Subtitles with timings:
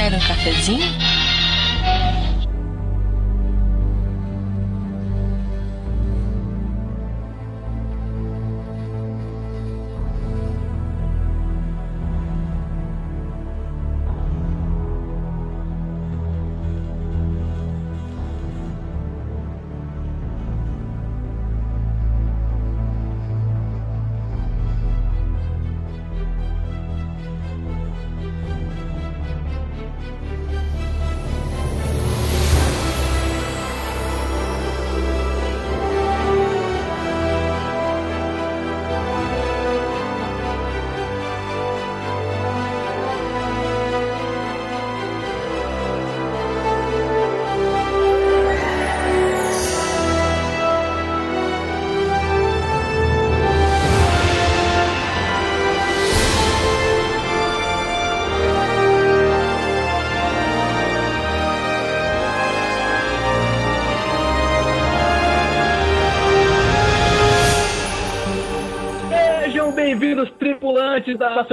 [0.00, 1.09] Quer um cafezinho?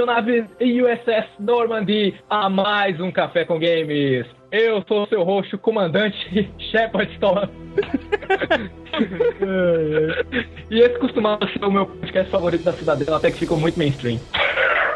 [0.02, 4.24] Nacionave USS Normandy, a mais um Café com Games.
[4.52, 7.48] Eu sou seu roxo, comandante Shepard Storm.
[10.70, 14.20] e esse costumava ser o meu podcast favorito da Cidadela, até que ficou muito mainstream.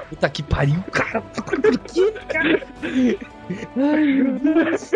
[0.08, 1.20] Puta que pariu, cara.
[1.20, 2.62] Por que, cara?
[3.76, 4.92] Ai, meu Deus.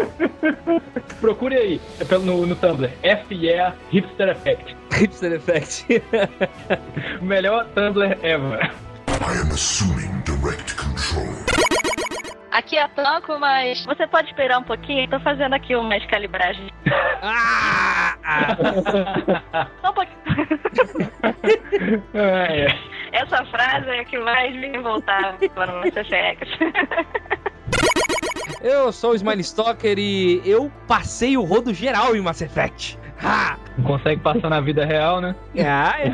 [1.21, 2.89] Procure aí pelo- no, no Tumblr,
[3.27, 4.77] FYE Hipster Effect.
[4.93, 5.84] Hipster Effect.
[7.23, 8.71] Melhor Tumblr ever.
[9.22, 11.27] I am assuming direct control.
[12.50, 15.09] Aqui é Tanco, mas você pode esperar um pouquinho?
[15.09, 16.70] Tô fazendo aqui umas calibragens.
[17.22, 18.14] ah!
[19.81, 20.17] Só um pouquinho.
[22.14, 22.78] É, é.
[23.12, 26.59] Essa frase é a que mais me voltava para o Mass Effect.
[28.62, 32.98] Eu sou o Smiley Stalker e eu passei o rodo geral em Mass Effect.
[33.22, 33.59] Ha!
[33.78, 35.34] Não consegue passar na vida real, né?
[35.59, 36.06] Ah, é.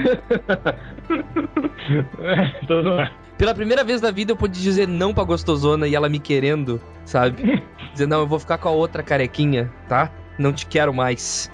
[2.21, 3.11] É, mundo.
[3.39, 6.81] Pela primeira vez na vida eu pude dizer não pra gostosona e ela me querendo,
[7.05, 7.63] sabe?
[7.93, 10.11] Dizer, não, eu vou ficar com a outra carequinha, tá?
[10.39, 11.51] Não te quero mais.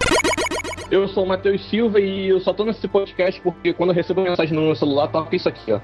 [0.91, 4.21] Eu sou o Matheus Silva e eu só tô nesse podcast porque quando eu recebo
[4.21, 5.79] mensagem no meu celular, toca isso aqui, ó.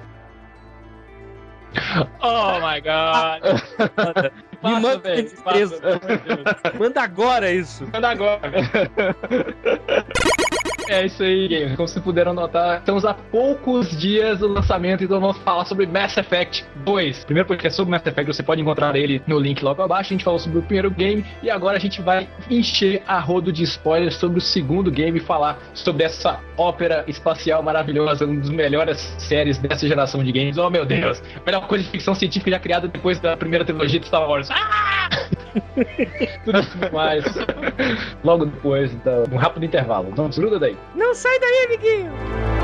[2.22, 4.32] Oh my god.
[4.66, 5.80] Me Passa, manda velho, passa.
[6.80, 7.88] Manda agora isso.
[7.94, 8.42] Manda agora.
[10.88, 11.76] É isso aí, gamers.
[11.76, 16.16] Como vocês puderam notar, estamos a poucos dias do lançamento, então vamos falar sobre Mass
[16.18, 17.26] Effect 2.
[17.26, 20.14] Primeiro porque é sobre Mass Effect, você pode encontrar ele no link logo abaixo.
[20.14, 23.52] A gente falou sobre o primeiro game e agora a gente vai encher a rodo
[23.52, 28.50] de spoilers sobre o segundo game e falar sobre essa ópera espacial maravilhosa, uma das
[28.50, 30.58] melhores séries dessa geração de games.
[30.58, 31.22] Oh meu Deus!
[31.46, 34.50] Melhor coisa de ficção científica já criada depois da primeira trilogia de Star Wars.
[34.52, 35.10] Ah!
[36.44, 37.24] Tudo isso mais.
[38.24, 40.12] Logo depois, então, um rápido intervalo.
[40.16, 40.78] Vamos, gruda daí.
[40.96, 42.55] Não sai daí, amiguinho.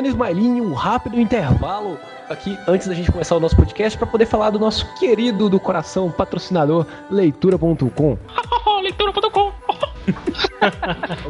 [0.00, 1.98] E Ismailinho, um rápido intervalo
[2.30, 5.60] aqui antes da gente começar o nosso podcast para poder falar do nosso querido do
[5.60, 8.16] coração patrocinador leitura.com.
[8.82, 9.52] Leitura.com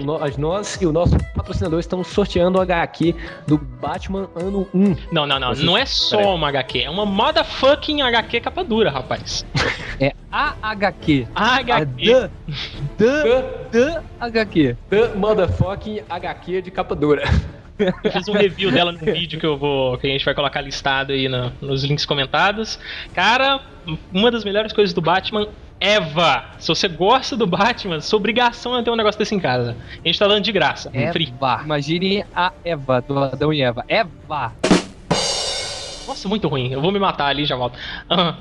[0.05, 3.15] Nós, nós e o nosso patrocinador estão sorteando o HQ
[3.49, 4.97] do Batman ano 1.
[5.11, 5.55] Não, não, não.
[5.55, 6.83] Você- Não é só uma HQ.
[6.85, 9.45] É uma motherfucking HQ capa dura, rapaz.
[10.01, 11.27] É a HQ.
[11.35, 12.31] A A HQ.
[12.97, 13.11] da,
[13.71, 14.77] da, da HQ.
[14.89, 17.25] The Motherfucking HQ de capa dura.
[17.79, 19.97] Eu fiz um review dela no vídeo que eu vou.
[19.99, 22.79] que a gente vai colocar listado aí no- nos links comentados.
[23.15, 23.61] Cara,
[24.13, 25.49] uma das melhores coisas do Batman.
[25.81, 26.45] Eva!
[26.61, 29.77] Se você gosta do Batman, sua obrigação é ter um negócio desse em casa.
[30.05, 30.91] A gente tá dando de graça.
[31.13, 31.33] Free.
[31.37, 31.63] Eva.
[31.65, 33.85] Imagine a Eva do Adão e Eva.
[33.89, 34.53] Eva.
[36.07, 36.73] Nossa, muito ruim.
[36.73, 37.79] Eu vou me matar ali e já volto.
[38.09, 38.35] Ah.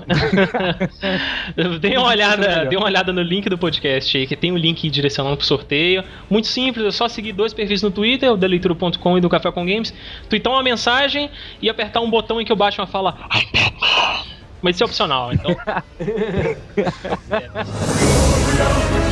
[1.80, 4.90] dê uma olhada, dê uma olhada no link do podcast aí, que tem o link
[4.90, 6.04] direcionando pro sorteio.
[6.30, 9.52] Muito simples, é só seguir dois perfis no Twitter, o da leitura.com e do Café
[9.52, 9.94] com Games,
[10.30, 11.30] twittar uma mensagem
[11.62, 13.18] e apertar um botão em que o Batman fala.
[14.62, 15.56] Mas isso é opcional, então.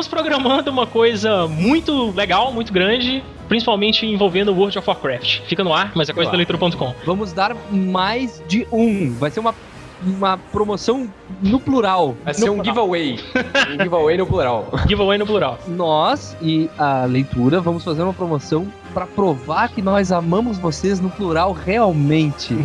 [0.00, 5.40] Estamos programando uma coisa muito legal, muito grande, principalmente envolvendo World of Warcraft.
[5.46, 6.94] Fica no ar, mas é coisa da leitura.com.
[7.04, 9.12] Vamos dar mais de um.
[9.12, 9.54] Vai ser uma
[10.02, 11.06] uma promoção
[11.42, 12.16] no plural.
[12.24, 13.18] Vai ser um giveaway.
[13.68, 14.70] um giveaway no plural.
[14.88, 15.58] Giveaway no plural.
[15.68, 21.10] Nós e a leitura vamos fazer uma promoção para provar que nós amamos vocês no
[21.10, 22.54] plural realmente.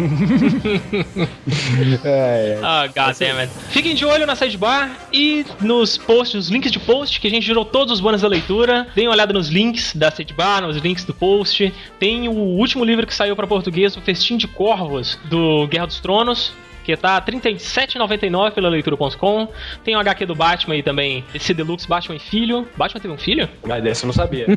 [2.04, 3.52] É, Ah, goddammit.
[3.70, 7.46] Fiquem de olho na sidebar e nos posts, nos links de post, que a gente
[7.46, 8.88] gerou todos os bônus da leitura.
[8.96, 11.74] Deem uma olhada nos links da sidebar, nos links do post.
[12.00, 16.00] Tem o último livro que saiu para português, o Festim de Corvos, do Guerra dos
[16.00, 16.54] Tronos.
[16.86, 19.48] Que tá R$ 37,99 pela leitura.com.
[19.84, 21.26] Tem o HQ do Batman aí também.
[21.34, 22.68] Esse Deluxe Batman e Filho.
[22.78, 23.50] Batman teve um filho?
[23.68, 24.46] Mas dessa eu não sabia.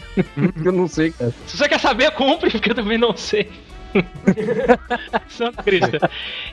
[0.64, 1.32] Eu não sei, cara.
[1.46, 3.48] Se você quer saber, compre, porque eu também não sei.
[5.29, 5.99] Santo Cristo.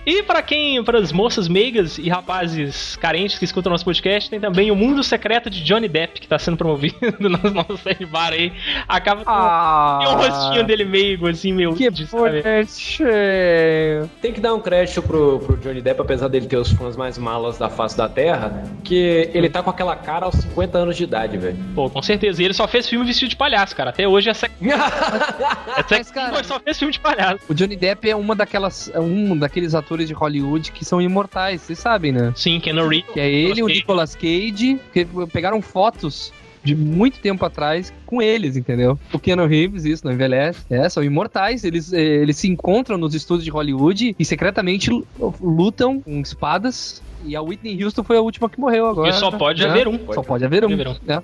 [0.05, 4.39] E para quem, para as moças meigas e rapazes carentes que escutam nosso podcast, tem
[4.39, 8.33] também o Mundo Secreto de Johnny Depp, que tá sendo promovido no nosso site bar
[8.33, 8.51] aí.
[8.87, 11.73] Acaba com Ah, um rostinho dele meigo, assim, meu.
[11.73, 14.09] que bonitinho.
[14.21, 17.17] Tem que dar um crédito pro, pro Johnny Depp, apesar dele ter os fãs mais
[17.17, 21.03] malas da face da Terra, que ele tá com aquela cara aos 50 anos de
[21.03, 21.57] idade, velho.
[21.73, 22.41] Pô, com certeza.
[22.41, 23.89] E ele só fez filme vestido de palhaço, cara.
[23.89, 24.53] Até hoje é sex...
[24.61, 25.85] é sex...
[25.89, 27.24] Mas, cara- Pô, ele só fez filme de palhaço.
[27.49, 31.61] O Johnny Depp é uma daquelas, é um daqueles atores de Hollywood que são imortais,
[31.61, 32.33] vocês sabem, né?
[32.35, 33.13] Sim, Ken Reeves.
[33.13, 36.31] Que é ele, o Nicolas Cage, que pegaram fotos
[36.63, 38.97] de muito tempo atrás com eles, entendeu?
[39.13, 40.61] O Keanu Reeves, isso, não envelhece.
[40.69, 41.63] É, são imortais.
[41.63, 45.05] Eles, eh, eles se encontram nos estúdios de Hollywood e secretamente lu-
[45.39, 47.03] lutam com espadas.
[47.23, 49.09] E a Whitney Houston foi a última que morreu agora.
[49.09, 49.99] E só pode É, haver um.
[50.13, 50.69] Só pode haver um.
[50.69, 50.95] Pode haver um.
[51.05, 51.23] né?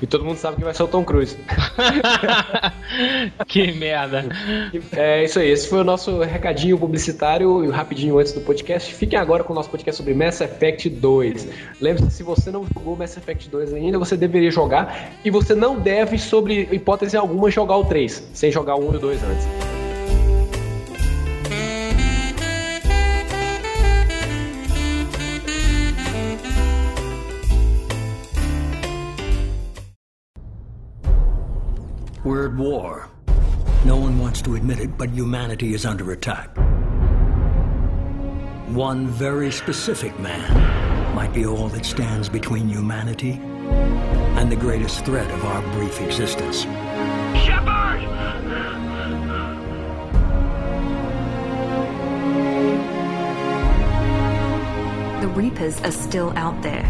[0.00, 1.36] E todo mundo sabe que vai ser o Tom Cruise.
[3.46, 4.26] que merda.
[4.92, 8.94] É isso aí, esse foi o nosso recadinho publicitário rapidinho antes do podcast.
[8.94, 11.48] Fiquem agora com o nosso podcast sobre Mass Effect 2.
[11.80, 15.12] Lembre-se, se você não jogou Mass Effect 2 ainda, você deveria jogar.
[15.24, 18.96] E você não deve, sobre hipótese alguma, jogar o 3, sem jogar o 1 e
[18.96, 19.65] o 2 antes.
[32.46, 33.08] We're war.
[33.84, 36.56] No one wants to admit it, but humanity is under attack.
[38.68, 43.40] One very specific man might be all that stands between humanity
[44.38, 46.62] and the greatest threat of our brief existence.
[47.42, 48.02] Shepard!
[55.20, 56.86] The Reapers are still out there.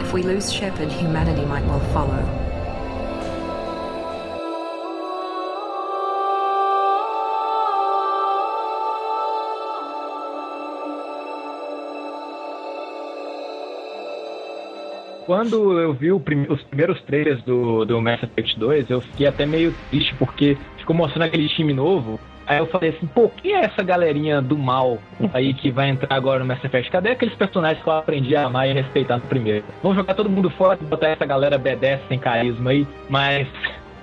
[0.00, 2.42] If we lose Shepard, humanity might well follow.
[15.26, 19.46] Quando eu vi prim- os primeiros trailers do, do Mass Effect 2, eu fiquei até
[19.46, 22.18] meio triste porque ficou mostrando aquele time novo.
[22.44, 24.98] Aí eu falei assim, pô, quem é essa galerinha do mal
[25.32, 26.90] aí que vai entrar agora no Mass Effect?
[26.90, 29.64] Cadê aqueles personagens que eu aprendi a amar e respeitar no primeiro?
[29.80, 33.46] Vamos jogar todo mundo fora e botar essa galera B10 sem carisma aí, mas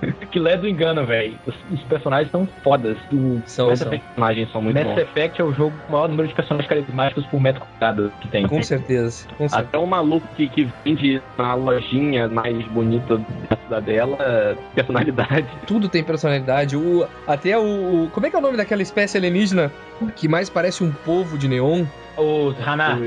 [0.22, 1.34] aquilo é do engano, velho.
[1.46, 2.96] Os, os personagens são fodas.
[3.12, 3.88] O São, Mass são.
[3.88, 4.98] Effect, personagens são muito Mass bons.
[4.98, 8.28] Effect é o jogo com o maior número de personagens carismáticos por metro quadrado que
[8.28, 8.46] tem.
[8.46, 9.26] Com certeza.
[9.36, 9.58] Com certeza.
[9.58, 13.16] Até um maluco que, que vende na lojinha mais bonita
[13.48, 15.46] da cidadela personalidade.
[15.66, 16.76] Tudo tem personalidade.
[16.76, 19.70] O, até o, o- Como é que é o nome daquela espécie alienígena
[20.16, 21.84] que mais parece um povo de neon?
[22.16, 22.98] O Hanar.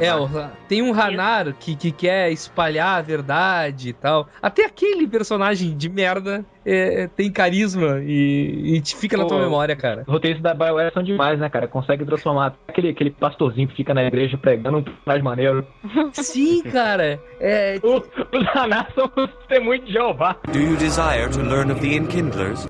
[0.00, 0.28] É, o-
[0.68, 4.28] tem um Hanar que, que quer espalhar a verdade e tal.
[4.40, 9.38] Até aquele personagem de merda é, é, tem carisma e, e te fica na tua
[9.38, 9.42] Pô.
[9.44, 10.02] memória, cara.
[10.06, 11.66] Os roteiros da BioWare são demais, né, cara?
[11.68, 15.66] Consegue transformar aquele, aquele pastorzinho que fica na igreja pregando um personagem maneiro.
[16.12, 17.18] Sim, cara.
[17.40, 18.00] É, O-
[18.36, 20.36] Os Hanar são os testemunhos de Jeová.
[20.52, 22.68] Do you desire to learn of the Enkindlers?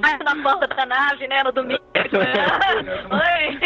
[0.00, 1.80] Vai na porta da nave, né, no domingo.
[3.10, 3.58] Oi!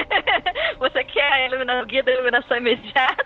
[0.79, 3.25] Você quer iluminar o guia da iluminação imediata?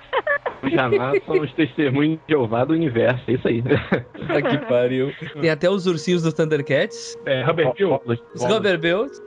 [0.62, 3.22] Os Janás são os testemunhos de Jeová do universo.
[3.28, 3.62] É isso aí.
[3.62, 5.12] puta que pariu.
[5.40, 7.16] Tem até os ursinhos dos Thundercats.
[7.26, 8.00] É, Robert Hill.
[8.04, 8.18] Os,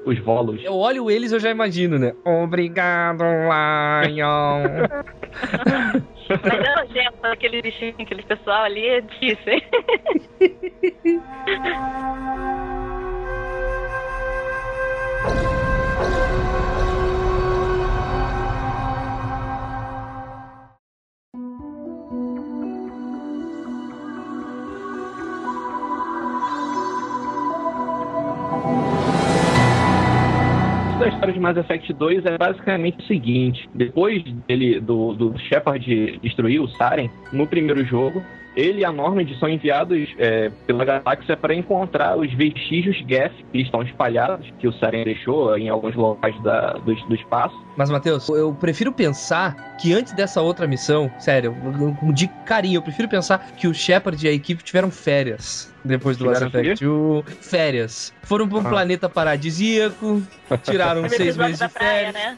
[0.06, 0.64] Os volos.
[0.64, 2.14] Eu olho eles eu já imagino, né?
[2.26, 4.88] Obrigado, Lion.
[6.30, 9.62] Mas é nojento aquele bichinho, aquele pessoal ali, é difícil, hein?
[31.32, 36.62] história de Mass Effect 2 é basicamente o seguinte: depois dele, do, do Shepard destruir
[36.62, 38.22] o Saren, no primeiro jogo,
[38.56, 43.60] ele e a Normand são enviados é, pela galáxia para encontrar os vestígios Geth que
[43.60, 47.56] estão espalhados, que o Saren deixou em alguns locais da, do, do espaço.
[47.75, 51.56] Mas, Matheus, eu prefiro pensar que antes dessa outra missão, sério,
[52.13, 56.25] de carinho, eu prefiro pensar que o Shepard e a equipe tiveram férias depois do
[56.25, 56.86] Tiveram Effect.
[56.86, 57.24] O...
[57.42, 58.13] Férias.
[58.24, 58.70] Foram pra um Ah.
[58.70, 60.22] planeta paradisíaco,
[60.63, 62.38] tiraram seis meses de praia, férias, né?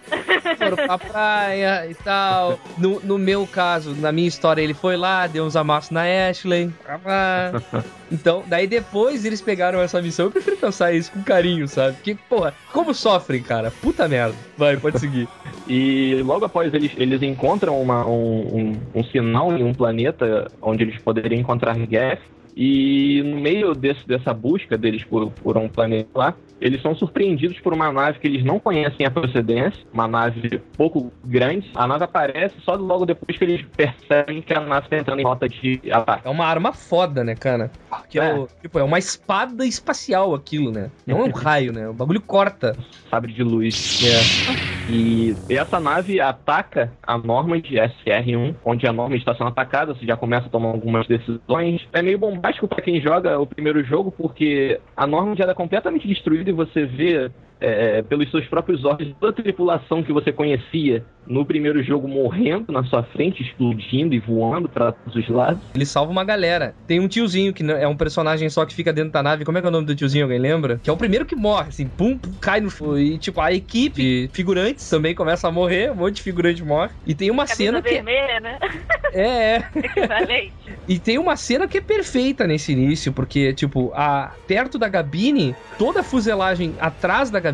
[0.57, 2.59] foram pra praia e tal.
[2.77, 6.71] No, no meu caso, na minha história, ele foi lá, deu uns amassos na Ashley.
[7.05, 7.51] Ah,
[8.13, 10.25] Então, daí depois eles pegaram essa missão.
[10.27, 11.95] Eu prefiro pensar isso com carinho, sabe?
[11.95, 13.71] Porque, porra, como sofrem, cara?
[13.71, 14.35] Puta merda.
[14.55, 15.27] Vai, pode seguir.
[15.67, 20.83] E logo após eles, eles encontram uma- um, um, um sinal em um planeta onde
[20.83, 22.19] eles poderiam encontrar Geth.
[22.55, 27.59] E no meio desse, dessa busca deles por, por um planeta lá, eles são surpreendidos
[27.59, 31.69] por uma nave que eles não conhecem a procedência, uma nave pouco grande.
[31.75, 35.23] A nave aparece só logo depois que eles percebem que a nave está entrando em
[35.25, 36.27] rota de ataque.
[36.27, 37.69] É uma arma foda, né, cara?
[38.09, 38.33] Que é, É.
[38.33, 40.89] o- tipo, é uma espada espacial aquilo, né?
[41.05, 41.87] Não é um raio, né?
[41.89, 42.75] O bagulho corta.
[43.09, 44.01] Sabre de luz.
[44.05, 44.91] É.
[44.91, 50.15] E essa nave ataca a Normand SR-1, onde a Normand está sendo atacada, você já
[50.17, 51.81] começa a tomar algumas decisões.
[51.93, 56.07] É meio bombástico para quem joga o primeiro jogo, porque a Normand ela é completamente
[56.07, 57.31] destruída você vê
[57.63, 62.71] é, pelos seus próprios olhos toda a tripulação que você conhecia no primeiro jogo morrendo
[62.71, 65.61] na sua frente, explodindo e voando para todos os lados.
[65.73, 66.75] Ele salva uma galera.
[66.85, 69.45] Tem um tiozinho que é um personagem só que fica dentro da nave.
[69.45, 70.25] Como é que é o nome do tiozinho?
[70.25, 70.79] Alguém lembra?
[70.83, 72.69] Que é o primeiro que morre, assim, pum, pum, cai no.
[72.97, 75.91] E, tipo, a equipe de figurantes também começa a morrer.
[75.91, 76.91] Um monte de figurante morre.
[77.05, 77.89] E tem uma Camisa cena que.
[77.89, 78.59] vermelha, né?
[79.15, 79.69] É, é.
[79.75, 80.53] Equivalente.
[80.87, 85.55] E tem uma cena que é perfeita nesse início, porque, tipo, a, perto da gabine,
[85.77, 87.52] toda a fuselagem atrás da gabine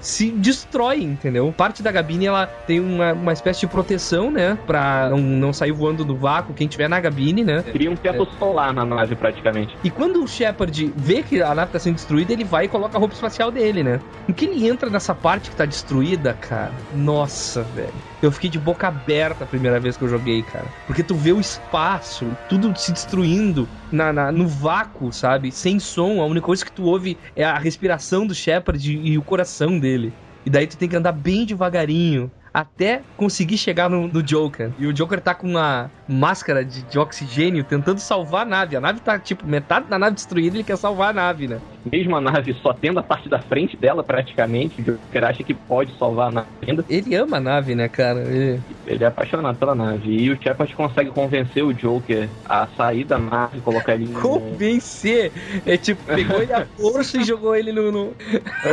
[0.00, 1.52] se destrói, entendeu?
[1.56, 4.58] Parte da gabine, ela tem uma, uma espécie de proteção, né?
[4.66, 7.62] Pra não, não sair voando do vácuo quem tiver na gabine, né?
[7.62, 9.76] Cria um teto solar na nave praticamente.
[9.82, 12.96] E quando o Shepard vê que a nave tá sendo destruída, ele vai e coloca
[12.96, 14.00] a roupa espacial dele, né?
[14.26, 17.92] No que ele entra nessa parte que tá destruída, cara, nossa, velho.
[18.20, 20.66] Eu fiquei de boca aberta a primeira vez que eu joguei, cara.
[20.86, 25.50] Porque tu vê o espaço, tudo se destruindo na, na- no vácuo, sabe?
[25.50, 26.20] Sem som.
[26.20, 29.78] A única coisa que tu ouve é a respiração do Shepard e, e o coração
[29.78, 30.12] dele.
[30.44, 32.30] E daí tu tem que andar bem devagarinho.
[32.52, 34.70] Até conseguir chegar no, no Joker.
[34.78, 38.76] E o Joker tá com uma máscara de, de oxigênio tentando salvar a nave.
[38.76, 41.58] A nave tá, tipo, metade da nave destruída ele quer salvar a nave, né?
[41.90, 45.54] Mesmo a nave só tendo a parte da frente dela praticamente, o Joker acha que
[45.54, 46.84] pode salvar a nave ainda.
[46.88, 48.20] Ele ama a nave, né, cara?
[48.20, 48.60] Ele...
[48.86, 50.10] Ele é apaixonado pela nave.
[50.10, 54.12] E o Shepard consegue convencer o Joker a sair da nave, colocar ele em...
[54.12, 55.32] Convencer!
[55.64, 57.90] É tipo, pegou ele a força e jogou ele no.
[57.90, 58.12] no...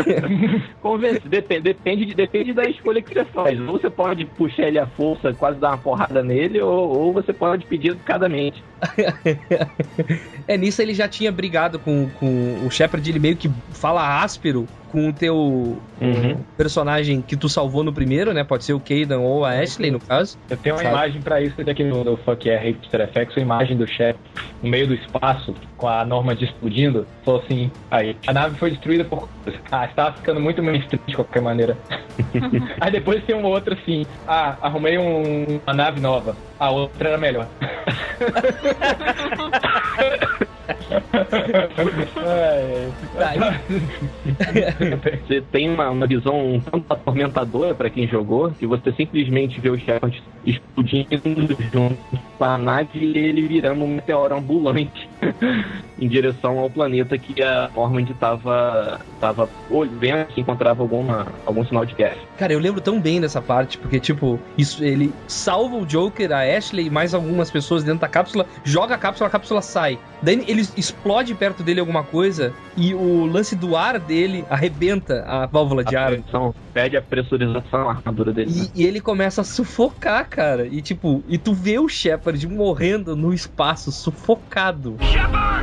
[0.81, 1.21] Convencer.
[1.29, 3.59] Depende, depende, de- depende da escolha que você faz.
[3.69, 7.31] Ou você pode puxar ele à força, quase dar uma porrada nele, ou, ou você
[7.31, 8.63] pode pedir educadamente.
[10.47, 14.67] É, nisso ele já tinha brigado com, com o Shepard, ele meio que fala áspero
[14.91, 16.37] com o teu Uhum.
[16.57, 18.43] personagem que tu salvou no primeiro, né?
[18.43, 20.37] Pode ser o Kaidan ou a Ashley, no caso.
[20.49, 20.95] Eu tenho uma Sabe?
[20.95, 24.19] imagem pra isso aqui no, no Fuck Yeah Hipster FX, uma imagem do chefe
[24.63, 27.05] no meio do espaço, com a norma de explodindo.
[27.25, 29.27] Falou assim, aí, a nave foi destruída por...
[29.71, 31.77] Ah, estava ficando muito mainstream de qualquer maneira.
[32.81, 36.35] aí depois tem uma outra assim, ah, arrumei um- uma nave nova.
[36.59, 37.47] A outra era melhor.
[45.27, 49.69] Você tem uma, uma visão um tanto atormentadora pra quem jogou, que você simplesmente vê
[49.69, 55.09] o Shepard explodindo junto nave e ele virando um meteoro ambulante
[55.99, 61.85] em direção ao planeta que a Normand estava tava olhando se encontrava alguma, algum sinal
[61.85, 62.17] de guerra.
[62.37, 66.39] Cara, eu lembro tão bem dessa parte, porque, tipo, isso, ele salva o Joker, a
[66.39, 69.99] Ashley e mais algumas pessoas dentro da cápsula, joga a cápsula, a cápsula sai.
[70.21, 75.45] Daí ele explode perto dele alguma coisa e o lance do ar dele arrebenta a
[75.45, 76.11] válvula de A ar.
[76.11, 78.49] pressão perde a pressurização, a armadura dele.
[78.49, 78.67] né?
[78.73, 80.65] E, e ele começa a sufocar, cara.
[80.65, 84.95] E tipo, e tu vê o Shepard morrendo no espaço, sufocado.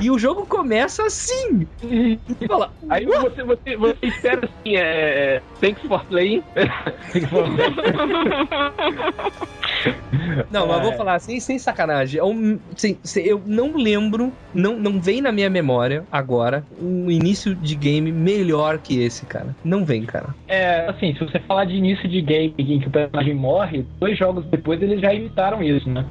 [0.02, 1.66] E o jogo começa assim.
[2.28, 5.40] E tu fala, Aí você, você, você espera assim, é.
[5.60, 6.42] Thanks for playing.
[10.50, 10.82] Não, mas É.
[10.82, 12.20] vou falar sem, sem sacanagem.
[12.20, 17.10] É um- sem- sem- eu não lembro, não, não vem na minha memória agora um
[17.10, 19.54] início de game melhor que esse, cara.
[19.64, 20.34] Não vem, cara.
[20.48, 24.18] É, assim, se você falar de início de game em que o personagem morre, dois
[24.18, 26.04] jogos depois eles já imitaram isso, né?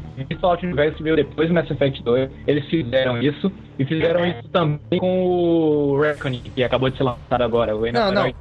[0.63, 3.51] New Vegas veio depois do Mass Effect 2, eles fizeram isso.
[3.77, 7.75] E fizeram isso também com o Reckoning, que acabou de ser lançado agora.
[7.75, 8.33] O Não, não.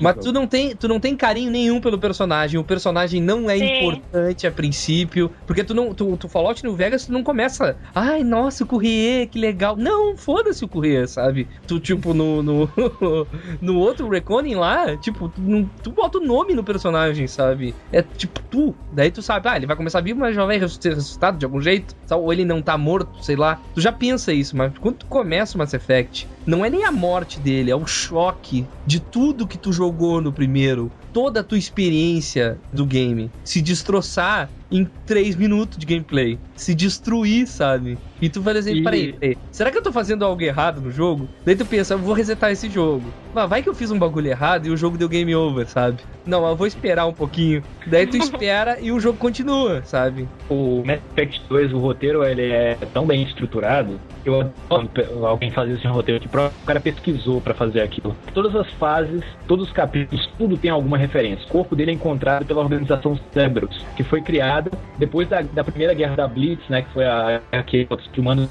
[0.00, 2.60] Mas tu não, tem, tu não tem carinho nenhum pelo personagem.
[2.60, 3.78] O personagem não é Sim.
[3.78, 5.30] importante a princípio.
[5.46, 5.94] Porque tu não.
[5.94, 7.76] Tu, tu Fallout New Vegas, tu não começa.
[7.94, 9.76] Ai, nossa, o Courrier, que legal.
[9.76, 11.48] Não, foda-se o Courrier, sabe?
[11.66, 12.42] Tu, tipo, no.
[12.42, 12.68] No,
[13.60, 17.74] no outro Reconing lá, tipo, tu, não- tu bota o nome no personagem, sabe?
[17.90, 18.74] É tipo tu.
[18.92, 21.60] Daí tu sabe, ah, ele vai começar vivo, mas já vai ser ressuscitado de algum
[21.60, 21.94] jeito.
[22.10, 23.58] Ou ele não tá morto, sei lá.
[23.74, 26.92] Tu já pensa isso, mas quando tu começa o Mass Effect, não é nem a
[26.92, 30.90] morte dele, é o choque de tudo que tu jogou no primeiro.
[31.12, 36.38] Toda a tua experiência do game se destroçar em 3 minutos de gameplay.
[36.56, 37.98] Se destruir, sabe?
[38.22, 40.90] E tu vai dizer, E- peraí, peraí, será que eu tô fazendo algo errado no
[40.90, 41.28] jogo?
[41.44, 43.04] Daí tu pensa, eu vou resetar esse jogo.
[43.34, 45.98] Mas vai que eu fiz um bagulho errado e o jogo deu game over, sabe?
[46.24, 47.62] Não, eu vou esperar um pouquinho.
[47.86, 50.26] Daí tu espera e o jogo continua, sabe?
[50.48, 54.00] O Mass Effect 2, o roteiro, ele é tão bem estruturado.
[54.24, 54.88] Eu adoro
[55.26, 58.16] alguém faz isso em roteiro que prova que o cara pesquisou pra fazer aquilo.
[58.32, 61.44] Todas as fases, todos os capítulos, tudo tem alguma referência.
[61.46, 65.92] O corpo dele é encontrado pela organização Cerberus, que foi criada depois da, da primeira
[65.92, 66.82] guerra da Blitz, né?
[66.82, 68.50] Que foi a que os humanos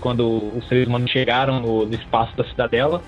[0.00, 3.00] quando os seres humanos chegaram no, no espaço da cidadela.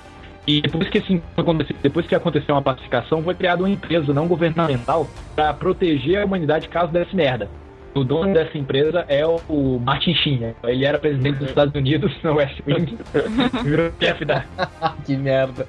[0.47, 4.27] E depois que, assim, aconteceu, depois que aconteceu uma pacificação, foi criada uma empresa não
[4.27, 7.49] governamental para proteger a humanidade caso desse merda.
[7.95, 10.55] O dono dessa empresa é o Martin Sheen, né?
[10.65, 12.99] Ele era presidente dos Estados Unidos no West Wing.
[13.65, 14.45] Virou chefe da.
[15.05, 15.67] que merda.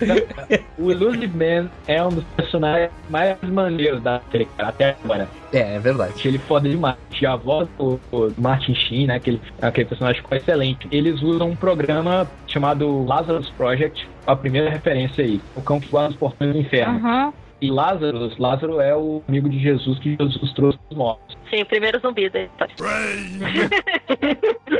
[0.77, 5.27] O Elusive Man é um dos personagens mais maneiros da série, cara, até agora.
[5.51, 6.27] É, é verdade.
[6.27, 6.97] Ele foda demais.
[7.21, 9.15] E a voz do, do Martin Sheen, né?
[9.15, 10.87] Aquele, aquele personagem ficou excelente.
[10.91, 15.41] Eles usam um programa chamado Lazarus Project, a primeira referência aí.
[15.55, 16.99] O cão que guarda os portões do inferno.
[16.99, 17.33] Uhum.
[17.61, 21.37] E Lázaro, Lázaro é o amigo de Jesus que Jesus trouxe dos mortos.
[21.53, 22.73] Sim, o primeiro zumbi da história.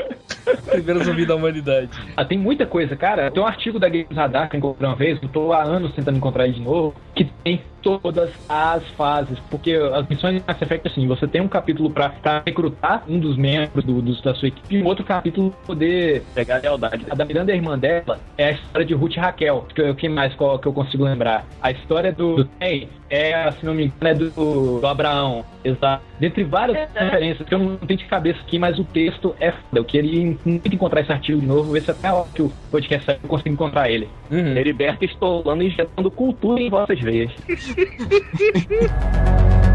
[0.70, 1.88] Primeiro zumbi da humanidade.
[2.16, 3.30] Ah, tem muita coisa, cara.
[3.30, 5.92] Tem um artigo da Games Radar que eu encontrei uma vez, eu tô há anos
[5.94, 9.38] tentando encontrar ele de novo, que tem todas as fases.
[9.50, 13.18] Porque as missões de Mass Effect, assim, você tem um capítulo pra, pra recrutar um
[13.20, 16.60] dos membros do, dos- da sua equipe e um outro capítulo pra poder pegar a
[16.60, 17.06] lealdade.
[17.08, 19.66] A da Miranda, a irmã dela, é a história de Ruth e Raquel.
[19.74, 21.46] Que, eu- que mais qual, que eu consigo lembrar?
[21.62, 25.44] A história do, do Tem é, se não me engano, é do, do Abraão.
[25.64, 26.02] Exato.
[26.18, 29.64] Dentre várias referências que eu não tenho de cabeça aqui, mas o texto é foda.
[29.74, 32.52] Eu queria muito encontrar esse artigo de novo, ver se até a hora que o
[32.70, 34.08] podcast eu consigo encontrar ele.
[34.30, 34.56] Uhum.
[34.56, 37.32] Heriberto estolando e injetando cultura em vossas veias.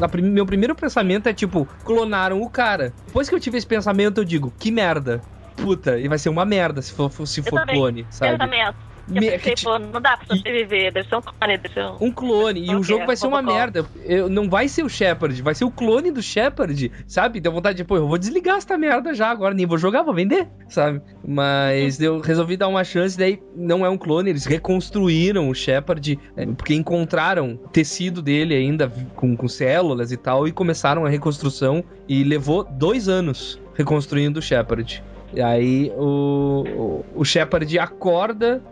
[0.00, 2.92] a prim- meu primeiro pensamento é tipo, clonaram o cara.
[3.06, 5.20] Depois que eu tive esse pensamento, eu digo, que merda.
[5.56, 8.32] Puta, e vai ser uma merda se for, se for clone, sabe?
[8.38, 8.76] Pensamento.
[9.10, 11.84] Me- Eu pensei, que- pô, não dá pra sobreviver, deve ser um clone, deve ser
[11.84, 11.96] um...
[12.00, 13.84] Um clone, e o jogo vai ser uma merda.
[14.04, 17.40] Eu, não vai ser o Shepard, vai ser o clone do Shepard, sabe?
[17.40, 20.14] Deu vontade de, pô, eu vou desligar essa merda já agora, nem vou jogar, vou
[20.14, 21.00] vender, sabe?
[21.26, 26.18] Mas eu resolvi dar uma chance, daí não é um clone, eles reconstruíram o Shepard,
[26.36, 31.82] é, porque encontraram tecido dele ainda com, com células e tal, e começaram a reconstrução,
[32.08, 35.02] e levou dois anos reconstruindo o Shepard.
[35.32, 36.64] E aí o,
[37.14, 38.62] o, o Shepard acorda,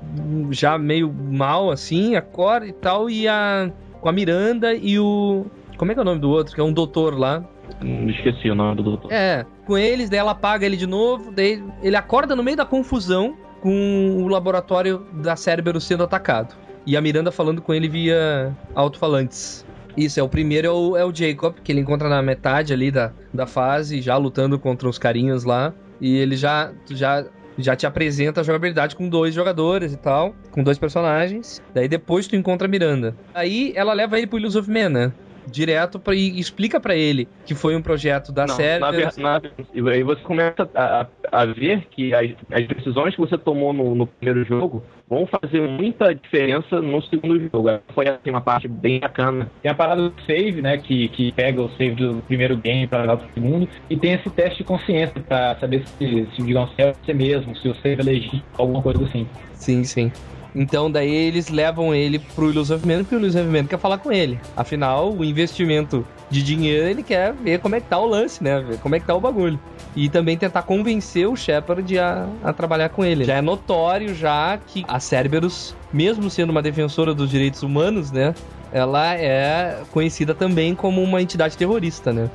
[0.51, 3.71] já meio mal assim, acorda e tal, e a.
[4.01, 5.47] Com a Miranda e o.
[5.77, 6.55] Como é que é o nome do outro?
[6.55, 7.44] Que é um doutor lá.
[7.83, 9.12] Hum, esqueci o nome do doutor.
[9.12, 12.64] É, com eles, daí ela apaga ele de novo, daí ele acorda no meio da
[12.64, 16.55] confusão com o laboratório da Cerberus sendo atacado.
[16.87, 19.66] E a Miranda falando com ele via alto-falantes.
[19.97, 22.90] Isso, é o primeiro é o, é o Jacob, que ele encontra na metade ali
[22.90, 25.75] da, da fase, já lutando contra os carinhas lá.
[26.00, 27.24] E ele já, já,
[27.58, 31.62] já te apresenta a jogabilidade com dois jogadores e tal, com dois personagens.
[31.74, 33.16] Daí depois tu encontra a Miranda.
[33.34, 35.12] Aí ela leva ele pro Illusion of Man, né?
[35.50, 38.80] Direto pra, e explica pra ele que foi um projeto da Não, série.
[38.80, 39.40] na ver- na-
[39.74, 43.94] e aí você começa a, a- ver que as, as decisões que você tomou no,
[43.94, 47.70] no primeiro jogo vão fazer muita diferença no segundo jogo.
[47.94, 49.50] Foi assim, uma parte bem bacana.
[49.62, 50.76] Tem a parada do save, né?
[50.76, 53.66] Que, que pega o save do primeiro game para levar pro segundo.
[53.88, 57.68] E tem esse teste de consciência pra saber se, se digamos, é você mesmo, se
[57.68, 59.26] o save é legítimo, alguma coisa assim.
[59.54, 60.12] Sim, sim.
[60.54, 63.78] Então daí eles levam ele pro Illusion of Man, porque o Illusion of Man quer
[63.78, 64.40] falar com ele.
[64.56, 68.61] Afinal, o investimento de dinheiro, ele quer ver como é que tá o lance, né?
[68.61, 69.58] Ver como é que tá o bagulho.
[69.96, 73.24] E também tentar convencer o Shepard a, a trabalhar com ele.
[73.24, 78.34] Já é notório já que a Cerberus, mesmo sendo uma defensora dos direitos humanos, né?
[78.72, 82.28] Ela é conhecida também como uma entidade terrorista, né?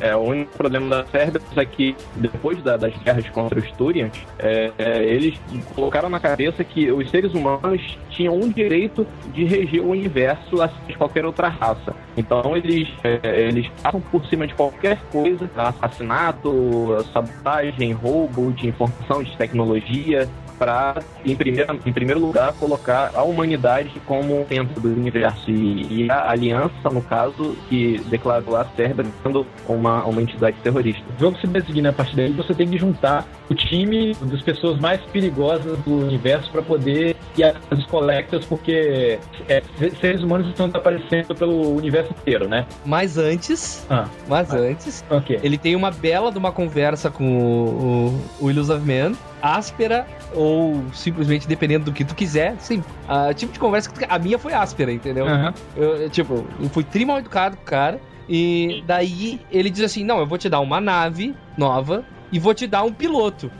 [0.00, 4.10] É, o único problema da Cerberus é que depois da- das guerras contra os Turians,
[4.36, 5.38] é, é, eles
[5.72, 10.82] colocaram na cabeça que os seres humanos tinham um direito de reger o universo acima
[10.88, 11.94] de qualquer outra raça.
[12.16, 19.22] Então eles, é, eles passam por cima de qualquer coisa, assassinato, sabotagem, roubo de informação,
[19.22, 25.50] de tecnologia, para, em, primeira, em primeiro lugar, colocar a humanidade como centro do universo.
[25.50, 31.02] E, e a aliança, no caso, que declarou a Cerberus sendo uma, uma entidade terrorista.
[31.16, 34.78] O jogo se designa a partir daí, você tem que juntar o time das pessoas
[34.78, 39.18] mais perigosas do universo para poder ir dos Collectors, porque
[39.48, 39.62] é,
[40.00, 42.66] seres humanos estão desaparecendo pelo universo inteiro, né?
[42.84, 45.38] Mas antes, Ah, mas antes, ok.
[45.42, 50.82] ele tem uma bela de uma conversa com o, o, o Illusive Man, áspera ou
[50.92, 52.82] simplesmente dependendo do que tu quiser, sim.
[53.08, 55.26] A tipo de conversa que tu- a minha foi áspera, entendeu?
[55.26, 55.54] Aham.
[55.76, 58.00] Eu, eu, tipo, eu fui tri mal educado com o cara.
[58.28, 62.52] E daí ele diz assim: Não, eu vou te dar uma nave nova e vou
[62.52, 63.50] te dar um piloto.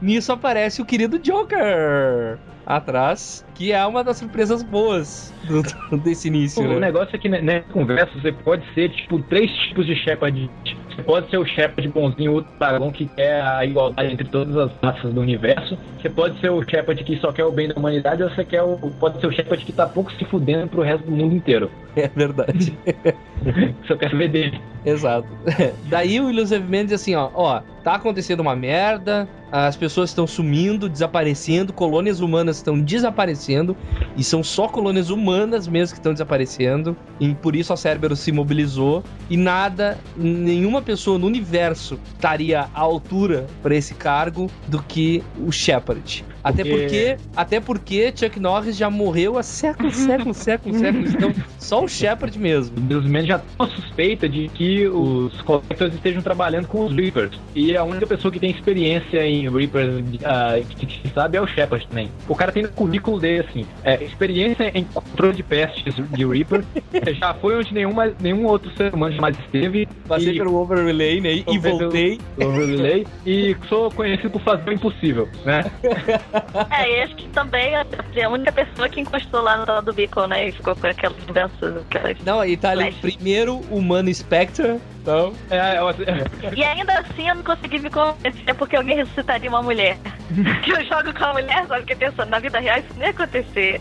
[0.00, 6.64] Nisso aparece o querido Joker atrás, que é uma das surpresas boas do- desse início,
[6.64, 6.78] O né?
[6.80, 10.50] negócio é que né, nessa conversa você pode ser, tipo, três tipos de Shepard.
[10.94, 14.70] Você pode ser o Shepard bonzinho, o dragão que quer a igualdade entre todas as
[14.82, 15.76] raças do universo.
[16.00, 18.62] Você pode ser o Shepard que só quer o bem da humanidade, ou você quer
[18.62, 21.70] o, pode ser o Shepard que tá pouco se fudendo pro resto do mundo inteiro.
[21.96, 22.76] É verdade.
[23.86, 24.60] Só quer saber dele.
[24.84, 25.28] Exato.
[25.88, 30.26] Daí o Illusive Man diz assim, ó, ó, tá acontecendo uma merda, as pessoas estão
[30.26, 33.76] sumindo, desaparecendo, colônias humanas estão desaparecendo,
[34.16, 38.32] e são só colônias humanas mesmo que estão desaparecendo, e por isso a Cerberus se
[38.32, 45.22] mobilizou, e nada, nenhuma pessoa no universo estaria à altura para esse cargo do que
[45.38, 46.24] o Shepard.
[46.44, 51.32] Até Porque- porque, até porque Chuck Norris já morreu há séculos, séculos, séculos, séculos, então
[51.58, 52.76] só o Shepard mesmo.
[52.80, 57.40] Deus Man já tem uma suspeita de que os Collectors estejam trabalhando com os Reapers.
[57.54, 61.86] E a única pessoa que tem experiência em Reapers ah, que, sabe é o Shepard
[61.88, 62.10] também.
[62.28, 66.62] O cara tem no currículo dele assim: é, experiência em controle de pestes de Reaper.
[67.18, 69.88] já foi onde nenhum, mais- nenhum outro ser humano jamais esteve.
[70.06, 72.20] Passei e, pelo Overlay né, e voltei.
[72.38, 75.64] Overlay, e sou conhecido por fazer o impossível, né?
[76.70, 77.84] É, e acho que também a,
[78.24, 80.48] a única pessoa que encostou lá no do Beacon, né?
[80.48, 81.76] E ficou com aquelas mudanças.
[81.76, 82.18] Aquelas...
[82.24, 83.14] Não, e tá ali Flash.
[83.14, 84.80] primeiro humano Spectre.
[85.04, 89.62] Então, É, eu- E ainda assim eu não consegui me convencer porque alguém ressuscitaria uma
[89.62, 89.98] mulher.
[90.64, 93.10] que eu jogo com a mulher, só que pensando, na vida real isso não ia
[93.10, 93.80] acontecer.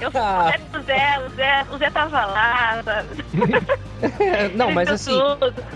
[0.00, 0.20] Eu fui
[0.78, 3.08] o Zé, o Zé, o Zé tava lá, sabe?
[4.54, 5.20] não, mas Ele assim.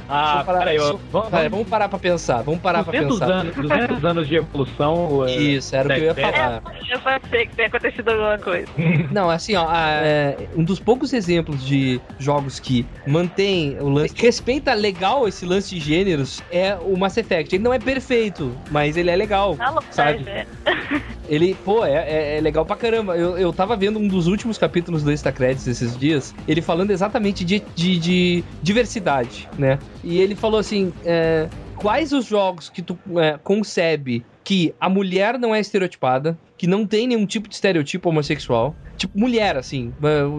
[0.08, 2.42] ah, parar- peraí, ó, vamos- vamos, vamos parar pra pensar.
[2.42, 3.32] Vamos parar pra 200 pensar.
[3.32, 5.26] anos, 200 anos de evolução.
[5.26, 6.62] é, Isso, era o que eu ia falar.
[6.88, 8.68] Eu pensei que tinha acontecido alguma coisa.
[9.10, 14.14] Não, assim, ó, a- é, um dos poucos exemplos de jogos que mantém o lance,
[14.16, 17.54] respeita legal esse lance de gêneros é o Mass Effect.
[17.54, 19.56] Ele não é perfeito, mas ele é legal.
[19.58, 20.20] Louco, Sabe?
[20.24, 20.46] né?
[21.26, 23.16] Ele, pô, é, é- é legal pra caramba.
[23.16, 26.90] Eu, eu tava vendo um dos últimos capítulos do Extra Credits esses dias, ele falando
[26.90, 29.78] exatamente de, de, de diversidade, né?
[30.02, 35.38] E ele falou assim: é, quais os jogos que tu é, concebe que a mulher
[35.38, 39.92] não é estereotipada, que não tem nenhum tipo de estereotipo homossexual, tipo mulher, assim,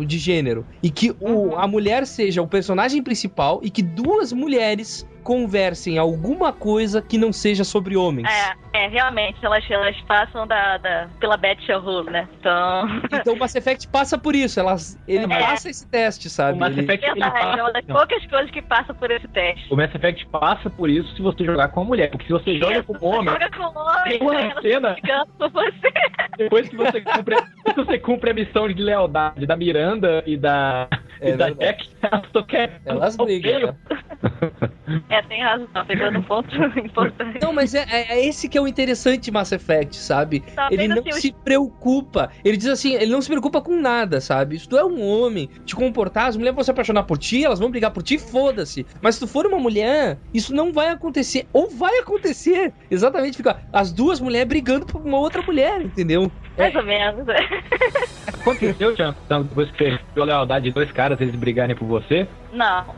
[0.05, 5.07] de gênero, e que o, a mulher seja o personagem principal e que duas mulheres
[5.23, 8.27] conversem alguma coisa que não seja sobre homens.
[8.73, 12.29] É, é, realmente, elas, elas passam da, da, pela Beth Rule, né?
[12.39, 12.85] Então.
[13.25, 16.57] Então o Mass Effect passa por isso, elas, ele É, passa esse teste, sabe?
[16.57, 17.73] O Mass Ele- Effect ele Verdade, é uma passa.
[17.73, 19.73] das não, poucas coisas que passa por esse teste.
[19.73, 22.11] O Mass Effect passa por isso se você jogar com a mulher.
[22.11, 25.91] Porque se você joga com o homem, Joga com homem, tem uma cena- tá você.
[26.37, 27.35] depois que você cumpre,
[27.75, 30.87] você cumpre a missão de lealdade da Miranda e da,
[31.21, 31.49] É e da.
[31.49, 32.81] Jack, elas estão querendo.
[32.85, 33.75] Elas brigam, né?
[35.09, 37.39] É, tem razão, pegando um ponto importante.
[37.41, 40.41] Não, mas é, é- é esse que é o interessante de Mass Effect, sabe?
[40.41, 42.29] Tá ele não assim, se preocupa.
[42.43, 44.59] Ele diz assim, ele não se preocupa com nada, sabe?
[44.59, 47.59] Se tu é um homem, te comportar, as mulheres vão se apaixonar por ti, elas
[47.59, 48.85] vão brigar por ti, foda-se.
[49.01, 51.47] Mas se tu for uma mulher, isso não vai acontecer.
[51.51, 52.71] Ou vai acontecer.
[52.89, 56.31] Exatamente, fica as duas mulheres brigando por uma outra mulher, entendeu?
[56.57, 57.25] Mais ou menos.
[58.41, 62.27] Aconteceu, então, depois que você deu a lealdade de dois caras, eles brigarem por você?
[62.53, 62.85] Não.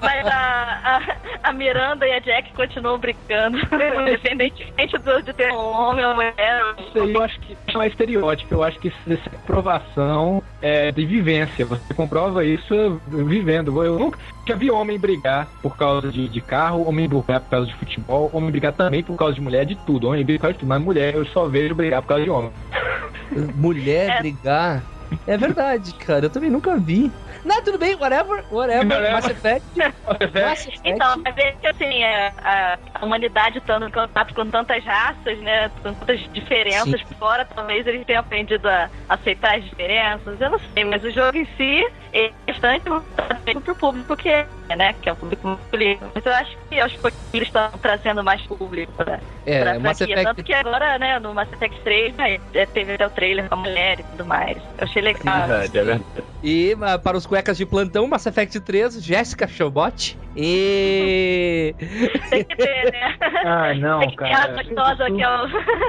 [0.00, 3.58] Mas a, a, a Miranda e a Jack continuam brincando.
[4.00, 6.62] Independentemente do, de ter um homem ou uma mulher.
[6.78, 10.92] Isso aí eu acho que não é estereótipo, eu acho que isso é provação é,
[10.92, 11.66] de vivência.
[11.66, 13.82] Você comprova isso vivendo.
[13.84, 17.66] Eu nunca já vi homem brigar por causa de, de carro, homem brigar por causa
[17.66, 20.08] de futebol, homem brigar também por causa de mulher, de tudo.
[20.08, 22.30] Homem briga por causa de tudo, mas mulher eu só vejo brigar por causa de
[22.30, 22.50] homem.
[23.56, 24.18] Mulher É.
[24.20, 24.82] brigar.
[25.26, 26.26] É verdade, cara.
[26.26, 27.10] Eu também nunca vi.
[27.44, 28.86] Não, tudo bem, whatever, whatever.
[28.86, 29.12] Whatever.
[29.12, 29.66] Mass Effect.
[29.76, 30.80] Mass Effect.
[30.84, 35.38] Então, mas é que assim, é, a, a humanidade estando em contato com tantas raças,
[35.40, 35.68] né?
[35.82, 37.06] Com tantas diferenças Sim.
[37.06, 40.40] por fora, talvez eles tenham aprendido a aceitar as diferenças.
[40.40, 44.46] Eu não sei, mas o jogo em si é bastante voltado pro público que é,
[44.76, 44.94] né?
[45.02, 46.12] Que é o público masculino.
[46.14, 49.98] Mas eu acho que aos poucos eles estão trazendo mais público pra, É, pra Mass
[49.98, 50.14] franquia.
[50.14, 53.48] Effect- Tanto que agora, né, no Mass Effect 3, né, é, teve até o trailer
[53.48, 54.56] com a mulher e tudo mais.
[54.78, 55.34] Eu achei legal.
[55.34, 56.04] É verdade, é verdade.
[56.42, 60.18] E ah, para os cuecas de plantão, Mass Effect 3, Jéssica Chobot.
[60.36, 61.74] E.
[62.30, 63.16] Tem que ter, né?
[63.44, 64.52] Ah, não, Tem que ter cara.
[64.54, 65.46] gostosa que é o.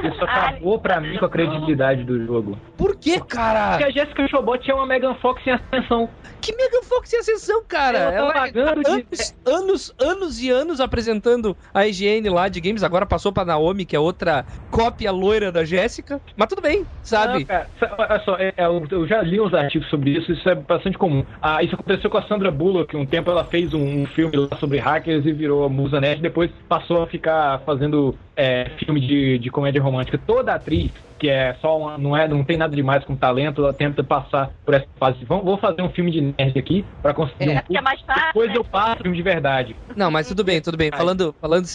[0.07, 2.57] Isso acabou pra mim com a credibilidade do jogo.
[2.77, 3.75] Por que, Porque cara?
[3.77, 6.09] a Jessica Chobot é uma Megan Fox em ascensão.
[6.41, 7.97] Que Megan Fox em ascensão, cara?
[7.99, 12.59] Ela tá Ela pagando de- anos, anos, anos e anos apresentando a IGN lá de
[12.59, 12.83] games.
[12.83, 16.19] Agora passou pra Naomi, que é outra cópia loira da Jéssica.
[16.35, 17.39] Mas tudo bem, sabe?
[17.39, 20.97] Não, cara, olha só, é- eu, já li uns artigos sobre isso, isso é bastante
[20.97, 21.23] comum.
[21.41, 24.79] Ah, isso aconteceu com a Sandra Bullock, um tempo ela fez um filme lá sobre
[24.79, 29.49] hackers e virou a musa nerd, depois passou a ficar fazendo é, filme de, de
[29.49, 30.19] comédia romântica.
[30.25, 33.71] Toda atriz que é só uma, não é não tem nada demais com talento, ela
[33.71, 35.23] tenta passar por essa fase.
[35.23, 38.01] Vamos, vou fazer um filme de nerd aqui pra conseguir É, um porque é mais
[38.01, 38.57] fácil, Depois né?
[38.57, 39.73] eu faço filme de verdade.
[39.95, 40.91] Não, mas tudo bem, tudo bem.
[40.91, 41.65] Falando, falando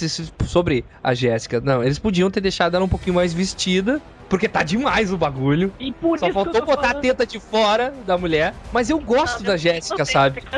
[0.44, 4.62] sobre a Jéssica, não, eles podiam ter deixado ela um pouquinho mais vestida, porque tá
[4.62, 5.72] demais o bagulho.
[5.80, 7.00] E por Só faltou botar a falando.
[7.00, 8.52] teta de fora da mulher.
[8.70, 10.42] Mas eu gosto da Jéssica, sabe?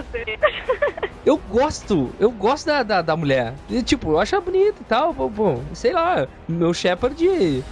[1.25, 3.55] Eu gosto, eu gosto da, da, da mulher.
[3.69, 5.13] E, tipo, eu acho ela bonita e tal.
[5.13, 7.17] Bom, sei lá, meu Shepard.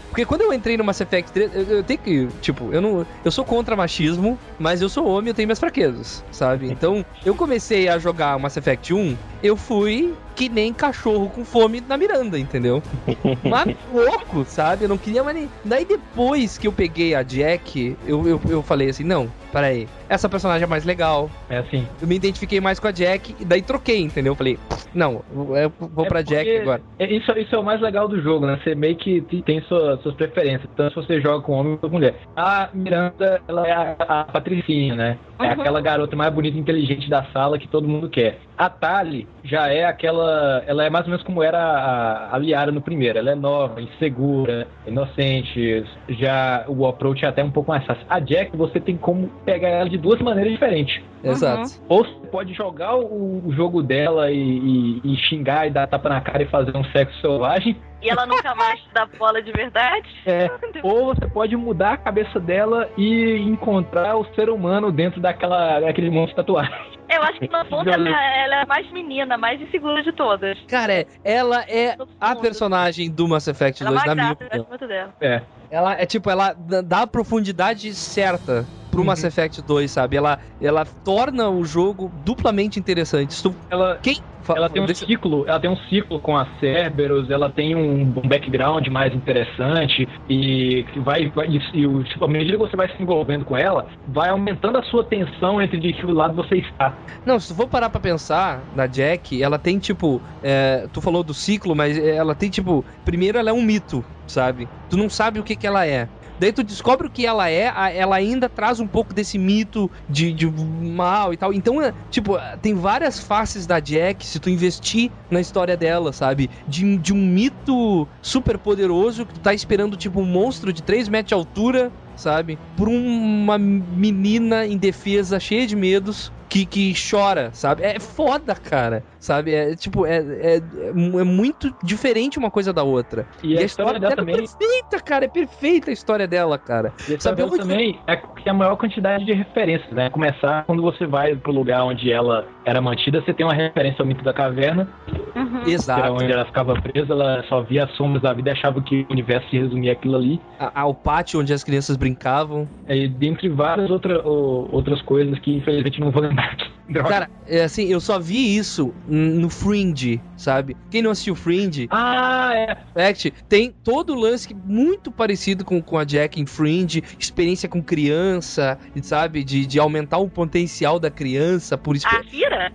[0.08, 3.06] Porque quando eu entrei no Mass Effect 3, eu, eu tenho que, tipo, eu não.
[3.24, 6.70] Eu sou contra machismo, mas eu sou homem, eu tenho minhas fraquezas, sabe?
[6.70, 11.80] Então, eu comecei a jogar Mass Effect 1, eu fui que nem cachorro com fome
[11.80, 12.80] na Miranda, entendeu?
[13.42, 14.84] Mas louco, sabe?
[14.84, 15.50] Eu não queria mais nem.
[15.64, 20.28] Daí depois que eu peguei a Jack, eu, eu, eu falei assim: não, peraí, essa
[20.28, 21.28] personagem é mais legal.
[21.48, 21.86] É assim.
[22.00, 24.34] Eu me identifiquei mais com a Jack e daí troquei, entendeu?
[24.36, 24.58] Falei,
[24.94, 25.24] não,
[25.56, 26.82] eu vou pra É Jack porque agora.
[27.00, 28.60] é- Isso, isso é o mais legal do jogo, né?
[28.62, 31.78] Você meio que te- tem sua- suas preferências, tanto se você joga com homem ou
[31.78, 32.20] com mulher.
[32.36, 35.18] A Miranda, ela é a, a Patricinha, né?
[35.40, 35.50] É Uhum.
[35.52, 38.40] aquela garota mais bonita e inteligente da sala que todo mundo quer.
[38.56, 40.62] A Tali já é aquela.
[40.66, 43.18] Ela é mais ou menos como era a, a Liara no primeiro.
[43.18, 45.84] Ela é nova, insegura, inocente.
[46.08, 48.04] Já o approach é até um pouco mais fácil.
[48.08, 51.00] A Jack, você tem como pegar ela de duas maneiras diferentes.
[51.22, 51.70] Exato.
[51.88, 56.08] Ou você pode jogar o, o jogo dela e, e- e xingar e dar tapa
[56.08, 57.76] na cara e fazer um sexo selvagem.
[58.00, 60.08] E ela nunca mais dá bola de verdade.
[60.24, 60.48] É,
[60.82, 66.08] ou você pode mudar a cabeça dela e encontrar o ser humano dentro daquela, daquele
[66.10, 66.74] monstro de tatuagem.
[67.10, 70.12] Eu acho que no fundo ela, ela é a mais menina, a mais insegura de
[70.12, 70.58] todas.
[70.68, 74.32] Cara, é- ela é a personagem do Mass Effect Ela é 2, uma na minha
[74.34, 74.56] opinião.
[74.58, 75.14] gosto muito dela.
[75.20, 75.42] É.
[75.70, 78.64] Ela é tipo, ela dá- dá a profundidade certa
[78.98, 80.16] pro Mass Effect 2, sabe?
[80.16, 83.40] Ela, ela torna o jogo duplamente interessante.
[83.42, 84.16] Tu- Ela, Quem.
[84.48, 88.02] ela tem um deixa- ciclo, ela tem um ciclo com a Cerberus, ela tem um,
[88.02, 91.58] um background mais interessante e que vai, vai e,
[92.04, 95.60] tipo, à medida que você vai se envolvendo com ela, vai aumentando a sua tensão
[95.62, 96.96] entre de que lado você está.
[97.24, 100.20] Não, se tu for parar pra pensar na Jack, ela tem tipo.
[100.42, 102.84] é, tu falou do ciclo, mas ela tem tipo.
[103.04, 104.66] Primeiro, ela é um mito, sabe?
[104.88, 106.08] Tu não sabe o que, que ela é.
[106.38, 110.32] Daí tu descobre o que ela é, ela ainda traz um pouco desse mito de,
[110.32, 111.52] de mal e tal.
[111.52, 116.50] Então, é, tipo, tem várias faces da Jack se tu investir na história dela, sabe?
[116.66, 121.08] De, de um mito super poderoso que tu tá esperando, tipo, um monstro de 3
[121.08, 122.58] metros de altura, sabe?
[122.76, 127.82] Por uma menina indefesa, cheia de medos, que, que chora, sabe?
[127.82, 129.54] É foda, cara, sabe?
[129.54, 133.26] É tipo, é, é, é mu- é muito diferente uma coisa da outra.
[133.42, 136.92] E, a, história, dela dela também, é perfeita, cara, é perfeita a história dela, cara.
[137.08, 140.10] e a história Sabe dela também é que tem a maior quantidade de referências, né?
[140.10, 144.06] Começar quando você vai pro lugar onde ela era mantida, você tem uma referência ao
[144.06, 144.88] mito da caverna,
[145.34, 145.60] Uhum.
[145.60, 146.12] que era Exato.
[146.12, 149.12] onde ela ficava presa, ela só via as sombras da vida e achava que o
[149.12, 150.40] universo se resumia aquilo ali.
[150.58, 152.68] A- Ao pátio onde as crianças brincavam.
[152.88, 156.56] E dentre várias outra, outras coisas que infelizmente não vou lembrar.
[156.88, 157.08] Droga.
[157.08, 160.76] Cara, é assim, eu só vi isso no Fringe, sabe?
[160.90, 162.76] Quem não assistiu Fringe, ah, é.
[162.94, 167.68] Fact, tem todo o lance que- muito parecido com, com a Jack em Fringe, experiência
[167.68, 169.42] com criança, sabe?
[169.42, 172.72] De, de aumentar o potencial da criança por experiência Akira?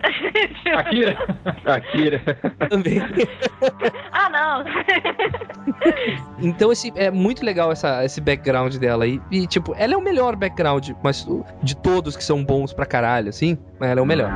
[0.76, 1.17] Akira.
[1.65, 2.19] Akira.
[2.69, 3.00] também.
[4.12, 4.63] ah, não.
[6.39, 9.08] Então esse, é muito legal essa, esse background dela.
[9.08, 11.26] E, e, tipo, ela é o melhor background mas,
[11.62, 13.58] de todos que são bons pra caralho, assim.
[13.80, 14.30] Mas ela é o melhor.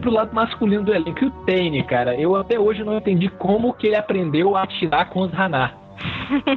[0.00, 1.24] Pro lado masculino do elenco.
[1.24, 5.08] E o Tane, cara, eu até hoje não entendi como que ele aprendeu a atirar
[5.10, 5.76] com os Hanar.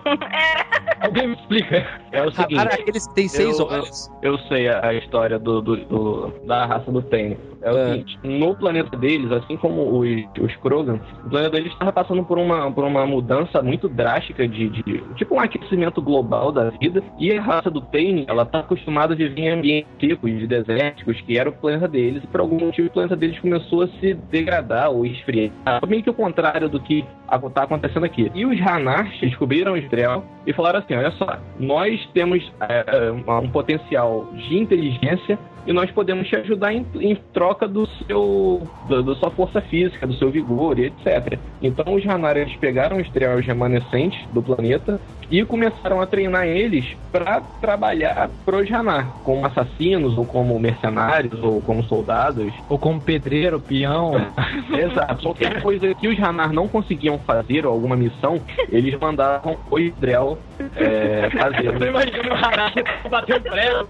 [1.02, 1.86] Alguém me explica?
[2.12, 2.56] É o seguinte.
[2.56, 4.10] Cara, eles têm seis eu, olhos.
[4.22, 7.38] Eu, eu sei a, a história do, do- do- da raça do Tane.
[7.64, 7.92] É o É.
[7.92, 10.08] seguinte, no planeta deles, assim como os,
[10.40, 14.70] os Krogan, o planeta deles estava passando por uma, por uma mudança muito drástica de,
[14.70, 17.02] de- tipo um aquecimento global da vida.
[17.20, 21.20] E a raça do Tane, ela tá acostumada a viver em ambientes secos, de desérticos,
[21.22, 22.24] que era o planeta deles.
[22.24, 25.52] E por algum motivo o planeta deles começou a se degradar ou esfriar.
[25.88, 27.04] Meio que o contrário do que
[27.48, 28.32] está acontecendo aqui.
[28.36, 33.50] E os Hanarch descobriram os Drell e falaram assim: olha só, nós temos é, um
[33.50, 39.16] potencial de inteligência e nós podemos te ajudar em, em troca do seu da, da
[39.16, 41.38] sua força física, do seu vigor e etc.
[41.62, 45.00] Então os Hanar eles pegaram os Drells remanescentes do planeta
[45.30, 51.62] e começaram a treinar eles para trabalhar pros Hanar, como assassinos ou como mercenários ou
[51.62, 52.54] como soldados.
[52.70, 54.14] Ou como pedreiro, peão.
[54.72, 55.24] Exato.
[55.24, 60.38] Qualquer coisa que os Hanar não conseguiam fazer, ou alguma missão, eles mandavam o Drell
[60.76, 61.66] é, fazer.
[61.74, 62.74] Eu tô imaginando o Hanar
[63.10, 63.88] bater o prego.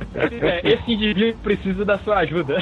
[0.14, 2.58] É, Esse indivíduo precisa da sua ajuda.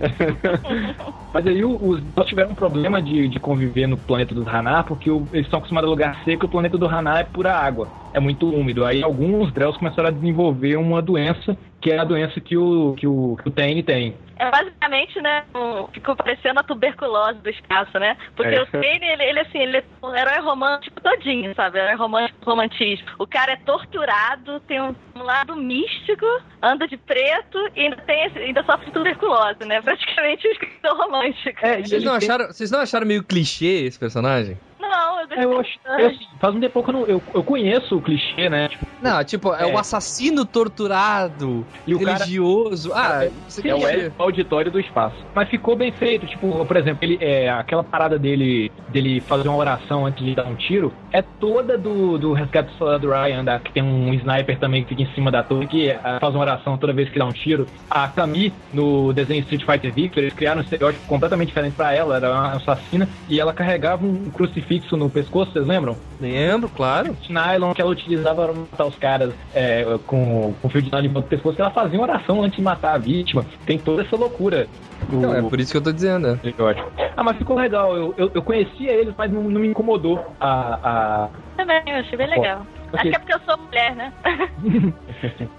[1.32, 5.10] Mas aí os Drells tiveram um problema de, de conviver no planeta dos Hanar, porque
[5.10, 7.88] o- eles estão acostumados a lugar seco e o planeta do Hanar é pura água.
[8.12, 8.84] É muito úmido.
[8.84, 13.06] Aí alguns Drells começaram a desenvolver uma doença, que é a doença que o, que
[13.06, 14.14] o, que o Tane tem.
[14.38, 15.44] É basicamente, né?
[15.54, 18.16] um- ficou parecendo a tuberculose do espaço, né?
[18.34, 18.62] Porque É.
[18.62, 21.78] o Kane, ele, ele, assim, ele é um herói romântico todinho, sabe?
[21.78, 23.06] Herói romântico, romantismo.
[23.18, 26.24] O cara é torturado, tem um, um lado místico,
[26.62, 29.80] anda de preto e ainda, tem, ainda sofre tuberculose, né?
[29.82, 31.58] Praticamente um escritor romântico.
[31.66, 34.58] É, Vocês não, acharam, vocês não acharam meio clichê esse personagem?
[34.90, 36.28] Não, eu Eu acho, eu, bastante.
[36.40, 38.68] faz um tempo que eu, não, eu, eu conheço o clichê, né?
[38.68, 39.66] Tipo, Não, tipo, é, É.
[39.72, 42.92] o assassino torturado, E o cara- religioso.
[42.94, 43.24] ah,
[43.64, 45.16] É o é- Elfo auditório do espaço.
[45.34, 49.56] Mas ficou bem feito, tipo, por exemplo, ele é aquela parada dele dele fazer uma
[49.56, 53.72] oração antes de dar um tiro, é toda do, do Resgate do Ryan, da, que
[53.72, 56.76] tem um sniper também que fica em cima da torre, que ah, faz uma oração
[56.76, 57.68] toda vez que dá um tiro.
[57.88, 62.16] A Kami, no desenho Street Fighter Victor, eles criaram um estereótipo completamente diferente pra ela,
[62.16, 65.96] era uma assassina, e ela carregava um crucifixo no pescoço, vocês lembram?
[66.20, 67.16] Lembro, claro.
[67.28, 71.22] Nylon que ela utilizava para matar os caras é, com, com fio de nylon no
[71.22, 73.44] pescoço, que ela fazia uma oração antes de matar a vítima.
[73.66, 74.68] Tem toda essa loucura.
[75.08, 76.28] Não, é O- por isso que eu tô dizendo.
[76.28, 76.40] né?
[76.58, 76.86] Ótimo.
[77.16, 77.96] Ah, mas ficou legal.
[77.96, 80.78] Eu, eu, eu conhecia eles, mas não, não me incomodou a.
[80.82, 81.28] a...
[81.56, 82.66] Também, eu achei bem legal.
[82.92, 84.12] Acho que é porque eu sou mulher, né?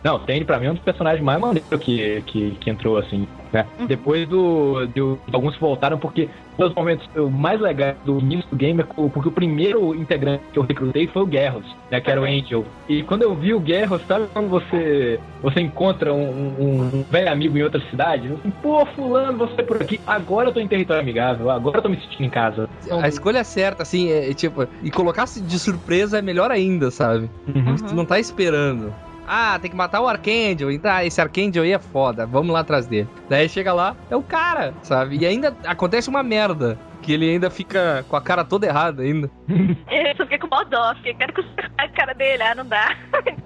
[0.04, 3.28] Não, Tane pra mim é um dos personagens mais maneiros que, que, que entrou, assim.
[3.52, 3.66] Né?
[3.80, 3.86] Uhum.
[3.86, 5.20] Depois do, do.
[5.34, 9.28] Alguns voltaram porque um dos momentos o mais legais do início do game é porque
[9.28, 12.00] o primeiro integrante que eu recrutei foi o Guerros, né?
[12.00, 12.66] Que era o Angel.
[12.88, 17.30] E quando eu vi o Guerros, sabe quando você, você encontra um, um- um velho
[17.32, 18.28] amigo em outra cidade?
[18.28, 20.00] Eu Assim, Pô, fulano, você por aqui.
[20.08, 22.70] Agora eu tô em território amigável, agora eu tô me sentindo em casa.
[23.02, 26.90] A escolha é certa, assim, é, é tipo, e colocar-se de surpresa é melhor ainda,
[26.90, 27.30] sabe?
[27.54, 27.76] Uhum.
[27.76, 28.94] Tu não tá esperando.
[29.34, 30.70] Ah, tem que matar o Archangel.
[30.70, 32.26] Então, ah, esse Archangel aí é foda.
[32.26, 33.08] Vamos lá atrás dele.
[33.30, 35.18] Daí chega lá, é o cara, sabe?
[35.18, 36.78] E ainda acontece uma merda.
[37.02, 39.32] Que ele ainda fica com a cara toda errada ainda.
[39.90, 42.94] Eu só fiquei com mó dó, fiquei, quero consertar a cara dele, ah, não dá.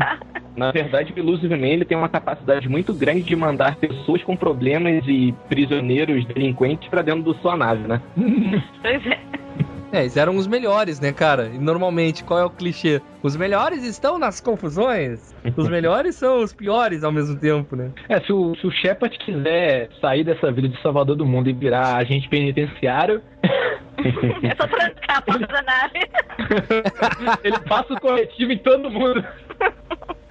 [0.58, 4.36] Na verdade, o Illusive Man ele tem uma capacidade muito grande de mandar pessoas com
[4.36, 8.02] problemas e prisioneiros delinquentes pra dentro da sua nave, né?
[8.82, 9.20] Pois é.
[9.96, 11.48] É, eles eram os melhores, né, cara?
[11.54, 13.02] E normalmente, qual é o clichê?
[13.24, 15.34] Os melhores estão nas confusões.
[15.56, 17.92] Os melhores são os piores ao mesmo tempo, né?
[18.10, 21.54] É, se o, se o Shepard quiser sair dessa vida de salvador do mundo e
[21.54, 23.22] virar agente penitenciário,
[24.44, 26.00] É só trancar a porta da nave.
[27.44, 29.24] ele passa o corretivo em todo mundo.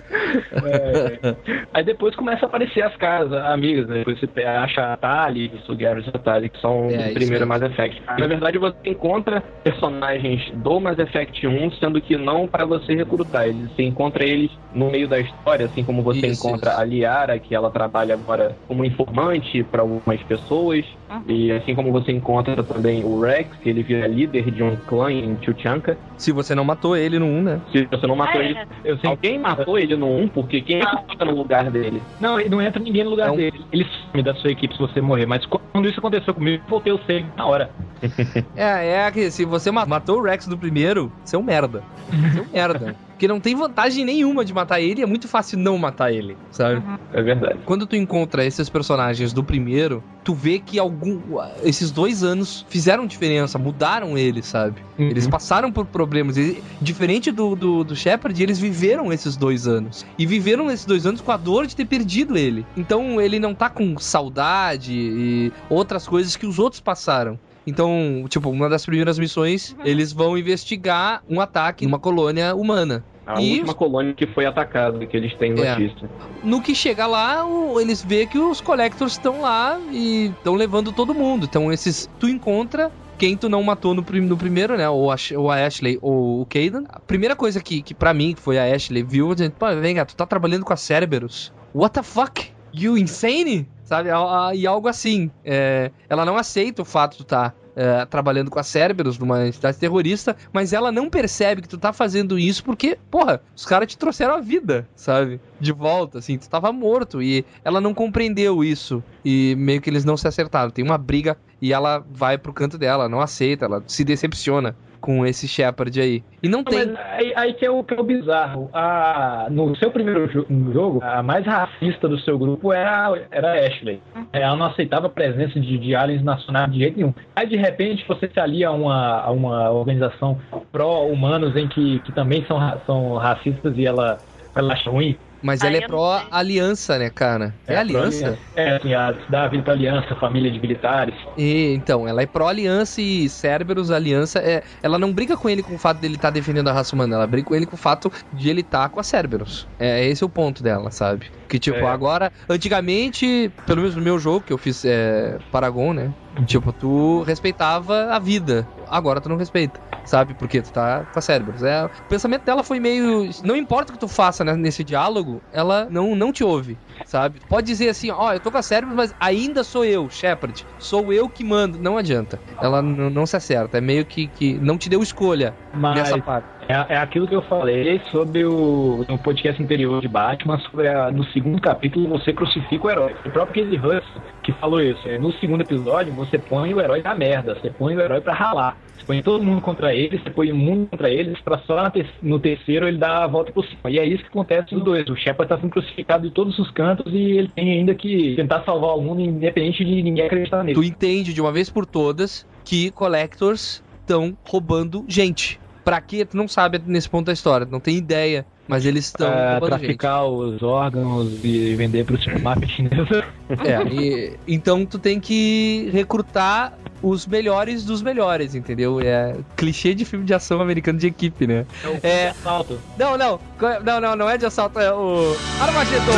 [0.53, 1.35] É.
[1.73, 3.99] Aí depois começa a aparecer as caras amigas, né?
[3.99, 7.45] Depois você acha a Tali, o Garrus e a Tali, que são É, isso primeiro
[7.45, 7.47] é.
[7.47, 8.03] Mass Effect.
[8.19, 13.49] Na verdade, você encontra personagens do Mass Effect 1, sendo que não para você recrutar.
[13.49, 16.81] Eles, você encontra eles no meio da história, assim como você Isso, encontra isso.
[16.81, 20.85] a Liara, que ela trabalha agora como informante para algumas pessoas.
[21.29, 25.11] E assim como você encontra também o Rex, que ele vira líder de um clã
[25.13, 25.97] em Chuchanka.
[26.17, 27.61] Se você não matou ele no 1, né?
[27.73, 28.49] Se você não matou Ah, é.
[28.51, 29.11] ele, Eu sei.
[29.11, 32.01] alguém matou ele no 1, porque quem é que fica no lugar dele?
[32.21, 33.61] Não, não entra ninguém no lugar É um- dele.
[33.73, 35.27] Ele some da sua equipe se você morrer.
[35.27, 37.71] Mas quando isso aconteceu comigo, eu voltei o save na hora.
[38.57, 41.83] É, é que se você ma- matou o Rex do primeiro, você é um merda.
[42.11, 42.97] Você é um merda.
[43.09, 46.83] Porque não tem vantagem nenhuma de matar ele, é muito fácil não matar ele, sabe?
[47.13, 47.59] É verdade.
[47.65, 51.21] Quando tu encontra esses personagens do primeiro, tu vê que algum,
[51.63, 54.81] esses dois anos fizeram diferença, mudaram eles, sabe?
[54.99, 55.09] Uhum.
[55.09, 56.39] Eles passaram por problemas.
[56.39, 60.05] E, diferente do, do, do Shepard, eles viveram esses dois anos.
[60.19, 62.65] E viveram esses dois anos com a dor de ter perdido ele.
[62.77, 67.39] Então ele não tá com saudade e outras coisas que os outros passaram.
[67.67, 73.05] Então, tipo, uma das primeiras missões, eles vão investigar um ataque numa colônia humana.
[73.27, 75.79] A E última colônia que foi atacada, que eles têm É.
[75.79, 76.11] notícia.
[76.43, 80.93] No que chega lá, o- eles vê que os Collectors estão lá e estão levando
[80.93, 81.47] todo mundo.
[81.47, 82.09] Então, esses.
[82.21, 84.89] Tu encontra quem tu não matou no, prim- no primeiro, né?
[84.89, 86.85] Ou a, ou a Ashley ou o Caden.
[86.91, 89.95] A primeira coisa que, que para mim, que foi a Ashley, viu, dizendo: pô, vem
[89.95, 91.51] cá, tu tá trabalhando com a Cerberus.
[91.75, 92.53] What the fuck?
[92.75, 93.67] You insane?
[93.85, 94.09] Sabe?
[94.55, 95.31] E algo assim.
[95.45, 97.55] É, ela não aceita o fato de tu tá.
[97.77, 101.93] É, trabalhando com a Cerberus numa entidade terrorista, mas ela não percebe que tu tá
[101.93, 105.41] fazendo isso porque, porra, os caras te trouxeram a vida, sabe?
[105.61, 110.05] De volta, assim, tu tava morto e ela não compreendeu isso e meio que eles
[110.05, 110.71] não se acertaram.
[110.71, 115.27] Tem uma briga e ela vai pro canto dela, não aceita, ela se decepciona com
[115.27, 116.25] esse Shepard aí.
[116.43, 116.87] E não tem.
[116.87, 118.71] Mas aí, aí que, é o, que é o bizarro.
[118.73, 123.67] A, no seu primeiro jo- jogo, a mais racista do seu grupo era, era a
[123.67, 124.01] Ashley.
[124.33, 127.13] É, Ela não aceitava a presença de, de aliens nacionais de jeito nenhum.
[127.37, 130.39] Aí, de repente, você se alia a uma, a uma organização
[130.73, 134.19] pró-humanos em que, que também são, são racistas e ela,
[134.57, 135.17] ela acha ruim.
[135.45, 137.55] Mas ela é pró-aliança, né, cara?
[137.67, 138.39] É, aliança.
[138.57, 141.15] É, assim, a, dá a vida pra aliança, família de militares.
[141.37, 145.75] E, então, ela é pró-aliança e Cerberus, aliança, é, ela não briga com ele com
[145.75, 148.11] o fato dele estar defendendo a raça humana, ela briga com ele com o fato
[148.33, 149.69] de ele estar com a Cerberus.
[149.79, 151.27] É esse é o ponto dela, sabe?
[151.47, 151.87] Que, tipo, É.
[151.91, 156.11] agora, antigamente, pelo menos no meu jogo, que eu fiz é, Paragon, né?
[156.47, 158.67] Tipo, tu respeitava a vida.
[158.89, 160.35] Agora tu não respeita, sabe?
[160.35, 161.63] Porque tu tá com a Cerberus.
[161.63, 163.31] É, o pensamento dela foi meio.
[163.43, 166.77] Não importa o que tu faça né, nesse diálogo, ela não, não te ouve,
[167.07, 167.41] sabe?
[167.41, 170.67] Tu Pode dizer assim, ó, eu tô com a Cerberus, mas ainda sou eu, Shepard.
[170.79, 171.79] Sou eu que mando.
[171.79, 172.41] Não adianta.
[172.61, 173.79] Ela não se acerta.
[173.79, 176.49] É meio que, que não te deu escolha Mas nessa parte.
[176.69, 181.11] É, é aquilo que eu falei sobre o no podcast anterior de Batman, sobre a-
[181.11, 183.15] no segundo capítulo você crucifica o herói.
[183.27, 185.07] O próprio Casey Hudson que falou isso.
[185.09, 188.33] É, No segundo episódio você põe o herói na merda, você põe o herói pra
[188.35, 188.77] ralar.
[188.97, 191.91] Você põe todo mundo contra eles, você põe o mundo contra eles, pra só
[192.23, 193.91] no terceiro ele dar a volta por cima.
[193.91, 195.07] E é isso que acontece nos dois.
[195.09, 198.63] O Shepard tá sendo crucificado de todos os cantos e ele tem ainda que tentar
[198.65, 200.75] salvar o mundo, independente de ninguém acreditar nele.
[200.75, 205.59] Tu entende de uma vez por todas que Collectors estão roubando gente.
[205.85, 206.25] Pra quê?
[206.25, 208.47] Tu não sabe nesse ponto da história, tu não tem ideia.
[208.67, 209.81] Mas eles estão Pra roubando gente.
[209.81, 213.25] traficar os órgãos e vender pro máfia chinesa.
[213.63, 216.73] É, e- então tu tem que recrutar
[217.03, 218.99] os melhores dos melhores, entendeu?
[219.03, 221.67] É clichê de filme de ação americano de equipe, né?
[222.03, 222.29] É.
[222.31, 222.79] Assalto.
[222.99, 223.39] Não, não,
[223.85, 226.13] não, não, não é de assalto, é o Armagedon.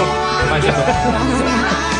[1.92, 1.92] I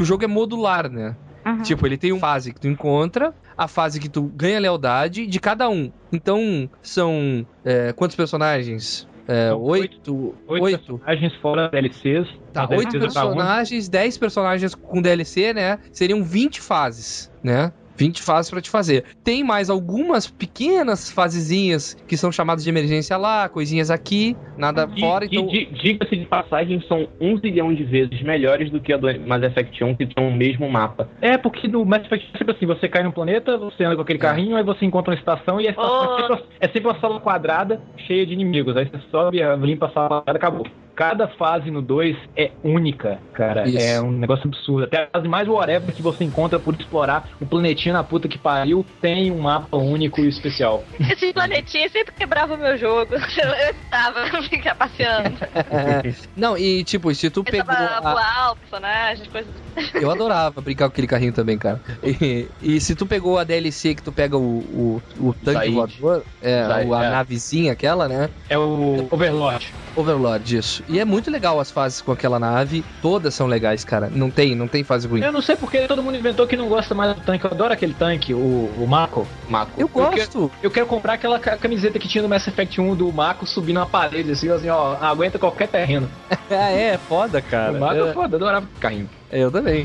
[0.00, 1.14] Que o jogo é modular, né?
[1.44, 1.60] Uhum.
[1.60, 5.38] Tipo, ele tem uma fase que tu encontra, a fase que tu ganha lealdade de
[5.38, 5.92] cada um.
[6.10, 9.06] Então, são é, quantos personagens?
[9.28, 10.98] É, oito, Oito, oito.
[10.98, 12.26] personagens fora DLCs.
[12.50, 13.34] Tá, As oito DLCs um.
[13.34, 15.78] personagens, 10 personagens com DLC, né?
[15.92, 17.70] Seriam 20 fases, né?
[18.00, 19.04] 20 fases pra te fazer.
[19.22, 25.00] Tem mais algumas pequenas fasezinhas que são chamadas de emergência lá, coisinhas aqui, nada E-
[25.00, 25.46] fora, e então...
[25.46, 29.42] di- Diga-se de passagem, são um zilhão de vezes melhores do que a do Mass
[29.42, 31.08] Effect 1, que tem o mesmo mapa.
[31.20, 34.02] É, porque no Mass Effect é sempre assim, você cai no planeta, você anda com
[34.02, 36.18] aquele carrinho, aí você encontra uma estação e a estação Oh.
[36.18, 38.76] é, sempre, é sempre uma sala quadrada cheia de inimigos.
[38.76, 40.66] Aí você sobe, limpa a sala quadrada, acabou.
[41.00, 43.66] Cada fase no 2 é única, cara.
[43.66, 43.78] Isso.
[43.78, 44.84] É um negócio absurdo.
[44.84, 48.36] Até a fase mais whatever que você encontra por explorar o planetinho na puta que
[48.36, 50.84] pariu tem um mapa único e especial.
[51.00, 53.14] Esse planetinha sempre quebrava o meu jogo.
[53.16, 55.38] Eu tava ficar passeando.
[56.36, 57.74] Não, e tipo, se tu Eu pegou...
[57.74, 59.50] tava a- personagem, coisas
[59.94, 61.80] Eu adorava brincar com aquele carrinho também, cara.
[62.02, 66.24] E, e se tu pegou a DLC que tu pega o, o, o tanque voador,
[66.42, 67.10] é, Said, a é.
[67.10, 68.28] navezinha aquela, né?
[68.50, 69.72] É o Overlord.
[69.96, 70.82] Overlord, isso.
[70.90, 72.84] E é muito legal as fases com aquela nave.
[73.00, 74.10] Todas são legais, cara.
[74.12, 75.22] Não tem, não tem fase ruim.
[75.22, 77.44] Eu não sei porque todo mundo inventou que não gosta mais do tanque.
[77.44, 78.38] Eu adoro aquele tanque, o,
[78.76, 79.26] o Mako.
[79.48, 79.70] Mako.
[79.80, 80.50] Eu gosto.
[80.62, 83.76] Eu quero comprar aquela ca- camiseta que tinha no Mass Effect 1 do Mako subindo
[83.76, 86.08] uma parede, assim, assim, ó, aguenta qualquer terreno.
[86.50, 87.72] É, é foda, cara.
[87.72, 89.08] o Mako é É, foda, eu adorava o carrinho.
[89.30, 89.84] eu também.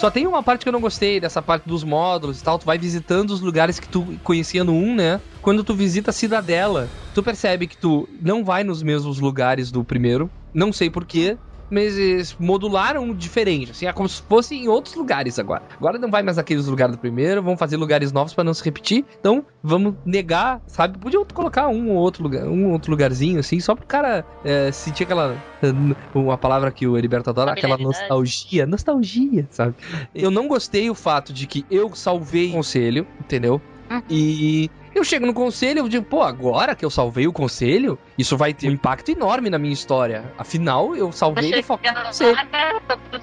[0.00, 2.58] Só tem uma parte que eu não gostei, dessa parte dos módulos e tal.
[2.58, 5.20] Tu vai visitando os lugares que tu conhecia no 1, né?
[5.42, 9.84] Quando tu visita a Cidadela, tu percebe que tu não vai nos mesmos lugares do
[9.84, 10.30] primeiro.
[10.54, 11.36] Não sei porquê.
[11.70, 15.62] Mas eles modularam diferente, assim, é como se fosse em outros lugares agora.
[15.76, 18.64] Agora não vai mais naqueles lugares do primeiro, vão fazer lugares novos pra não se
[18.64, 19.04] repetir.
[19.18, 20.98] Então, vamos negar, sabe?
[20.98, 24.72] Podiam colocar um ou outro lugar, um ou outro lugarzinho, assim, só pro cara é,
[24.72, 25.36] sentir aquela.
[26.14, 28.66] Uma palavra que o Heriberto adora, aquela nostalgia.
[28.66, 29.74] Nostalgia, sabe?
[30.14, 33.60] Eu não gostei o fato de que eu salvei o conselho, entendeu?
[34.08, 38.36] E eu chego no conselho, eu digo, pô, agora que eu salvei o conselho, isso
[38.36, 40.32] vai ter um impacto enorme na minha história.
[40.36, 42.36] Afinal, eu salvei no conselho.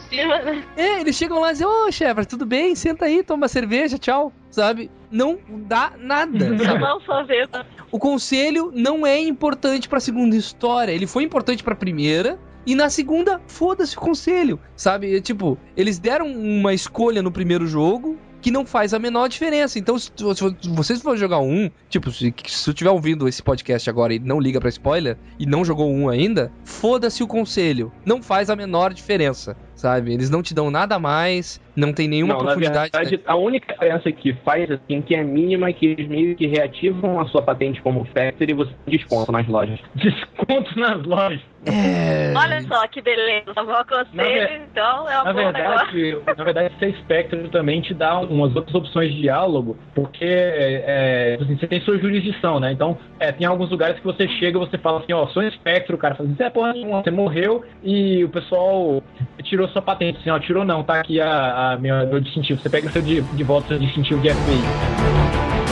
[0.09, 0.63] cima, né?
[0.75, 2.75] É, eles chegam lá e dizem, ô, Shepard, tudo bem?
[2.75, 4.31] Senta aí, toma cerveja, tchau.
[4.49, 4.89] Sabe?
[5.11, 6.79] Não dá nada, sabe?
[6.79, 7.49] Não só ver.
[7.91, 10.91] O conselho não é importante pra segunda história.
[10.91, 12.39] Ele foi importante pra primeira.
[12.65, 15.15] E na segunda, foda-se o conselho, sabe?
[15.15, 19.79] É, Tipo, eles deram uma escolha no primeiro jogo que não faz a menor diferença.
[19.79, 23.89] Então, se, se vocês forem jogar um, tipo, se, se tu tiver ouvindo esse podcast
[23.89, 27.91] agora e não liga pra spoiler e não jogou um ainda, foda-se o conselho.
[28.05, 30.11] Não faz a menor diferença, sabe?
[30.13, 32.91] Eles não te dão nada mais, não tem nenhuma Não, na profundidade.
[32.93, 32.99] né?
[32.99, 36.47] verdade, a única diferença que faz, assim, que é mínima, é que eles meio que
[36.47, 39.79] reativam a sua patente como Factory e você tem desconto nas lojas.
[39.95, 41.39] Desconto nas lojas.
[41.65, 42.33] É...
[42.35, 43.53] Olha só que beleza.
[43.53, 45.91] Salvou o conselho, Na ver- então é um Na bom negócio.
[45.93, 51.37] verdade, na verdade, esse Spectre também te dá umas outras opções de diálogo, porque é,
[51.39, 52.71] assim, você tem sua jurisdição, né?
[52.71, 55.47] Então, é, tem alguns lugares que você chega e você fala assim, ó, sou um
[55.47, 59.03] espectro, o cara fala assim, é, porra, nenhuma, você morreu e o pessoal
[59.47, 62.61] tirou sua patente, assim, ó, tirou não, tá aqui a, a meu, meu distintivo.
[62.61, 65.67] Você pega seu de, de volta seu distintivo de FBI.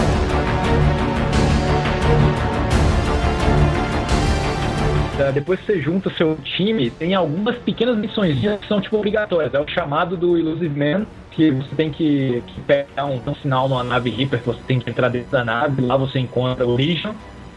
[5.17, 8.97] Uh, Depois que você junta o seu time, tem algumas pequenas missões que são tipo
[8.97, 9.53] obrigatórias.
[9.53, 13.69] É o chamado do Illusive Man, que você tem que, que pegar um, um sinal
[13.69, 16.75] numa nave Reaper, que você tem que entrar dentro da nave, lá você encontra o
[16.75, 17.13] Legion,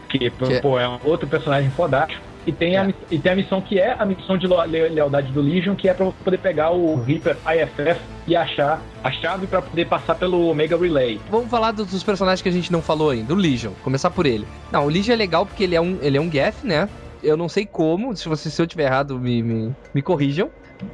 [0.07, 2.28] que, Que- pô, é um outro personagem fodástico.
[2.47, 2.87] E tem, a, É.
[2.87, 5.93] mi- e tem a missão que é a missão de lealdade do Legion, que é
[5.93, 10.47] pra você poder pegar o Reaper IFF e achar a chave pra poder passar pelo
[10.49, 11.19] Omega Relay.
[11.29, 13.33] Vamos falar dos, dos personagens que a gente não falou ainda.
[13.33, 13.71] O Legion.
[13.83, 14.47] Começar por ele.
[14.71, 16.87] Não, o Legion é legal porque ele é um, ele é um Geth, né?
[17.21, 20.49] Eu não sei como, se, você, se eu tiver errado, me, me, me corrijam.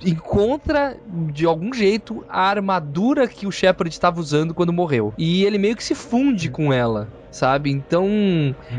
[0.05, 5.13] Encontra de algum jeito a armadura que o Shepard estava usando quando morreu.
[5.17, 7.69] E ele meio que se funde com ela, sabe?
[7.69, 8.07] Então,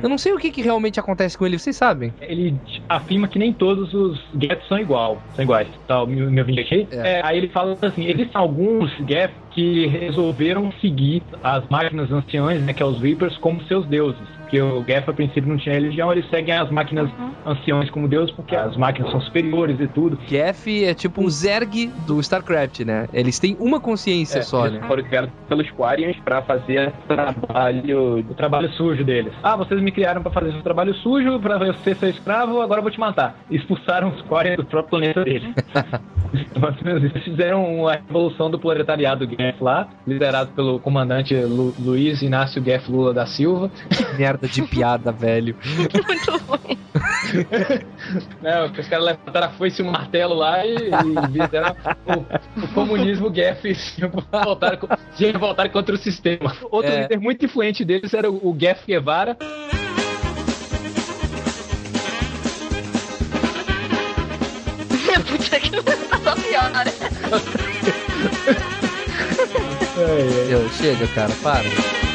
[0.02, 2.12] eu não sei o que, que realmente acontece com ele, vocês sabem?
[2.20, 2.54] ele
[2.88, 5.68] afirma que nem todos os Geths são igual, são iguais.
[5.86, 6.88] Tá, o meu, meu vídeo aqui.
[6.90, 7.18] É.
[7.18, 12.72] É, aí ele fala assim, existem alguns Geth que resolveram seguir as máquinas anciãs, né,
[12.72, 14.35] que é os Reapers, como seus deuses.
[14.46, 17.10] Porque o Geth, a princípio, não tinha religião, eles seguem as máquinas
[17.44, 20.16] anciãs como deuses, porque as máquinas são superiores e tudo.
[20.28, 23.08] Geth é tipo um Zerg do StarCraft, né?
[23.12, 24.86] Eles têm uma consciência É, só, Eles né?
[24.86, 29.32] foram criados pelos Quarians pra fazer trabalho O trabalho sujo deles.
[29.42, 32.82] Ah, vocês me criaram pra fazer esse trabalho sujo, pra você ser escravo, agora eu
[32.82, 33.36] vou te matar.
[33.50, 35.42] Expulsaram os Quarians do próprio planeta deles.
[36.84, 42.88] Eles fizeram a revolução do proletariado Geth lá, liderado pelo comandante Lu- Luiz Inácio Geth
[42.88, 43.70] Lula da Silva.
[44.18, 45.56] Merda de piada, velho.
[46.06, 46.78] Muito ruim.
[48.40, 51.76] Né, os caras levantaram a foice e o martelo lá e, e fizeram
[52.06, 54.00] o, o comunismo Geth e se
[55.12, 56.54] se revoltaram contra o sistema.
[56.70, 57.02] Outro É.
[57.02, 59.36] líder muito influente deles era o, o Geth Guevara.
[65.26, 65.70] Puta que
[66.22, 66.92] só piora.
[70.50, 72.05] Eu, chega, cara, para.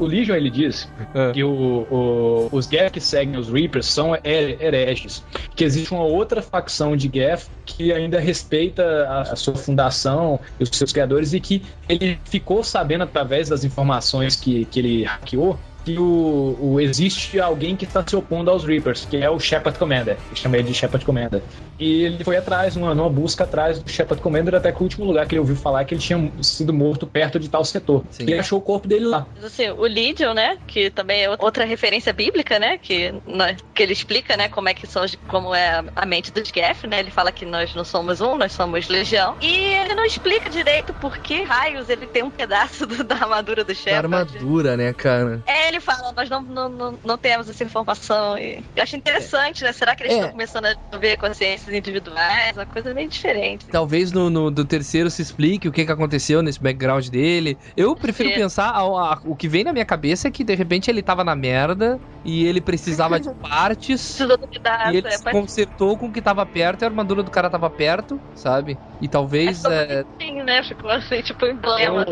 [0.00, 1.32] O Legion ele diz É.
[1.32, 5.22] que o, o- os Geth que seguem os Reapers são her- hereges,
[5.54, 10.62] que existe uma outra facção de Geth que ainda respeita a, a sua fundação e
[10.64, 15.58] os seus criadores e que ele ficou sabendo através das informações que, que ele hackeou
[15.84, 19.78] que o, o- existe alguém que está se opondo aos Reapers, que é o Shepard
[19.78, 20.16] Commander.
[20.30, 21.42] Eu chamei ele de Shepard Commander.
[21.78, 25.06] E ele foi atrás, numa, numa busca atrás do Shepard Commander, até que o último
[25.06, 28.04] lugar que ele ouviu falar é que ele tinha sido morto perto de tal setor.
[28.10, 28.24] Sim.
[28.24, 29.26] E ele achou o corpo dele lá.
[29.34, 33.82] Mas, assim, o Legion, né, que também é outra referência bíblica, né, que, nós- que
[33.82, 37.10] ele explica, né, como é que são, como é a- mente dos Geth, né, ele
[37.10, 41.16] fala que nós não somos um, nós somos legião, e ele não explica direito por
[41.18, 44.04] que raios ele tem um pedaço do- da armadura do Da Shepard.
[44.14, 45.40] armadura, né, cara?
[45.46, 48.38] É, ele ele fala, nós não, não, não, não temos essa informação.
[48.38, 49.72] E eu acho interessante, né?
[49.72, 50.16] Será que eles É.
[50.16, 52.56] estão começando a ver consciências individuais?
[52.56, 53.66] Uma coisa meio diferente.
[53.70, 57.58] Talvez no, no- do terceiro se explique o que, que aconteceu nesse background dele.
[57.76, 58.34] Eu prefiro Sim.
[58.36, 58.80] pensar, a-
[59.14, 62.00] a- o que vem na minha cabeça é que de repente ele tava na merda
[62.24, 64.02] e ele precisava de partes.
[64.02, 64.92] Precisou do pedaço.
[64.92, 67.30] E ele é, se pode consertou com o que tava perto e a armadura do
[67.30, 68.80] cara tava perto, sabe?
[69.00, 69.64] E talvez.
[69.64, 70.62] É, Sim, né?
[70.62, 72.04] Ficou assim, tipo, emblema.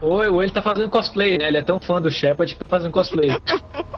[0.00, 1.48] Ou, ou ele tá fazendo cosplay, né?
[1.48, 3.30] Ele é tão fã do Shepard que tá fazendo cosplay.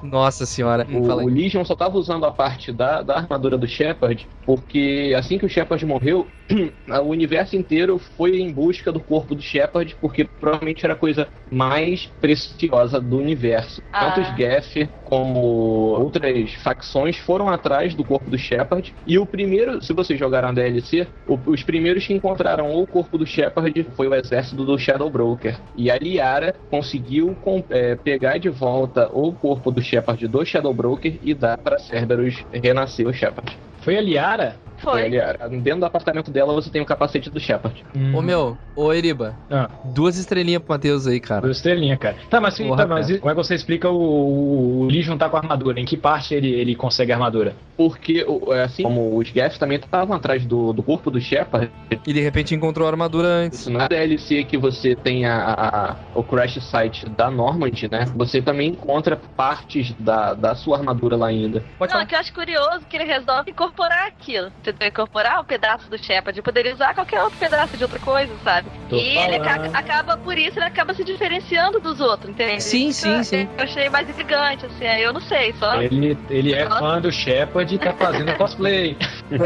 [0.03, 0.87] Nossa senhora.
[0.91, 5.39] O, o Legion só tava usando a parte da, da armadura do Shepard, porque assim
[5.39, 6.29] que o Shepard morreu,
[7.03, 11.29] o universo inteiro foi em busca do corpo do Shepard, porque provavelmente era a coisa
[11.51, 13.83] mais preciosa do universo.
[13.93, 14.11] Ah.
[14.13, 19.83] Tanto os Geth como outras facções foram atrás do corpo do Shepard, e o primeiro,
[19.83, 24.09] se vocês jogaram a DLC, o- os primeiros que encontraram o corpo do Shepard foi
[24.09, 25.59] o exército do Shadow Broker.
[25.77, 30.73] E a Liara conseguiu com- é, pegar de volta o corpo do Shepard do Shadow
[30.75, 33.57] Broker e dar para Cerberus renascer o Shepard.
[33.87, 34.57] Foi a Liara?
[34.79, 35.49] Foi a Liara.
[35.49, 37.83] Dentro do apartamento dela você tem o capacete do Shepard.
[38.13, 39.71] Ô meu, ô Eriba, Ah.
[39.85, 41.43] duas estrelinhas pro Matheus aí, cara.
[41.43, 42.17] Duas estrelinhas, cara.
[42.29, 43.19] Tá, mas, Porra, tá, mas cara.
[43.21, 45.81] como é que você explica o, o Legion tá com a armadura?
[45.81, 47.55] Em que parte ele, ele consegue a armadura?
[47.77, 51.71] Porque, o- é, assim como os Geth também estavam atrás do, do corpo do Shepard,
[52.07, 53.61] E de repente encontrou a armadura antes.
[53.61, 58.05] Isso na DLC que você tem a, a- a- o crash site da Normandy, né?
[58.15, 61.63] Você também encontra partes da, da sua armadura lá ainda.
[61.81, 64.47] não, é que eu acho curioso que ele resolve incorporar aquilo.
[64.59, 64.89] Entendeu?
[64.89, 66.41] Incorporar um pedaço do Shepard.
[66.41, 68.69] Poderia usar qualquer outro pedaço de outra coisa, sabe?
[68.89, 69.67] Tô e ele falando.
[69.67, 72.63] aca- acaba, por isso, ele acaba se diferenciando dos outros, entende?
[72.63, 73.49] Sim, Isso sim, eu- sim.
[73.59, 74.87] Eu achei mais elegante, assim.
[74.87, 75.81] aí Eu não sei, só.
[75.81, 78.97] Ele, ele é fã do Shepard e tá fazendo cosplay.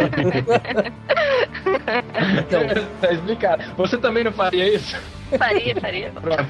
[2.39, 2.63] Então,
[3.01, 3.65] tá explicado.
[3.77, 4.97] Você também não faria isso?
[5.39, 6.11] Faria, faria.
[6.13, 6.41] Pronto.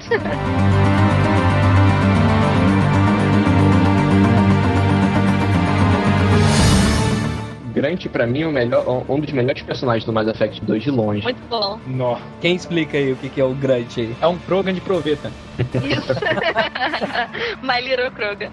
[7.72, 10.90] Grant, pra mim, é o melhor, um dos melhores personagens do Mass Effect 2 de
[10.90, 11.22] longe.
[11.22, 11.78] Muito bom.
[11.86, 12.18] Nó.
[12.40, 14.14] quem explica aí o que, que é o Grant aí?
[14.20, 15.30] É um Krogan de proveta.
[15.58, 16.14] Isso.
[17.62, 18.50] My Little Krogan.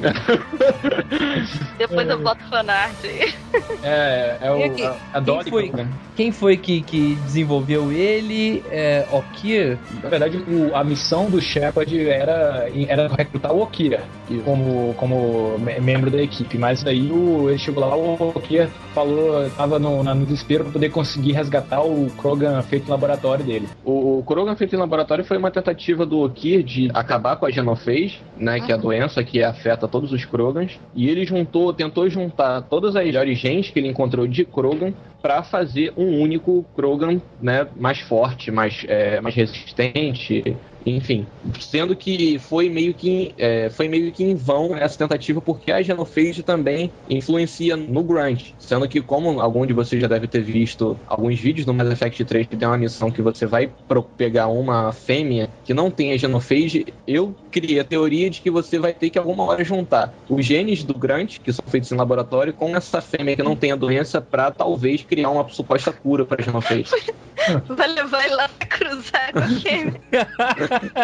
[1.78, 3.34] Depois eu boto fanart aí.
[3.82, 5.68] É, é o, aqui, a, a quem Dolly foi?
[5.68, 5.88] Krogan.
[6.16, 8.62] Quem foi que, que desenvolveu ele?
[8.70, 9.78] É, Okir?
[10.02, 14.02] Na verdade, o- a missão do Shepard era, era recrutar o Okira
[14.44, 16.58] como, como me- membro da equipe.
[16.58, 20.90] Mas daí o, ele chegou lá, o Okira falou, tava no, no desespero pra poder
[20.90, 23.68] conseguir resgatar o Krogan feito no laboratório dele.
[23.84, 27.50] O, o Krogan feito em laboratório foi uma tentativa do Okir de acabar com a
[27.50, 32.08] genophage, né, que é a doença que afeta todos os Krogans, e ele juntou, tentou
[32.08, 37.66] juntar todas as genes que ele encontrou de Krogan para fazer um único Krogan, né,
[37.76, 41.26] mais forte, mais, é, mais resistente, enfim,
[41.58, 45.82] sendo que foi meio que é, foi meio que em vão essa tentativa porque a
[45.82, 50.98] genophage também influencia no Grunt, sendo que como algum de vocês já deve ter visto
[51.06, 53.70] alguns vídeos do Mass Effect 3 que tem uma missão que você vai
[54.16, 58.78] pegar uma fêmea que não tem a genophage, eu criei a teoria de que você
[58.78, 62.52] vai ter que alguma hora juntar os genes do Grunt, que são feitos em laboratório,
[62.52, 66.40] com essa fêmea que não tem a doença para talvez criar uma suposta cura para
[66.42, 66.84] genophage.
[67.68, 69.92] Vai levar ele lá cruzar com quem?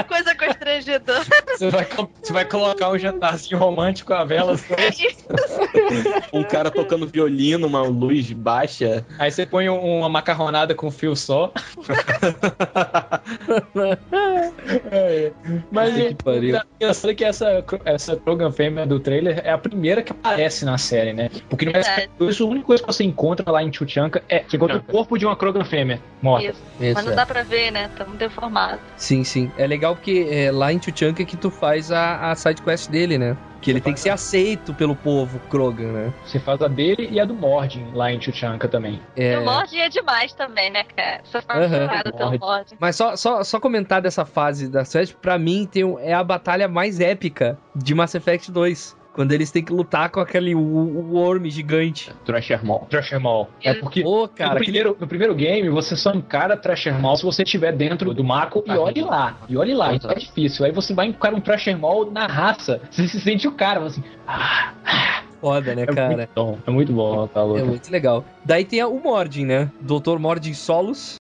[0.06, 1.24] Coisa constrangedora.
[1.56, 1.86] Você vai,
[2.22, 4.54] você vai colocar um jantarzinho romântico à vela,
[6.32, 9.04] um cara tocando violino, uma luz baixa.
[9.18, 11.50] aí você põe um- uma macarronada com fio só.
[14.90, 15.32] É,
[15.70, 16.60] Mas Puta que pariu.
[16.80, 21.12] engraçado que essa, essa Krogan fêmea do trailer é a primeira que aparece na série,
[21.12, 21.30] né?
[21.48, 24.44] Porque no Mass Effect 2, a única coisa que você encontra lá em Chuchanka é
[24.46, 26.48] você encontra o corpo de uma Krogan fêmea morta.
[26.48, 26.62] Isso.
[26.80, 27.16] Isso, Mas não é.
[27.16, 27.88] dá pra ver, né?
[27.96, 28.78] Tá muito deformado.
[28.96, 29.50] Sim, sim.
[29.56, 33.16] É legal porque é lá em Chuchanka que tu faz a, a side quest dele,
[33.16, 33.36] né?
[33.62, 36.12] Que ele tem que ser aceito pelo povo Krogan, né?
[36.24, 39.00] Você faz a dele e a do Mordin lá em Chuchanka também.
[39.16, 39.32] É...
[39.32, 41.20] E o Mordin é demais também, né, cara?
[41.24, 41.64] Sou Aham.
[41.66, 42.38] apaixonada pelo Mordin.
[42.46, 42.74] Mordin.
[42.78, 46.22] Mas só, só, só comentar dessa fase da série, pra mim tem, um- é a
[46.22, 48.94] batalha mais épica de Mass Effect 2.
[49.16, 52.12] Quando eles têm que lutar com aquele o, o Worm gigante.
[52.26, 52.80] Thrasher Maul.
[52.90, 53.48] Trasher Maul.
[53.64, 57.16] É porque Pô, cara, no, aquele- primeiro, no primeiro game, você só encara Trasher Maul
[57.16, 59.38] se você estiver dentro do Mako e Ah, olhe lá.
[59.48, 60.66] E olhe lá, então é difícil.
[60.66, 62.78] Aí você vai encarar um Trasher Maul na raça.
[62.90, 64.04] Você se sente o cara, assim.
[64.28, 64.74] Ah,
[65.40, 66.14] foda, né, é cara?
[66.16, 66.58] muito bom.
[66.66, 67.58] É muito bom, tá louco.
[67.60, 68.22] É muito legal.
[68.44, 69.70] Daí tem o Mordin, né?
[69.80, 70.18] Dr.
[70.18, 71.16] Mordin Solus.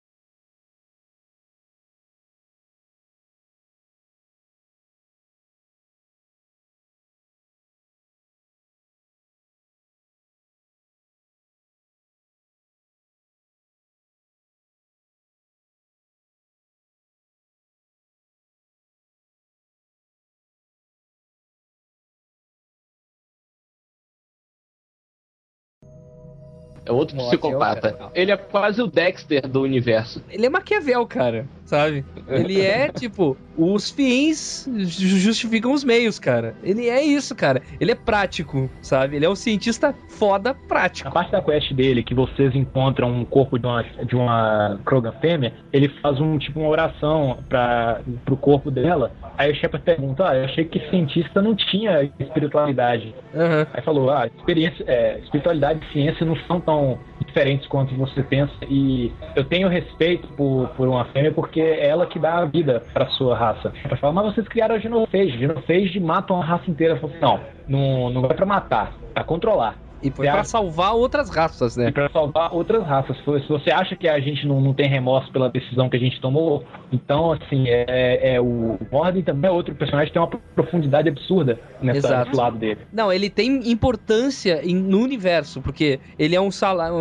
[26.96, 28.10] Outro Morte, psicopata.
[28.14, 30.24] Ele é quase o Dexter do universo.
[30.30, 32.06] Ele é Maquiavel, cara, sabe?
[32.28, 36.56] Ele é, tipo, os fins ju- justificam os meios, cara.
[36.64, 37.62] Ele é isso, cara.
[37.80, 39.16] Ele é prático, sabe?
[39.16, 41.08] Ele é um cientista foda prático.
[41.10, 45.14] A parte da quest dele, que vocês encontram um corpo de uma, de uma Krogan
[45.22, 49.12] fêmea, ele faz um tipo uma oração para pro corpo dela.
[49.38, 53.14] Aí o Shepard pergunta: Ah, eu achei que cientista não tinha espiritualidade.
[53.36, 53.68] Aham.
[53.74, 58.54] Aí falou: Ah, experiência, é, espiritualidade e ciência não são tão diferentes quanto você pensa.
[58.68, 62.84] E eu tenho respeito por, por uma fêmea porque é ela que dá a vida
[62.94, 63.74] pra sua raça.
[63.84, 65.38] Ela fala: Mas vocês criaram a genophage.
[65.38, 66.94] Genophage matam a raça inteira.
[66.94, 69.85] Eu falo, não, não, não vai pra matar, pra controlar.
[70.06, 71.90] E foi pra salvar outras raças, né?
[71.90, 73.18] E pra salvar outras raças.
[73.18, 76.20] Se você acha que a gente não, não tem remorso pela decisão que a gente
[76.22, 81.10] tomou, então, assim, é, é o Morden também é outro personagem que tem uma profundidade
[81.10, 82.80] absurda nessa, nesse lado dele.
[82.92, 86.50] Não, ele tem importância em- no universo, porque ele é um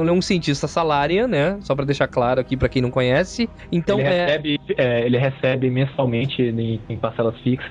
[0.00, 1.59] ele é um cientista Salarian, né?
[1.61, 3.48] Só pra deixar claro aqui pra quem não conhece.
[3.70, 7.70] Então ele, é recebe, é, ele recebe mensalmente em, em parcelas fixas.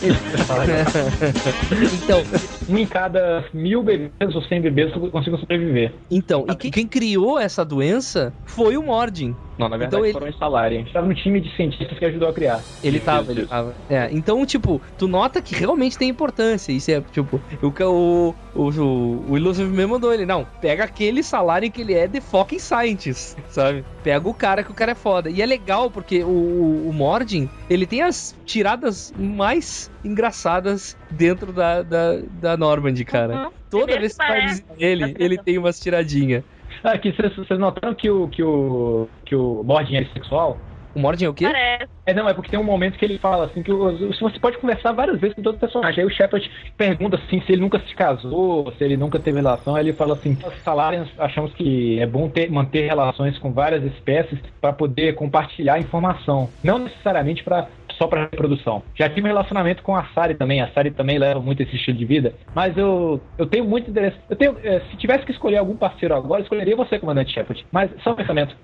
[1.92, 2.22] então,
[2.68, 5.94] um em cada mil bebês ou cem bebês consigam sobreviver.
[6.10, 9.34] Então, e quem, quem criou essa doença foi o Mordin.
[9.58, 10.76] Não, na verdade Então ele- foram em salário.
[10.76, 12.62] A gente estava no time de cientistas que ajudou a criar.
[12.84, 13.48] Ele Isso, tava, isso, ele isso.
[13.48, 13.74] tava.
[13.88, 16.72] É, então, tipo, tu nota que realmente tem importância.
[16.72, 20.26] Isso é, tipo, o, ca- o, o, o, o Illusive me mandou ele.
[20.26, 23.84] Não, pega aquele salário que ele é de fucking scientist, sabe?
[24.02, 25.30] Pega o cara que o cara é foda.
[25.30, 31.52] E é legal porque o, o, o Mordin, ele tem as tiradas mais engraçadas dentro
[31.52, 33.50] da, da, da Normandy, cara.
[33.70, 36.44] Toda Primeiro vez que que visitar ele, ele tem umas tiradinhas.
[36.84, 40.58] Ah, aqui, vocês, vocês notaram que o, que o, que o Mordin é bissexual?
[40.96, 41.44] O Mordin é o quê?
[41.44, 41.90] Parece.
[42.06, 44.92] É, não, é porque tem um momento que ele fala assim que você pode conversar
[44.92, 46.00] várias vezes com todo personagem.
[46.00, 49.76] Aí o Shepard pergunta assim se ele nunca se casou, se ele nunca teve relação.
[49.76, 53.84] Aí ele fala assim: nós Salarians achamos que é bom ter, manter relações com várias
[53.84, 57.68] espécies para poder compartilhar informação, não necessariamente para
[57.98, 58.82] só para reprodução.
[58.94, 60.60] Já tive um relacionamento com a Sari também.
[60.60, 62.34] A Sari também leva muito esse estilo de vida.
[62.54, 64.16] Mas eu, eu tenho muito interesse.
[64.28, 67.64] Eu tenho, eh, se tivesse que escolher algum parceiro agora, eu escolheria você, comandante Shepard.
[67.72, 68.56] Mas só um pensamento.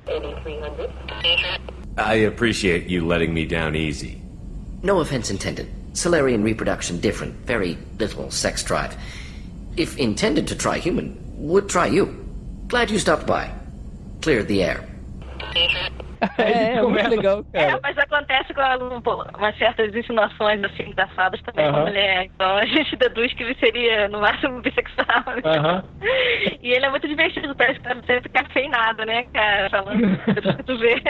[1.99, 4.22] I appreciate you letting me down easy.
[4.83, 5.68] No offense intended.
[5.95, 8.97] Solarian reproduction different, very little sex drive.
[9.76, 12.09] If intended to try human, would try you.
[12.68, 13.51] Glad you stopped by.
[14.20, 14.89] Cleared the air.
[16.39, 17.81] É, é muito legal, É, cara.
[17.83, 22.25] mas acontece com algum- pô, umas certas insinuações assim engraçadas também com a mulher.
[22.27, 25.03] Então a gente deduz que ele seria no máximo bissexual.
[25.27, 25.43] né?
[25.45, 25.85] Aham.
[26.62, 29.68] E ele é muito divertido, parece que tá sempre cafeinado, né, cara?
[29.70, 30.01] Falando
[30.57, 31.03] que tu vê.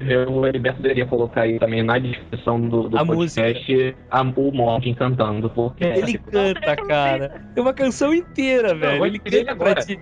[0.00, 4.94] Eu, Heriberto, deveria colocar aí também na descrição do, do A podcast a, o Mordin
[4.94, 7.40] cantando, porque Ele canta, cara.
[7.54, 9.06] Tem uma canção inteira, Não, velho.
[9.06, 9.80] Ele canta pra agora.
[9.84, 9.98] ti.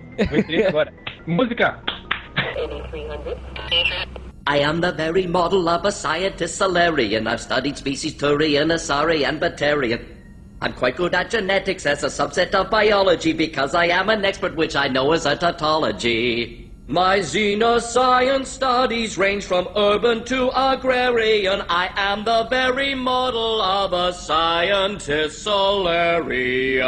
[0.61, 0.93] Vou agora.
[1.25, 1.79] Música!
[4.47, 7.25] I am the very model of a scientist Solarian.
[7.25, 10.05] I've studied species Turian, Asari, and Batarian.
[10.61, 14.55] I'm quite good at genetics as a subset of biology because I am an expert
[14.55, 16.71] which I know is a tautology.
[16.87, 21.63] My xenoscience studies range from urban to agrarian.
[21.67, 26.85] I am the very model of a scientist Solarian.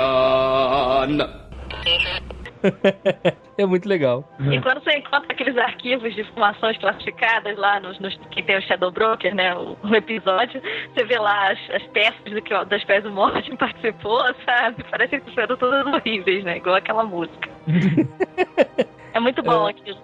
[3.57, 4.23] É muito legal.
[4.51, 8.61] E quando você encontra aqueles arquivos de informações classificadas lá nos, nos que tem o
[8.61, 9.55] Shadow Broker, né?
[9.55, 10.61] O, o episódio,
[10.93, 14.85] você vê lá as, as peças do que, das peças do Morty participou, sabe?
[14.91, 16.57] Parece que foram todas horríveis, né?
[16.57, 17.49] Igual aquela música.
[19.11, 19.97] é muito bom aquilo.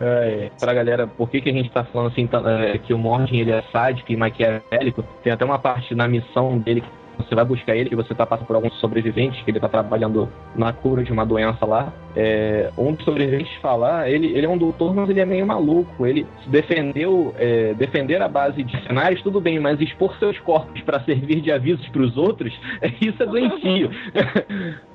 [0.00, 2.98] É, pra galera, por que, que a gente tá falando assim, tá, é, que o
[2.98, 5.04] Mordin ele é sádico e maquiavélico?
[5.22, 8.26] Tem até uma parte na missão dele que você vai buscar ele, que você tá
[8.26, 11.92] passando por alguns sobreviventes, que ele tá trabalhando na cura de uma doença lá.
[12.14, 16.06] É, um dos sobreviventes falar, ele, ele é um doutor, mas ele é meio maluco.
[16.06, 21.00] Ele defendeu, é, defender a base de cenários, tudo bem, mas expor seus corpos pra
[21.00, 23.90] servir de avisos pros outros, é, isso é doentio.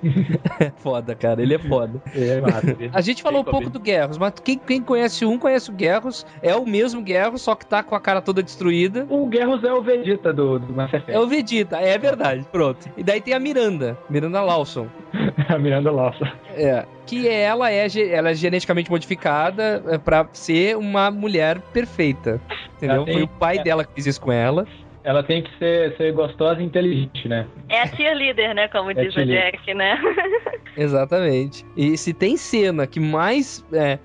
[0.60, 1.42] É foda, cara.
[1.42, 2.02] Ele é foda.
[2.16, 2.76] É, massa.
[2.94, 6.26] A gente falou um pouco do Guerros, mas quem, quem conhece um conhece o Guerros.
[6.42, 9.06] É o mesmo Guerros, só que tá com a cara toda destruída.
[9.10, 11.12] O Guerros é o Vegeta do, do Mass Effect.
[11.12, 12.11] É o Vegeta, é verdade.
[12.52, 12.90] Pronto.
[12.98, 14.88] E daí tem a Miranda, Miranda Lawson.
[15.48, 16.26] a Miranda Lawson.
[16.56, 16.86] É.
[17.06, 22.40] Que ela é, ela é geneticamente modificada é, pra ser uma mulher perfeita.
[22.78, 23.04] Entendeu?
[23.04, 23.64] Tem- Foi o pai é.
[23.64, 24.66] dela que fez isso com ela.
[25.04, 27.48] Ela tem que ser, ser gostosa e inteligente, né?
[27.68, 28.68] É a cheerleader, né?
[28.68, 29.26] Como diz o.
[29.26, 30.00] Jack, né?
[30.78, 31.66] Exatamente.
[31.76, 33.98] E se tem cena que mais é,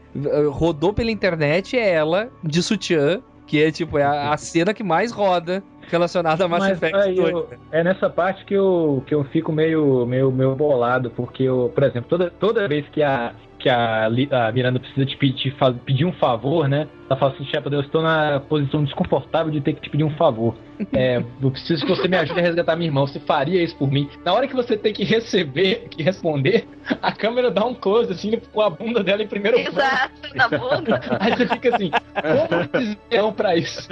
[0.50, 4.82] rodou pela internet é ela, de sutiã, que é tipo, é a, a cena que
[4.82, 7.30] mais roda relacionada a Mass Mas Effect aí 2.
[7.32, 11.70] eu- é nessa parte que eu, que eu fico meio, meio, meio bolado, porque, eu,
[11.74, 16.04] por exemplo, toda, toda vez que a, que a, a Miranda precisa te pedir, pedir
[16.04, 16.88] um favor, né?
[17.08, 20.16] Ela fala assim, Shepard, eu estou na posição desconfortável de ter que te pedir um
[20.16, 20.56] favor.
[20.92, 23.02] É, eu preciso que você me ajude a resgatar minha irmã.
[23.02, 24.08] Você faria isso por mim?
[24.24, 26.66] Na hora que você tem que receber, que responder,
[27.00, 29.78] a câmera dá um close, assim, com a bunda dela em primeiro plano.
[29.78, 31.00] Exato, na bunda.
[31.20, 33.88] Aí você fica assim, como não pra isso?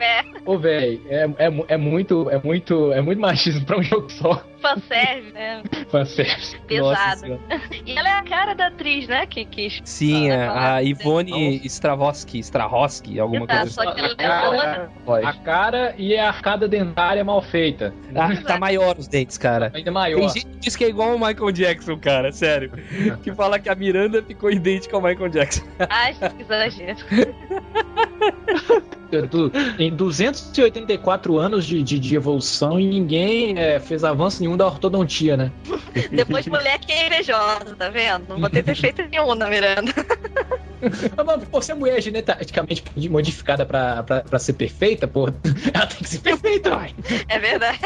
[0.00, 4.10] É, Ô, véi, é, é, é muito, é muito, é muito machismo pra um jogo
[4.10, 4.42] só.
[4.60, 5.62] fanservice, né?
[5.90, 6.56] Fanservice.
[6.56, 7.40] Nossa Pesado.
[7.86, 9.26] E ela é a cara da atriz, né?
[9.26, 14.12] Que, que Sim, Ah, a, a ah, Ivone Stravosky, Strahovski, alguma Exato, coisa assim.
[14.12, 14.90] A cara,
[15.24, 17.92] a cara e a arcada dentária mal feita.
[18.14, 19.70] Ah, tá maior os dentes, cara.
[19.74, 20.18] Ainda maior.
[20.18, 22.70] Tem gente que diz que é igual ao Michael Jackson, cara, sério.
[23.22, 25.64] que fala que a Miranda ficou idêntica ao Michael Jackson.
[25.88, 26.98] Ai, que exagero.
[29.78, 35.34] Em 284 anos de, de, de evolução e ninguém é, fez avanço nenhum da ortodontia,
[35.34, 35.50] né?
[36.10, 38.26] Depois mulher que é invejosa, tá vendo?
[38.28, 39.94] Não vou ter defeito nenhum na Miranda.
[41.16, 45.28] Ah, mas, pô, se a mulher é geneticamente modificada pra, pra, pra ser perfeita, pô,
[45.74, 46.94] ela tem que ser perfeita, vai.
[47.28, 47.78] É verdade.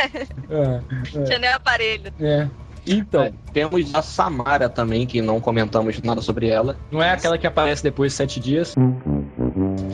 [1.25, 2.13] Tinha nem aparelho.
[2.21, 2.49] É.
[2.87, 6.77] Então, Temos a Samara também, que não comentamos nada sobre ela.
[6.91, 8.75] Não é aquela que aparece depois de sete dias.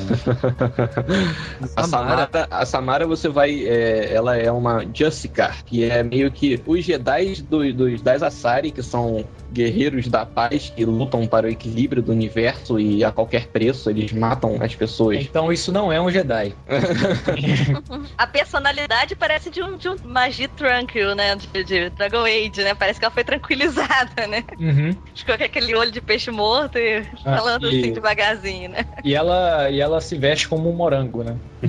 [1.76, 3.66] A Samara, a Samara você vai.
[3.66, 8.70] é, ela é uma Justicar, que é meio que os Jedi do, dos das Asari,
[8.70, 13.46] que são guerreiros da paz que lutam para o equilíbrio do universo e a qualquer
[13.48, 15.18] preço eles matam as pessoas.
[15.20, 16.52] Então isso não é um Jedi.
[18.16, 21.34] A personalidade parece de um, de um Magi Tranquil, né?
[21.36, 22.74] De, de Dragon Age, né?
[22.74, 24.44] Parece que ela foi tranquilizada, né?
[24.58, 24.90] Uhum.
[25.14, 28.84] Ficou com aquele olho de peixe morto e Ah, falando e- assim devagarzinho, né?
[29.04, 31.36] E ela, e ela se veste como um morango, né?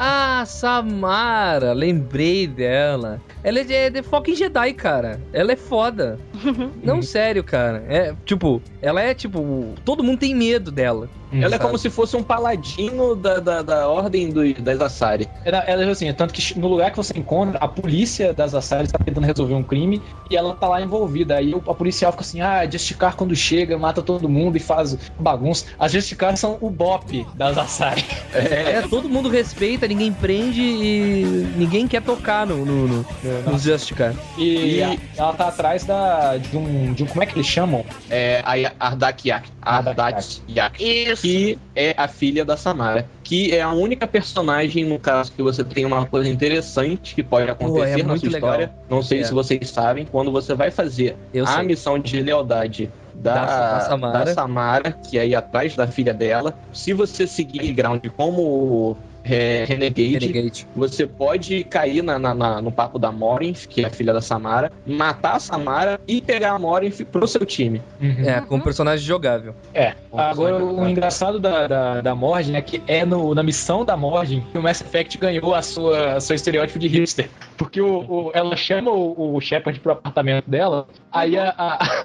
[0.00, 3.20] Ah, Samara, lembrei dela.
[3.42, 5.20] Ela é de, é de fucking Jedi, cara.
[5.32, 6.20] Ela é foda.
[6.82, 7.84] Não, sério, cara.
[7.88, 9.74] É, tipo, ela é tipo.
[9.84, 11.08] Todo mundo tem medo dela.
[11.32, 15.28] Ela é como se fosse um paladino da, da, da ordem do, das Asari.
[15.44, 18.86] Ela, ela é assim, tanto que no lugar que você encontra, a polícia das Assares
[18.88, 21.36] está tentando resolver um crime e ela tá lá envolvida.
[21.36, 24.96] Aí o- a policial fica assim: ah, Justicar quando chega, mata todo mundo e faz
[25.18, 25.66] bagunça.
[25.78, 28.04] As Justicar são o bop das Assares.
[28.34, 33.06] É, todo mundo respeita, ninguém prende e ninguém quer tocar no, no, no,
[33.50, 34.14] nos Justicar.
[34.36, 37.06] E, E- a- ela tá atrás da, de, um, de um.
[37.06, 37.84] Como é que eles chamam?
[38.10, 39.48] É a Ardak Yak.
[39.60, 40.82] Ardak Yak.
[40.82, 41.17] Isso.
[41.20, 45.62] Que é a filha da Samara, que é a única personagem, no caso, que você
[45.64, 48.50] tem uma coisa interessante que pode acontecer é na sua legal.
[48.50, 48.72] história.
[48.88, 49.24] Não sei É.
[49.24, 51.62] se vocês sabem, quando você vai fazer Eu a sei.
[51.64, 54.24] missão de lealdade da, Da- da Samara.
[54.24, 58.96] da Samara, que é ir atrás da filha dela, se você seguir ground como
[59.28, 60.66] é, Renegade, Renegade.
[60.74, 64.20] você pode cair na, na- na- no papo da Morinth, que é a filha da
[64.20, 67.80] Samara, matar a Samara e pegar a Morinth pro seu time.
[68.26, 69.54] É, como personagem jogável.
[69.74, 69.94] É.
[70.12, 73.96] Agora, personagem, o engraçado da, da, da Morgan é que é no, na missão da
[73.96, 77.28] Morgan que o Mass Effect ganhou a sua, a seu estereótipo de hipster.
[77.56, 82.04] Porque o, o- ela chama o, o Shepard pro apartamento dela, aí a, a,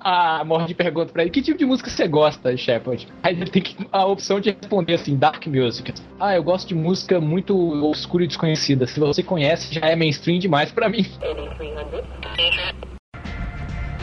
[0.40, 3.06] a Morgan pergunta pra ele: que tipo de música você gosta, Shepard?
[3.22, 5.92] Aí ele tem que, a opção de responder assim: Dark Music.
[6.18, 8.86] Ah, eu gosto de música muito obscura e desconhecida.
[8.86, 11.04] Se você conhece, já é mainstream demais pra mim.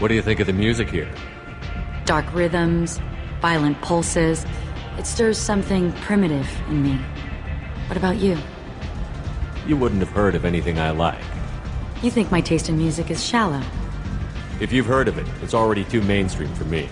[0.02, 1.08] What do you think of the music here?
[2.06, 3.00] Dark rhythms,
[3.42, 4.46] violent pulses.
[4.98, 7.00] It stirs something primitive in me.
[7.88, 8.38] What about you?
[9.66, 11.24] You wouldn't have heard of anything I like.
[12.04, 13.62] You think my taste in music is shallow.
[14.60, 16.90] If you've heard of it, it's already too mainstream for me.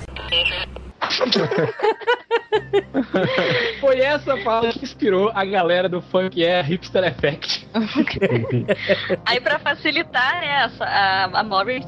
[3.79, 7.67] Foi essa fala que inspirou a galera do Funk é Hipster Effect.
[9.25, 11.43] Aí pra facilitar, né, essa, a, a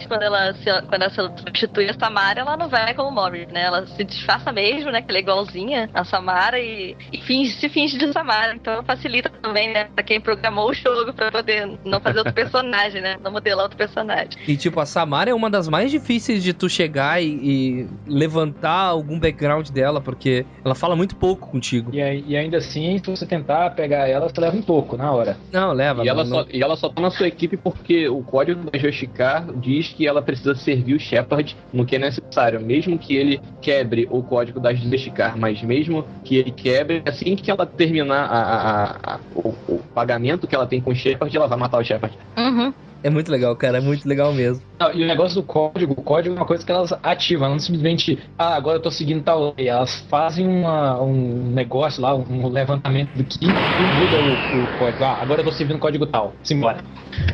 [0.08, 3.64] quando ela, se, quando ela substitui a Samara, ela não vai como Maureen, né?
[3.64, 5.02] Ela se disfarça mesmo, né?
[5.02, 8.54] Que ela é igualzinha a Samara e, e finge, se finge de Samara.
[8.56, 9.86] Então facilita também, né?
[9.86, 13.18] Pra quem programou o jogo pra poder não fazer outro personagem, né?
[13.22, 14.40] Não modelar outro personagem.
[14.48, 18.84] E tipo, a Samara é uma das mais difíceis de tu chegar e, e levantar
[18.84, 21.92] algum background dela, porque ela fala muito pouco contigo.
[21.94, 21.98] E,
[22.28, 25.38] e ainda assim, se você tentar pegar ela, você leva um pouco na hora.
[25.52, 26.04] Não, leva.
[26.04, 28.78] E ela, não- só, e ela só tá na sua equipe porque o código da
[28.78, 32.60] Justicar diz que ela precisa servir o Shepard no que é necessário.
[32.60, 37.50] Mesmo que ele quebre o código da Justicar, mas mesmo que ele quebre, assim que
[37.50, 41.48] ela terminar a- a- a- o, o pagamento que ela tem com o Shepard, ela
[41.48, 42.18] vai matar o Shepard.
[42.38, 42.74] Uhum.
[43.04, 44.64] É muito legal, cara, é muito legal mesmo.
[44.80, 47.56] Não, e o negócio do código, o código é uma coisa que elas ativam, elas
[47.56, 49.68] não simplesmente, ah, agora eu tô seguindo tal lei.
[49.68, 53.46] Elas fazem uma, um negócio lá, um levantamento do que
[53.78, 55.04] e muda o, o, código.
[55.04, 56.34] Ah, agora eu tô seguindo código tal.
[56.44, 56.78] Simbora.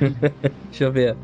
[0.71, 1.15] Deixa eu ver.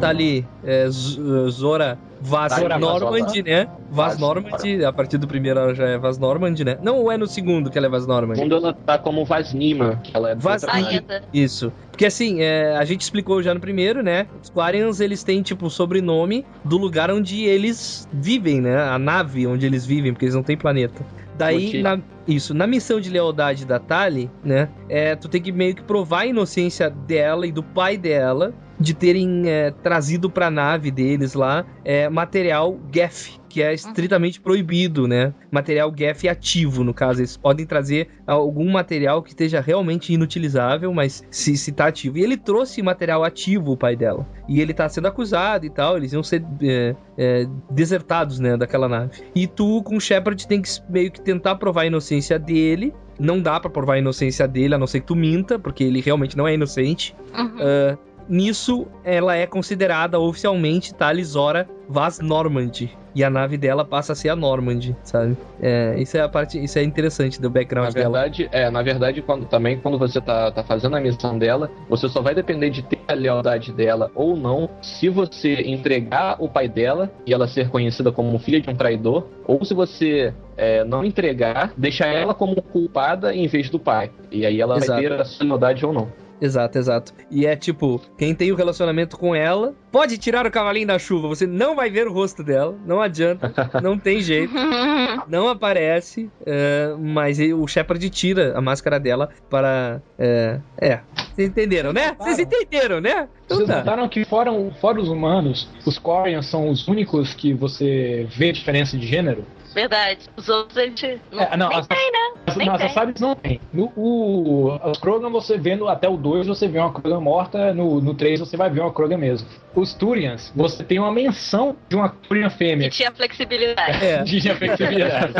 [0.00, 3.42] Tá ali, é, Zora Vaz Zora Normand, Vazola.
[3.44, 3.68] né?
[3.90, 6.78] Vaz Vaz Normand, a partir do primeiro ela já é Vaz Normand, né?
[6.82, 8.36] Não, ou é no segundo que ela é Vaz Normand?
[8.36, 10.64] Quando ela tá como Vasnima, que ela é Vaz.
[10.64, 11.22] Ainda.
[11.34, 11.70] Isso.
[11.90, 14.26] Porque assim, é, a gente explicou já no primeiro, né?
[14.42, 18.74] Os Quarians, eles têm, tipo, o sobrenome do lugar onde eles vivem, né?
[18.74, 21.04] A nave onde eles vivem, porque eles não têm planeta.
[21.36, 24.70] Daí, na, isso, na missão de lealdade da Tali, né?
[24.88, 28.94] É, tu tem que meio que provar a inocência dela e do pai dela de
[28.94, 35.32] terem é, trazido pra nave deles lá é, material GEF, que é estritamente proibido, né?
[35.50, 37.20] Material GEF ativo, no caso.
[37.20, 42.18] Eles podem trazer algum material que esteja realmente inutilizável, mas se, se tá ativo.
[42.18, 44.26] E ele trouxe material ativo, o pai dela.
[44.48, 48.88] E ele tá sendo acusado e tal, eles iam ser é, é, desertados, né, daquela
[48.88, 49.22] nave.
[49.34, 52.92] E tu, com o Shepard, tem que meio que tentar provar a inocência dele.
[53.20, 56.00] Não dá pra provar a inocência dele, a não ser que tu minta, porque ele
[56.00, 57.14] realmente não é inocente.
[57.32, 57.56] Uhum.
[57.60, 57.96] Ah,
[58.28, 62.72] nisso, ela é considerada oficialmente Talisora Vaz Normand.
[63.14, 65.36] E a nave dela passa a ser a Normand, sabe?
[65.62, 68.18] É, isso é a parte, isso é interessante do Na background dela.
[68.18, 72.08] verdade, é, na verdade, quando, também quando você tá, tá fazendo a missão dela, você
[72.08, 76.68] só vai depender de ter a lealdade dela ou não se você entregar o pai
[76.68, 81.04] dela e ela ser conhecida como filha de um traidor, ou se você é, não
[81.04, 84.10] entregar, deixar ela como culpada em vez do pai.
[84.32, 85.00] E aí ela Exato.
[85.00, 86.23] vai ter a sua lealdade ou não.
[86.40, 87.12] Exato, exato.
[87.30, 91.28] E é tipo, quem tem o relacionamento com ela, pode tirar o cavalinho da chuva,
[91.28, 94.52] você não vai ver o rosto dela, não adianta, não tem jeito.
[95.28, 100.02] não aparece, é, mas o Shepard tira a máscara dela para.
[100.18, 101.00] É, é.
[101.34, 102.14] Vocês entenderam, né?
[102.18, 103.28] Vocês entenderam, né?
[103.44, 103.78] Então Vocês tá.
[103.78, 108.96] notaram que fora, fora os humanos, os Quarians são os únicos que você vê diferença
[108.96, 109.44] de gênero?
[109.74, 110.20] Verdade.
[110.36, 111.18] Os outros a gente.
[111.32, 112.18] Não, É, não, nem as- tem, né?
[112.46, 112.90] As, Nem não, as tem.
[112.90, 113.60] Asabis não tem.
[113.72, 117.74] No, o, os Krogan você vendo até o 2, você vê uma Krogan morta.
[117.74, 119.48] No, no 3 você vai ver uma Krogan mesmo.
[119.74, 122.88] Os Turians, você tem uma menção de uma Turian fêmea.
[122.88, 124.04] Que tinha flexibilidade.
[124.04, 124.22] É.
[124.44, 125.32] Tinha flexibilidade.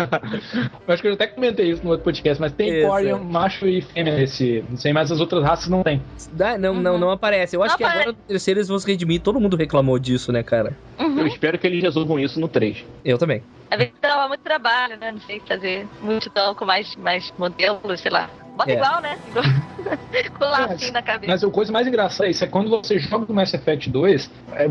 [0.87, 3.15] eu acho que eu até comentei isso no outro podcast, mas tem é.
[3.17, 4.65] macho e fêmea nesse.
[4.69, 6.03] Não sei, mas as outras raças não tem.
[6.33, 7.55] Dá- não, não, não aparece.
[7.57, 9.21] Eu acho Não que agora no terceiro eles vão se redimir.
[9.21, 10.77] Todo mundo reclamou disso, né, cara?
[10.99, 12.85] Eu espero que eles resolvam isso no 3.
[13.05, 13.43] Eu também.
[13.71, 15.13] Às vezes dava muito trabalho, né?
[15.13, 18.44] Não sei, fazer multidão com mais, mais modelos, sei lá.
[18.57, 18.75] Bota É.
[18.77, 19.19] igual, né?
[20.39, 21.33] com lacinho na cabeça.
[21.33, 24.31] Mas a coisa mais engraçada é isso, é quando você joga o Mass Effect 2,
[24.53, 24.65] é,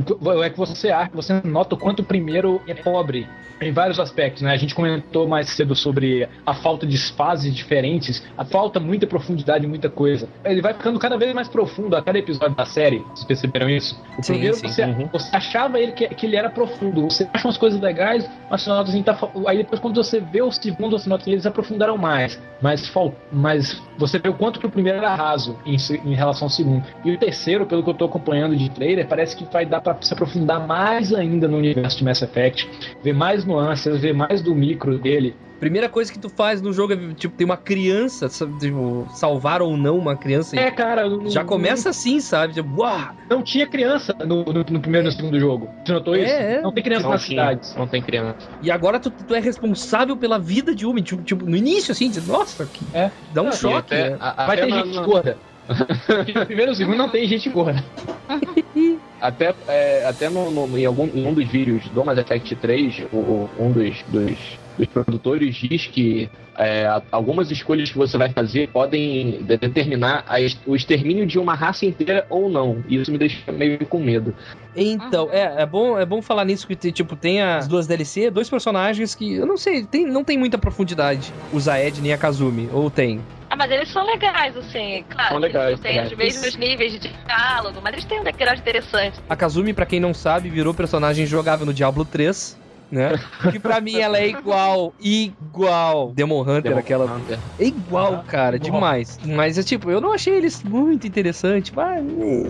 [0.45, 3.27] é que você, acha- você nota o quanto o primeiro é pobre
[3.61, 4.51] em vários aspectos, né?
[4.51, 9.65] A gente comentou mais cedo sobre a falta de fases diferentes, a falta muita profundidade,
[9.65, 10.27] muita coisa.
[10.43, 13.95] Ele vai ficando cada vez mais profundo a cada episódio da série, vocês perceberam isso?
[14.17, 14.67] O Sim, primeiro sim.
[14.67, 15.07] Você, Uhum.
[15.13, 19.01] você achava ele que, que ele era profundo, você acha umas coisas legais, mas assim,
[19.01, 19.17] tá,
[19.47, 23.13] aí depois quando você vê o segundo, você nota que eles aprofundaram mais, mas, fal-
[23.31, 26.83] mas você vê o quanto que o primeiro era raso em, em relação ao segundo.
[27.03, 29.97] E o terceiro, pelo que eu tô acompanhando de trailer, parece que vai dar pra
[30.01, 32.69] se aprofundar mais ainda no universo de Mass Effect,
[33.03, 35.35] ver mais nuances, ver mais do micro dele.
[35.63, 39.61] Primeira coisa que tu faz no jogo é, tipo, ter uma criança, sabe, tipo, salvar
[39.61, 40.59] ou não uma criança.
[40.59, 42.53] É, cara, no- Já no- começa assim, sabe?
[42.53, 42.99] Tipo, uau!
[43.29, 45.69] Não tinha criança no, no- no primeiro e no segundo jogo.
[45.85, 46.33] Você notou É, isso?
[46.33, 46.61] é.
[46.61, 47.41] Não tem criança Não, nas tinha.
[47.43, 47.75] cidades.
[47.75, 48.37] não tem criança.
[48.61, 51.01] E agora tu, tu é responsável pela vida de uma.
[51.01, 53.11] Tipo, tipo, no início, assim, diz, nossa, que É.
[53.31, 53.93] dá um Não, choque.
[53.93, 54.17] até- né?
[54.19, 55.37] a- Vai até ter gente gorda.
[55.65, 55.65] No
[56.45, 57.81] primeiro e no segundo não tem gente gorda.
[59.21, 63.05] Até, é, até no, no- em, algum, em um dos vídeos do Mass Effect 3,
[63.11, 68.29] o, o- um dos, dos, dos produtores diz que é, algumas escolhas que você vai
[68.29, 72.83] fazer podem de- determinar a o extermínio de uma raça inteira ou não.
[72.87, 74.35] E isso me deixa meio com medo.
[74.75, 78.49] Então, é, é, bom, é bom falar nisso que, tipo, tem as duas DLC, dois
[78.49, 81.31] personagens que, eu não sei, tem, não tem muita profundidade.
[81.51, 83.21] O Zaed nem a Kazumi, ou tem?
[83.49, 85.29] Ah, mas eles são legais, assim, claro.
[85.29, 89.19] São legais, Eles têm os mesmos níveis de diálogo, mas eles têm um background interessante.
[89.29, 92.57] A Kazumi, pra quem não sabe, virou personagem jogável no Diablo 3,
[92.91, 93.11] né?
[93.51, 97.05] Que pra mim ela é igual, igual Demon Hunter, Demon aquela.
[97.05, 97.39] Hunter.
[97.59, 99.19] É igual, cara, demais.
[99.25, 102.01] Mas é tipo, eu não achei eles muito interessantes, mas eh,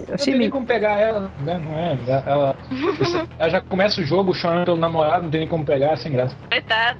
[0.07, 0.51] Não achei tem nem meio.
[0.51, 1.61] como pegar ela, né?
[1.63, 1.97] Não é?
[2.25, 2.55] Ela,
[3.39, 6.11] ela já começa o jogo chorando pelo namorado, não tem nem como pegar, é sem
[6.11, 6.35] graça.
[6.49, 6.99] Coitado.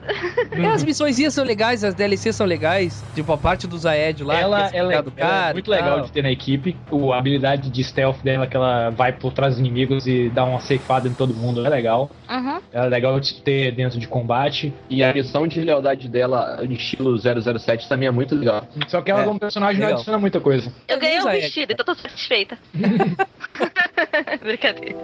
[0.52, 3.04] É, as missões são legais, as DLCs são legais.
[3.16, 5.50] Tipo, a parte do Zaed lá, ela, que é ela, é- do ela cara.
[5.50, 6.06] é muito legal tal.
[6.06, 6.76] de ter na equipe.
[6.92, 10.44] O, a habilidade de stealth dela, que ela vai por trás dos inimigos e dá
[10.44, 12.10] uma ceifada em todo mundo, é legal.
[12.30, 12.60] Uhum.
[12.72, 14.74] Ela é legal de ter dentro de combate.
[14.90, 18.68] E a missão de lealdade dela, de estilo 007, também é muito legal.
[18.88, 19.98] Só que ela, É, como personagem, não legal.
[19.98, 20.72] adiciona muita coisa.
[20.88, 22.58] Eu ganhei um Zaed, vestido, então tô satisfeita.
[24.42, 24.98] Brincadeira.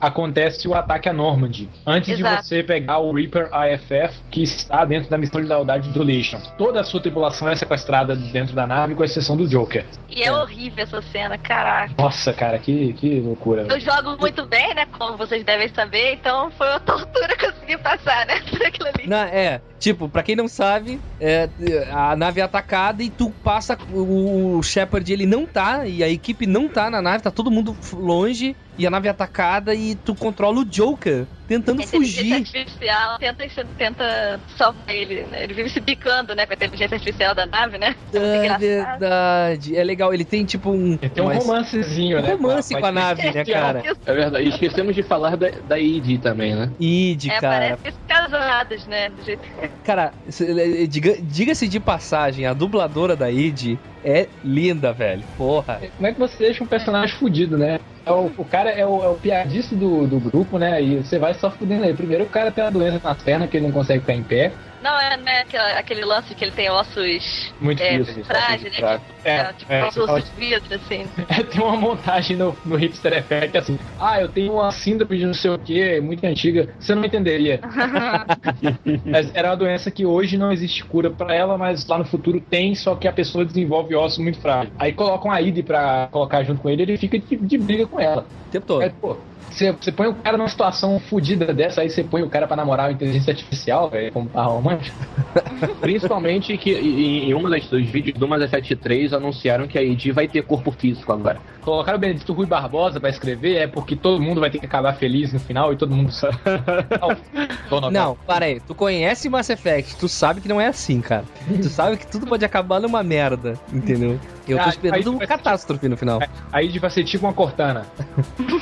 [0.00, 1.68] Acontece o ataque a Normandy.
[1.86, 2.42] Antes Exato.
[2.42, 6.40] de você pegar o Reaper AFF, que está dentro da missão de lealdade do Legion.
[6.56, 9.84] Toda a sua tripulação é sequestrada dentro da nave, com exceção do Joker.
[10.08, 11.94] E é horrível essa cena, caraca.
[11.98, 13.66] Nossa, cara, que, que loucura.
[13.68, 14.86] Eu jogo muito bem, né?
[14.86, 18.40] Como vocês devem saber, então foi uma tortura conseguir passar, né?
[18.50, 19.06] Por aquilo ali.
[19.06, 21.48] Não, é, tipo, pra quem não sabe, é,
[21.92, 23.78] a nave é atacada e tu passa.
[23.92, 27.76] O, Shepard ele não tá, e a equipe não tá na nave, tá todo mundo
[27.92, 32.32] longe, e a nave é atacada e tu controla o Joker tentando fugir.
[32.34, 33.44] artificial tenta,
[33.76, 35.42] tenta salvar ele, né?
[35.44, 36.46] Ele vive se bicando, né?
[36.46, 37.94] Com a inteligência artificial da nave, né?
[38.12, 39.76] É verdade.
[39.76, 40.96] É legal, ele tem tipo um.
[40.96, 42.32] Tem um mas- romancezinho, um né?
[42.34, 43.82] romance com a nave, né, cara?
[44.06, 44.44] É verdade.
[44.44, 46.70] E esquecemos de falar da, da ID também, né?
[46.78, 47.76] Id, É, cara.
[47.78, 49.08] parece casadas, né?
[49.10, 49.68] Do jeito que...
[49.84, 55.24] Cara, se- diga- diga-se de passagem, a dubladora da Id é linda, velho.
[55.36, 55.80] Porra.
[55.96, 57.78] Como é que você deixa um personagem fudido, né?
[58.10, 60.82] É o, o cara é o, é o piadista do, do grupo, né?
[60.82, 61.94] E você vai só fudendo ele.
[61.94, 64.52] Primeiro o cara tem uma doença nas pernas que ele não consegue ficar em pé.
[64.82, 65.44] Não, é né,
[65.76, 69.00] aquele lance que ele tem ossos Muito é, isso, frágeis, né?
[69.22, 71.04] É, tipo, é, ossos fala- de vidro, assim.
[71.28, 73.78] É, tem uma montagem no, no Hipster Effect assim.
[73.98, 76.74] Ah, eu tenho uma síndrome de não sei o que, muito antiga.
[76.78, 77.60] Você não entenderia.
[79.04, 82.40] Mas era uma doença que hoje não existe cura pra ela, mas lá no futuro
[82.40, 84.72] tem, só que a pessoa desenvolve ossos muito frágeis.
[84.78, 88.00] Aí colocam a Id pra colocar junto com ele, ele fica de, de briga com
[88.00, 88.22] ela.
[88.22, 88.82] O tempo todo.
[88.82, 92.28] É, pô, você, você põe o cara numa situação fodida dessa, aí você põe o
[92.28, 94.96] cara pra namorar uma inteligência artificial, velho, como par romântico.
[95.80, 100.12] Principalmente que em, em das dos vídeos do Mass Effect 3 anunciaram que a ID
[100.12, 101.38] vai ter corpo físico agora.
[101.62, 104.94] Colocar o Benedito Rui Barbosa pra escrever é porque todo mundo vai ter que acabar
[104.94, 106.36] feliz no final e todo mundo sabe.
[107.92, 108.60] Não, para aí.
[108.60, 111.24] Tu conhece Mass Effect, tu sabe que não é assim, cara.
[111.46, 114.18] Tu sabe que tudo pode acabar numa merda, entendeu?
[114.48, 116.18] Eu tô Ah, esperando aí uma catástrofe no final.
[116.52, 117.86] Aí vai ser tipo uma Cortana.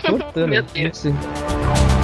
[0.07, 0.65] Cortana.
[0.75, 1.98] Meu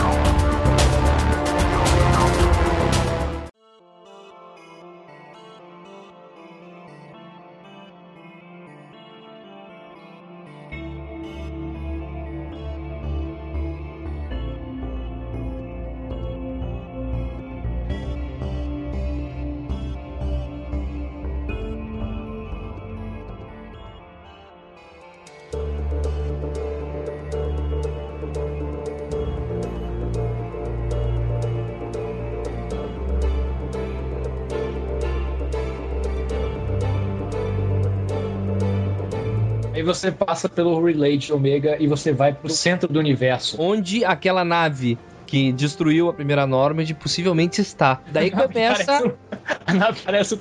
[40.04, 43.56] você passa pelo Relay de Omega e você vai pro centro do universo.
[43.60, 48.00] Onde aquela nave que destruiu a primeira Normand possivelmente está.
[48.12, 48.84] Daí começa.
[48.84, 49.12] Parece um-
[49.66, 50.38] A nave parece um.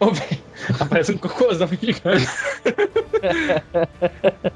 [0.00, 0.38] Ô, velho,
[0.88, 2.26] Parece um cocôzão gigante.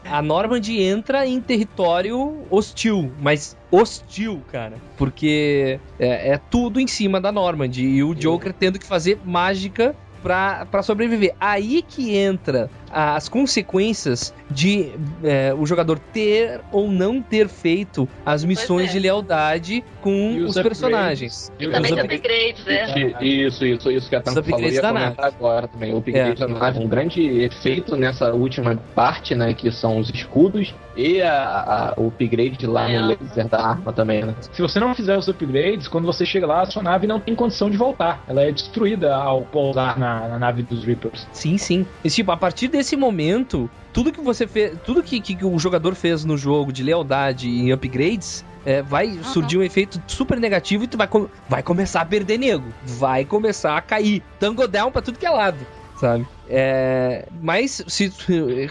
[0.05, 4.77] A Normand entra em território hostil, mas hostil, cara.
[4.97, 7.71] Porque é, é tudo em cima da Normand.
[7.77, 9.95] E o Joker tendo que fazer mágica
[10.25, 11.35] pra, pra sobreviver.
[11.39, 18.43] Aí que entra as consequências de é, o jogador ter ou não ter feito as
[18.43, 18.93] missões é.
[18.93, 21.53] de lealdade com E os, os personagens.
[21.59, 23.15] E Também Os upgrades, né?
[23.21, 24.65] Isso, isso, isso que a Tanto falou.
[24.67, 25.93] Ia da comentar agora também.
[25.93, 26.47] O upgrade É.
[26.47, 26.79] da nave.
[26.79, 29.53] Um grande efeito nessa última parte, né?
[29.53, 33.01] Que são os escudos e a, a- o upgrade lá É.
[33.01, 34.35] no laser da arma também, né?
[34.53, 37.35] Se você não fizer os upgrades, quando você chega lá, a sua nave não tem
[37.35, 38.23] condição de voltar.
[38.29, 41.27] Ela é destruída ao pousar na, na nave dos Reapers.
[41.33, 41.87] Sim, sim.
[42.05, 45.95] E, tipo, a partir desse momento, tudo que você fez, tudo que, que o jogador
[45.95, 50.87] fez no jogo de lealdade e upgrades, é, vai surgir um efeito super negativo e
[50.87, 52.73] tu vai, com- vai começar a perder nego.
[52.83, 54.23] Vai começar a cair.
[54.41, 55.59] Tango down pra tudo que é lado,
[56.01, 56.27] sabe?
[56.49, 58.25] É, mas se tu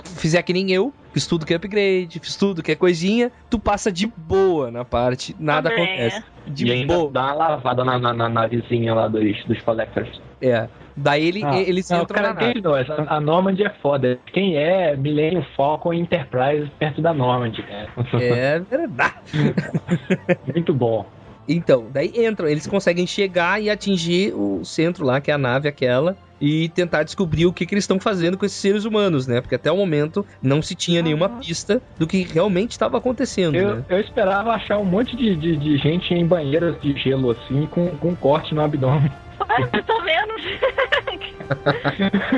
[0.17, 3.57] fizer que nem eu, fiz tudo que é upgrade, fiz tudo que é coisinha, tu
[3.59, 6.23] passa de boa na parte, nada Também, acontece.
[6.47, 7.11] De e ainda boa.
[7.11, 10.21] dá uma lavada na, na, na navezinha lá dos, dos Collectors.
[10.41, 10.67] É.
[10.95, 12.53] Daí ele, Ah, eles não, entram cara, na nave.
[12.53, 14.19] quem não, essa- a Normand é foda.
[14.31, 17.89] Quem é Millennium Falcon e Enterprise perto da Normand, cara?
[18.21, 19.13] É verdade.
[20.53, 21.05] Muito bom.
[21.47, 25.67] Então, daí entram, eles conseguem chegar e atingir o centro lá, que é a nave
[25.67, 29.39] aquela, e tentar descobrir o que, que eles estão fazendo com esses seres humanos, né?
[29.39, 33.75] Porque até o momento não se tinha nenhuma pista do que realmente estava acontecendo, Eu,
[33.77, 33.85] né?
[33.89, 37.87] eu esperava achar um monte de, de, de gente em banheiras de gelo assim, com,
[37.97, 39.11] com um corte no abdômen.
[39.47, 40.41] Mas pelo menos.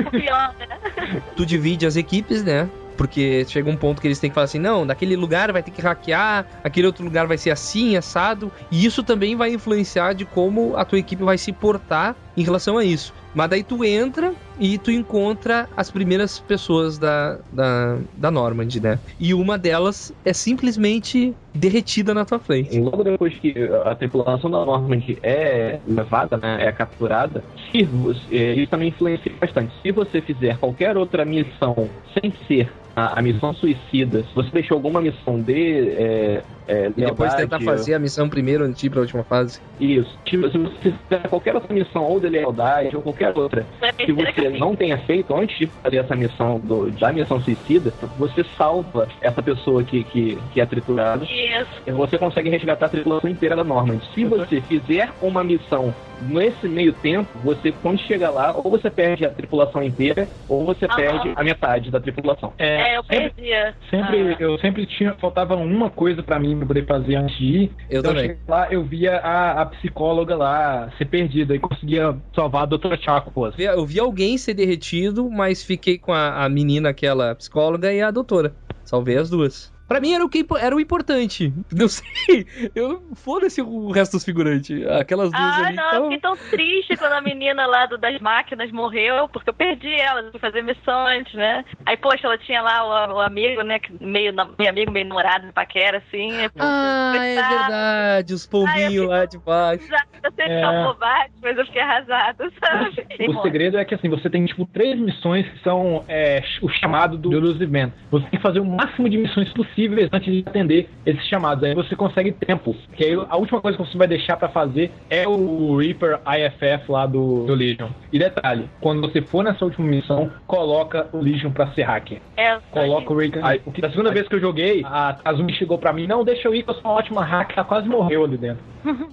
[0.06, 1.22] o pior, né?
[1.36, 2.68] Tu divide as equipes, né?
[2.96, 5.70] Porque chega um ponto que eles têm que falar assim: não, daquele lugar vai ter
[5.70, 8.50] que hackear, aquele outro lugar vai ser assim, assado.
[8.70, 12.76] E isso também vai influenciar de como a tua equipe vai se portar em relação
[12.76, 13.14] a isso.
[13.34, 18.98] Mas daí tu entra e tu encontra as primeiras pessoas da, da, da Normandy, né?
[19.20, 22.78] E uma delas é simplesmente derretida na tua frente.
[22.78, 23.54] Logo depois que
[23.84, 29.32] a tripulação da Normandy é levada, né, é capturada, se você, é, isso também influencia
[29.38, 29.72] bastante.
[29.82, 34.76] Se você fizer qualquer outra missão sem ser a, a missão suicida, se você deixou
[34.76, 38.86] alguma missão de é, é, E depois lealdade, tentar fazer a missão primeiro antes de
[38.86, 39.60] ir pra última fase.
[39.78, 40.18] Isso.
[40.24, 43.66] Tipo, se você fizer qualquer outra missão, ou de lealdade, ou qualquer outra,
[43.98, 48.44] que você não tenha feito antes de fazer essa missão do, da missão suicida, você
[48.56, 51.24] salva essa pessoa que, que, que é triturada.
[51.24, 51.82] Isso.
[51.86, 54.02] E você consegue resgatar a tripulação inteira da Normandy.
[54.14, 59.24] Se você fizer uma missão nesse meio tempo, você, quando chega lá, ou você perde
[59.24, 62.52] a tripulação inteira, ou você perde a metade da tripulação.
[62.58, 63.74] É, eu sempre- perdia.
[63.90, 64.36] Sempre, Ah.
[64.38, 67.72] eu sempre tinha, faltava uma coisa pra mim pra poder fazer antes de ir.
[67.90, 68.28] Eu então também.
[68.28, 72.96] cheguei lá, eu via a, a psicóloga lá ser perdida e conseguia salvar a doutora
[72.96, 73.48] Chaco, pô.
[73.58, 78.10] Eu vi alguém ser derretido, mas fiquei com a, a menina, aquela psicóloga, e a
[78.10, 78.54] doutora.
[78.84, 79.74] Salvei as duas.
[79.88, 81.52] Pra mim era o que era o importante.
[81.72, 82.46] Não sei.
[82.74, 84.84] Eu foda-se o resto dos figurantes.
[84.88, 85.76] Aquelas duas Ah, ali.
[85.76, 89.50] não, eu tavam- fiquei tão triste quando a menina lá do- das máquinas morreu, porque
[89.50, 91.64] eu perdi ela, eu fui fazer missão antes, né?
[91.84, 93.78] Aí, poxa, ela tinha lá o, o amigo, né?
[93.78, 96.30] que Meio, meio amigo, meio namorado, paquera, assim.
[96.30, 98.34] poxa, Ah, é verdade.
[98.34, 99.84] Os pombinhos lá de baixo.
[100.22, 100.60] Eu sei que É.
[100.60, 103.04] tá bobagem, mas eu fiquei arrasada, sabe?
[103.28, 103.42] O morta.
[103.48, 107.30] segredo é que assim, você tem tipo três missões que são é, o chamado do
[107.30, 107.92] Deus Event.
[108.10, 111.62] Você tem que fazer o máximo de missões possíveis antes de atender esses chamados.
[111.62, 112.74] Aí você consegue tempo.
[112.94, 116.90] Que aí a última coisa que você vai deixar pra fazer é o Reaper IFF
[116.90, 117.88] lá do, do Legion.
[118.10, 122.18] E detalhe, quando você for nessa última missão, coloca o Legion pra ser hacker.
[122.36, 123.38] É, Coloca o Rick.
[123.42, 126.48] Aí, porque da segunda vez que eu joguei, a Kazumi chegou pra mim, não, deixa
[126.48, 128.62] eu ir, que eu sou uma ótima hacker, ela quase morreu ali dentro.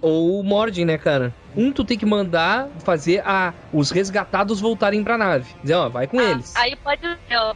[0.01, 1.33] Ou o Mordin, né, cara?
[1.55, 5.49] Um tu tem que mandar fazer a, os resgatados voltarem pra nave.
[5.61, 6.55] Dizer, ó, vai com eles.
[6.55, 7.01] Aí pode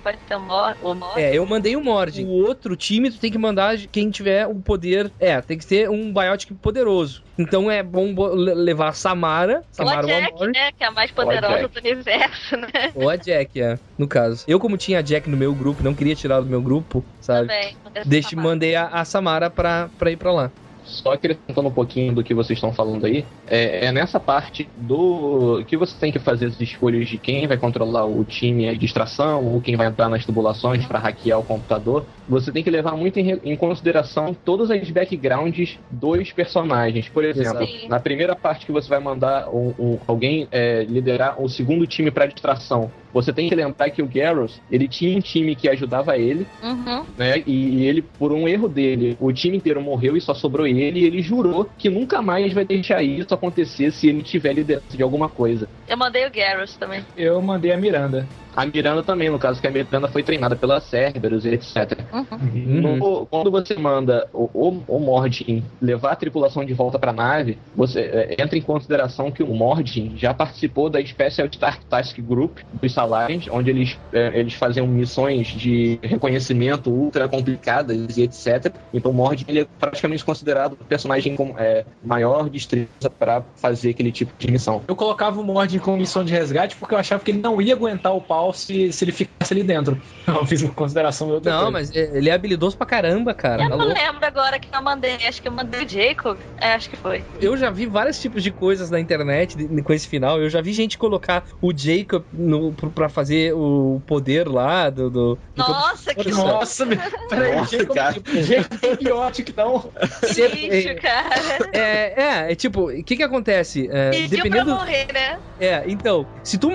[0.03, 1.18] pode ser o Mor, o Mor.
[1.18, 2.26] É, eu mandei o Mordin.
[2.26, 5.11] O outro time, tu tem que mandar quem tiver o poder.
[5.19, 7.24] É, tem que ser um Biotic poderoso.
[7.38, 9.61] Então é bom bo- le- levar a Samara.
[9.72, 10.72] Samara ou a Jack, né?
[10.78, 12.68] Que é a mais poderosa do universo, né?
[12.95, 14.44] Ou a Jack, é, no caso.
[14.48, 17.48] Eu, como tinha a Jack no meu grupo, não queria tirar do meu grupo, sabe?
[17.48, 17.76] Também.
[18.06, 20.52] Deixa, mandei a, a Samara pra, pra ir pra lá.
[20.88, 25.64] Só acrescentando um pouquinho do que vocês estão falando aí, é, é nessa parte do
[25.68, 29.45] que você tem que fazer as escolhas de quem vai controlar o time, a distração,
[29.45, 32.05] ou quem vai entrar nas tubulações para hackear o computador.
[32.28, 37.08] Você tem que levar muito em, em consideração todas as backgrounds dos personagens.
[37.10, 37.88] Por exemplo, Sim.
[37.88, 42.12] na primeira parte que você vai mandar um- um- alguém é, liderar o segundo time
[42.12, 46.18] para distração, você tem que lembrar que o Garrus, ele tinha um time que ajudava
[46.18, 47.06] ele, Uhum.
[47.18, 47.41] né?
[47.48, 50.99] E, e ele, por um erro dele, o time inteiro morreu e só sobrou ele.
[50.99, 55.02] E ele jurou que nunca mais vai deixar isso acontecer se ele tiver liderança de
[55.02, 55.68] alguma coisa.
[55.88, 57.04] Eu mandei o Garrus também.
[57.16, 58.28] Eu mandei a Miranda.
[58.58, 61.96] A Miranda também, no caso que a Miranda foi treinada pela Cerberus e etc.
[62.12, 62.98] Uhum.
[62.98, 67.60] No- quando você manda o, o, o Mordin levar a tripulação de volta pra nave,
[67.76, 71.48] você é, entra em consideração que o Mordin já participou da Special
[71.88, 78.24] Task Group dos Salarians, onde eles, é, eles faziam missões de reconhecimento ultra complicadas e
[78.24, 78.74] etc.
[78.92, 82.88] Então o Mordin ele é praticamente considerado o personagem com é, maior destreza
[83.20, 84.82] para fazer aquele tipo de missão.
[84.88, 87.76] Eu colocava o Mordin como missão de resgate porque eu achava que ele não ia
[87.76, 89.99] aguentar o pau se, se ele ficasse ali dentro.
[90.28, 91.30] Eu fiz uma consideração.
[91.32, 93.64] Eu Não, mas é- ele é habilidoso pra caramba, cara.
[93.64, 93.99] Eu tá não louco?
[94.02, 95.15] lembro agora que eu mandei.
[95.28, 96.38] Acho que eu mandei o Jacob.
[96.60, 97.24] É, acho que foi.
[97.40, 100.41] Eu já vi vários tipos de coisas na internet com esse final.
[100.41, 105.10] Eu já vi gente colocar o Jacob no, pra fazer o poder lá do.
[105.10, 106.44] do do Nossa, que Força.
[106.44, 106.99] Nossa, meu-
[107.30, 108.15] peraí, Nossa, Jacob, cara.
[108.44, 109.91] Jacob é biótico, não.
[110.53, 111.36] Lixo, cara.
[111.74, 112.14] É,
[112.48, 113.88] é, é tipo, o que que acontece?
[113.91, 114.76] É, Pediu pra dependendo.
[114.76, 115.40] morrer, né?
[115.60, 116.69] É, então, se tu,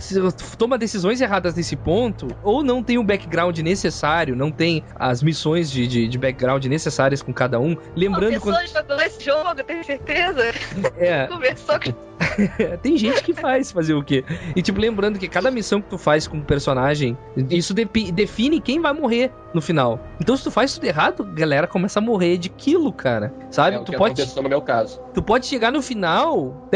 [0.00, 4.82] se tu toma decisões erradas nesse ponto, ou não tem o background necessário, não tem
[4.96, 9.00] as missões de, de, de background necessárias com cada um, Uma lembrando pessoa quando.
[9.02, 10.52] esse jogo, tem certeza?
[10.96, 12.04] É, Conversou com
[12.80, 14.24] tem gente que faz fazer o quê?
[14.56, 17.18] E tipo, lembrando que cada missão que tu faz com um personagem,
[17.50, 20.00] isso depi- define quem vai morrer no final.
[20.20, 23.32] Então, se tu faz tudo errado, galera começa a morrer de quilo, cara.
[23.50, 23.76] Sabe?
[23.76, 24.34] É tu pode.
[24.36, 25.00] no meu caso.
[25.14, 26.68] Tu pode chegar no final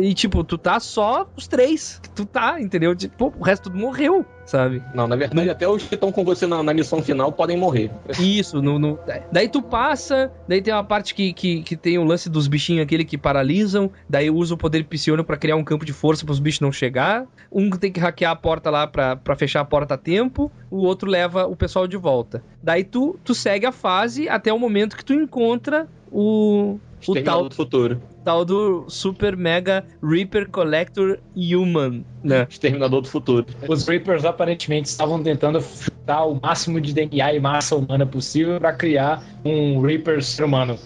[0.00, 2.00] e, tipo, tu tá só os três.
[2.14, 2.94] Tu tá, entendeu?
[2.94, 4.82] Tipo, o resto tudo morreu, sabe?
[4.92, 7.90] Não, na verdade, até os que estão com você na, na missão final podem morrer.
[8.18, 8.98] Isso, no, no-
[9.30, 12.82] daí tu passa, daí tem uma parte que, que, que tem o lance dos bichinhos
[12.82, 16.40] aquele que paralisam, daí usa o poder psiono pra criar um campo de força pros
[16.40, 17.24] bichos não chegar.
[17.52, 20.78] Um tem que hackear a porta lá pra, pra fechar a porta a tempo, o
[20.78, 22.42] outro leva o pessoal de volta.
[22.62, 27.48] Daí tu, tu segue a fase até o momento que tu encontra o, o tal
[27.48, 28.00] do futuro.
[28.24, 32.46] Tal do Super Mega Reaper Collector Human, né?
[32.50, 33.46] Exterminador do futuro.
[33.68, 38.72] Os Reapers aparentemente estavam tentando chutar o máximo de DNA e massa humana possível pra
[38.72, 40.78] criar um Reaper ser humano.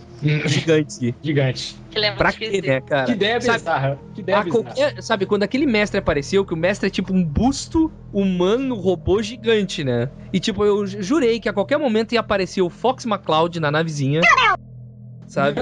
[0.47, 1.15] Gigante.
[1.23, 1.77] Gigante.
[1.90, 3.05] Que lembra Pra quê, né, cara?
[3.06, 3.98] Que ideia Sabe- bizarra.
[4.15, 4.62] Que ideia bizarra.
[4.65, 9.23] qualquer- sabe, quando aquele mestre apareceu, que o mestre é tipo um busto humano robô
[9.23, 10.09] gigante, né?
[10.32, 13.70] E tipo, eu ju- jurei que a qualquer momento ia aparecer o Fox McCloud na
[13.70, 14.23] navezinha.
[15.35, 15.61] Sabe?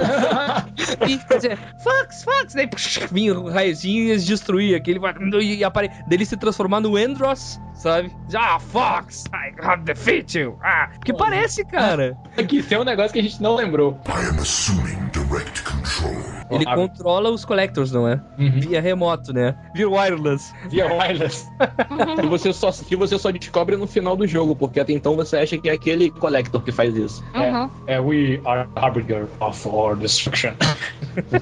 [1.09, 4.99] e quer dizer, Fox, Fox, daí psh, vinha o raiozinho e eles destruía aquele
[5.41, 5.89] e apare...
[6.07, 8.15] dele se transformar no Andros, sabe?
[8.35, 10.59] Ah, Fox, I have defeat you.
[10.61, 12.15] Ah, que parece, cara.
[12.37, 13.99] Aqui tem um negócio que a gente não lembrou.
[14.07, 14.82] I am control.
[16.49, 18.21] Ele Ah, controla os collectors, não é?
[18.37, 18.59] Uhum.
[18.59, 19.55] Via remoto, né?
[19.73, 20.53] Via wireless.
[20.69, 21.47] Via wireless.
[22.19, 25.37] Que você, só, que você só descobre no final do jogo, porque até então você
[25.37, 27.23] acha que é aquele Collector que faz isso.
[27.33, 27.69] Uhum.
[27.87, 30.51] É, we are harbinger of our destruction.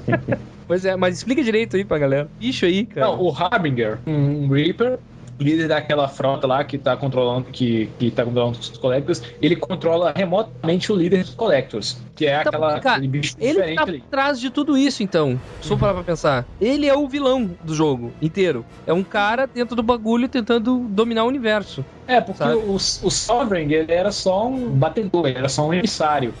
[0.66, 2.30] Pois é, mas explica direito aí pra galera.
[2.38, 3.08] Bicho aí, cara.
[3.08, 4.98] Não, o Harbinger, um Reaper,
[5.42, 10.12] líder daquela frota lá que tá controlando, que, que tá controlando os Collectors, ele controla
[10.16, 13.82] remotamente o líder dos Collectors, que é Tá, aquela, cara, aquele bicho Ele diferente tá
[13.82, 14.00] ali.
[14.00, 15.38] por trás de tudo isso, então.
[15.62, 16.46] For parar pra pensar.
[16.60, 18.64] Ele é o vilão do jogo inteiro.
[18.86, 21.84] É um cara dentro do bagulho tentando dominar o universo.
[22.06, 22.54] É, porque Sabe?
[22.54, 22.78] o, o
[23.10, 26.34] Sovereign, ele era só um batedor, ele era só um emissário.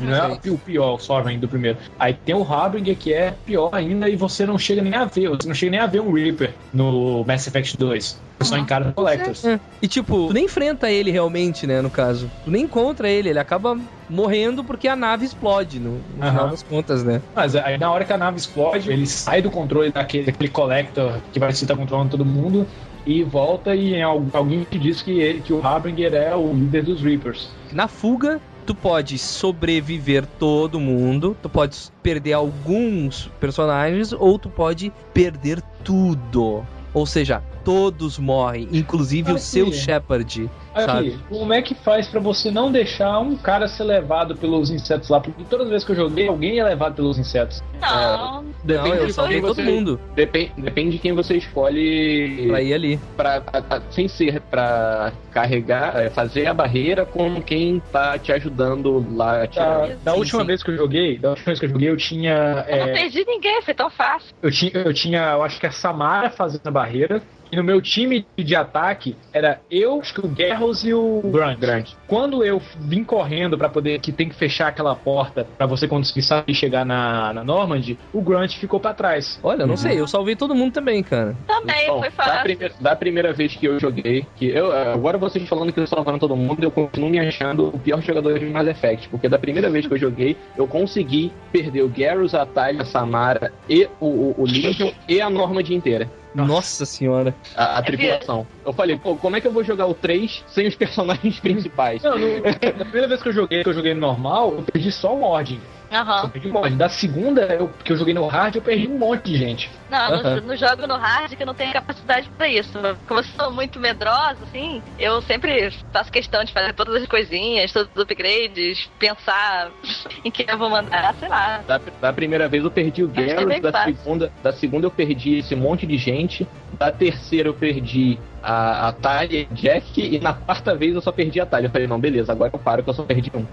[0.00, 1.78] Não é o pior, o Sovereign do primeiro.
[1.98, 5.28] Aí tem o Harbinger, que é pior ainda, e você não chega nem a ver.
[5.28, 8.20] Você não chega nem a ver um Reaper no Mass Effect 2.
[8.38, 9.44] Você só encara os Collectors.
[9.44, 9.60] É.
[9.80, 12.28] E tipo, tu nem enfrenta ele realmente, né, no caso.
[12.44, 13.78] Tu nem encontra ele, ele acaba
[14.10, 17.22] morrendo porque a nave explode, no, no final das contas, né?
[17.34, 21.12] Mas aí na hora que a nave explode, ele sai do controle daquele, daquele Collector
[21.32, 22.66] que vai estar controlando todo mundo
[23.06, 26.82] e volta e al- alguém te diz que, ele, que o Harbinger é o líder
[26.84, 27.48] dos Reapers.
[27.72, 34.92] Na fuga, tu pode sobreviver todo mundo, tu pode perder alguns personagens ou tu pode
[35.12, 36.64] perder tudo.
[36.94, 42.50] Ou seja, todos morrem, inclusive o seu Shepard, Aqui, como é que faz pra você
[42.50, 45.20] não deixar um cara ser levado pelos insetos lá?
[45.20, 47.62] Porque todas as vezes que eu joguei, alguém é levado pelos insetos.
[47.80, 48.44] Não.
[48.64, 52.62] Depende Não, eu de salvei todo você- mundo Depende, depende de quem você escolhe pra
[52.62, 53.00] ir ali.
[53.16, 58.30] pra, a- a- sem ser pra carregar, é, fazer a barreira com quem tá te
[58.32, 59.88] ajudando lá a tirar.
[59.88, 60.46] Da, da Sim, última sim.
[60.46, 62.64] vez que eu joguei, da última vez que eu joguei, eu tinha.
[62.68, 64.28] Eu não é, perdi ninguém, foi tão fácil.
[64.42, 67.20] eu tinha, eu tinha, eu acho que a Samara fazendo a barreira.
[67.52, 71.58] E no meu time de ataque era eu, acho que o Garros e o Grant.
[71.58, 71.90] Grant.
[72.06, 76.22] Quando eu vim correndo pra poder que tem que fechar aquela porta pra você conseguir
[76.22, 79.38] sair e chegar na, na Normandy, o Grant ficou pra trás.
[79.42, 81.36] Olha, não sei, eu salvei todo mundo também, cara.
[81.46, 82.42] Também, Bom, foi da, fácil.
[82.42, 86.20] primeira, da primeira vez que eu joguei, que eu agora vocês falando que eu salvando
[86.20, 89.68] todo mundo, eu continuo me achando o pior jogador de Mass Effect, porque da primeira
[89.68, 94.06] vez que eu joguei, eu consegui perder o Garrus, a Talia, a Samara e o,
[94.06, 96.08] o, o Legion e a Normandy inteira.
[96.34, 97.34] Nossa senhora.
[97.56, 98.46] A, a tripulação.
[98.64, 102.02] Eu falei, pô, como é que eu vou jogar o 3 sem os personagens principais?
[102.02, 104.90] Não, no- na primeira vez que eu joguei, que eu joguei no normal, eu perdi
[104.90, 105.60] só o Ordem.
[105.92, 106.28] Eu Aham.
[106.30, 106.76] perdi o Ordem.
[106.78, 109.70] Da segunda, eu, que eu joguei no hard, eu perdi um monte de gente.
[109.90, 110.40] Não, no, Aham.
[110.40, 112.78] no jogo no hard que eu não tenho capacidade pra isso.
[113.06, 117.70] Como eu sou muito medrosa, assim, eu sempre faço questão de fazer todas as coisinhas,
[117.72, 119.70] todos os upgrades, pensar
[120.24, 121.62] em quem eu vou mandar, sei lá.
[121.66, 123.94] Da, da primeira vez eu perdi o é bem da fácil.
[123.94, 126.48] segunda, da segunda eu perdi esse monte de gente,
[126.78, 131.12] da terceira eu perdi a, a Talia e Jack, e na quarta vez eu só
[131.12, 131.66] perdi a Talia.
[131.66, 133.44] Eu falei, não, beleza, agora eu paro que eu só perdi um.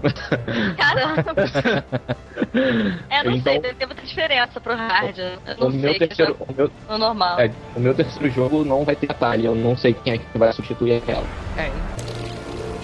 [0.76, 1.34] Caramba!
[3.10, 5.18] é, não Então- sei, ter muita diferença pro hard.
[5.18, 6.36] Eu o não meu sei, que terceiro.
[6.40, 7.40] O meu, jogo no normal.
[7.40, 10.18] é, o meu terceiro jogo não vai ter a Talia, eu não sei quem é
[10.18, 11.24] que vai substituir ela.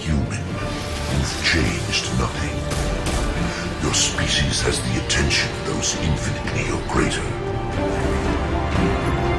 [0.06, 0.38] Human,
[1.12, 2.54] you've changed nothing.
[3.82, 7.22] Your species has the attention of those infinitely or greater.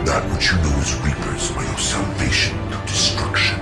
[0.05, 3.57] That which you know as reapers are your salvation to destruction.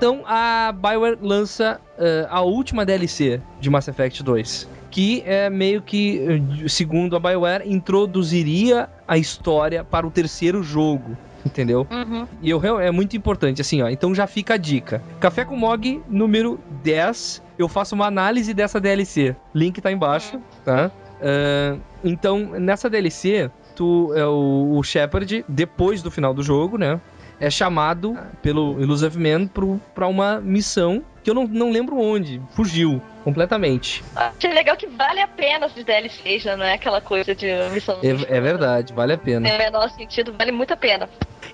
[0.00, 5.82] Então a Bioware lança eh, a última DLC de Mass Effect 2, que é meio
[5.82, 11.18] que, eh, segundo a BioWare, introduziria a história para o terceiro jogo.
[11.44, 11.86] Entendeu?
[11.90, 12.26] Uhum.
[12.40, 13.90] E eu, é muito importante, assim, ó.
[13.90, 15.02] Então já fica a dica.
[15.20, 17.42] Café com Mog número 10.
[17.58, 19.36] Eu faço uma análise dessa DLC.
[19.54, 20.90] Link tá embaixo, tá?
[21.20, 26.98] Ah, então, nessa DLC, tu é o, o Shepard, depois do final do jogo, né?
[27.40, 32.40] É chamado pelo Illusive Man pro, pra uma missão que eu não, não lembro onde.
[32.50, 34.02] Fugiu completamente.
[34.14, 37.98] Achei legal que vale a pena esses DLCs, já não é aquela coisa de missão.
[38.02, 39.50] É, é verdade, vale a pena.
[39.50, 41.08] No menor sentido, vale muito a pena.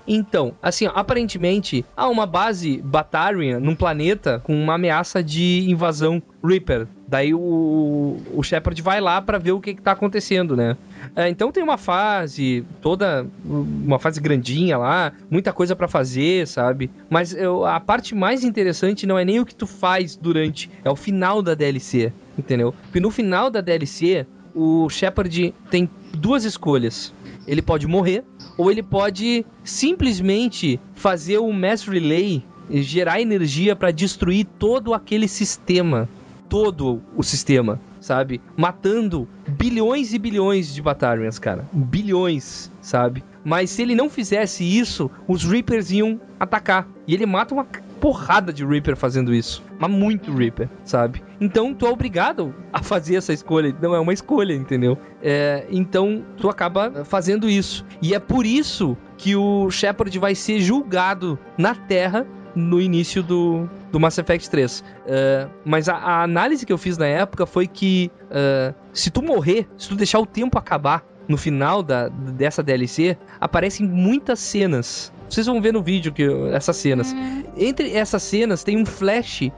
[0.06, 6.22] Então, assim, ó, aparentemente há uma base Batarian num planeta com uma ameaça de invasão
[6.44, 6.86] Reaper.
[7.08, 10.76] Daí o, o Shepard vai lá pra ver o que, que tá acontecendo, né?
[11.14, 16.90] É, então tem uma fase toda, uma fase grandinha lá, muita coisa pra fazer, sabe?
[17.08, 20.90] Mas eu- a parte mais interessante não é nem o que tu faz durante, é
[20.90, 22.74] o final da DLC, entendeu?
[22.86, 27.14] Porque no final da DLC, o Shepard tem duas escolhas.
[27.46, 28.24] Ele pode morrer,
[28.58, 36.08] ou ele pode simplesmente fazer o mass relay gerar energia pra destruir todo aquele sistema,
[36.48, 38.40] todo o sistema, sabe?
[38.56, 43.24] Matando bilhões e bilhões de Batarians, cara, bilhões, sabe?
[43.44, 47.66] Mas se ele não fizesse isso, os Reapers iam atacar e ele mata uma
[48.00, 51.22] porrada de Reaper fazendo isso, mas muito Reaper, sabe?
[51.40, 54.98] Então tu é obrigado a fazer essa escolha, não é uma escolha, entendeu?
[55.22, 57.84] É, então tu acaba fazendo isso.
[58.00, 63.68] E é por isso que o Shepard vai ser julgado na Terra no início do,
[63.92, 64.84] do Mass Effect 3.
[65.06, 69.22] É, mas a, a análise que eu fiz na época foi que é, se tu
[69.22, 75.12] morrer, se tu deixar o tempo acabar no final da, dessa DLC, aparecem muitas cenas.
[75.28, 77.14] Vocês vão ver no vídeo que essas cenas.
[77.56, 79.50] Entre essas cenas tem um flash,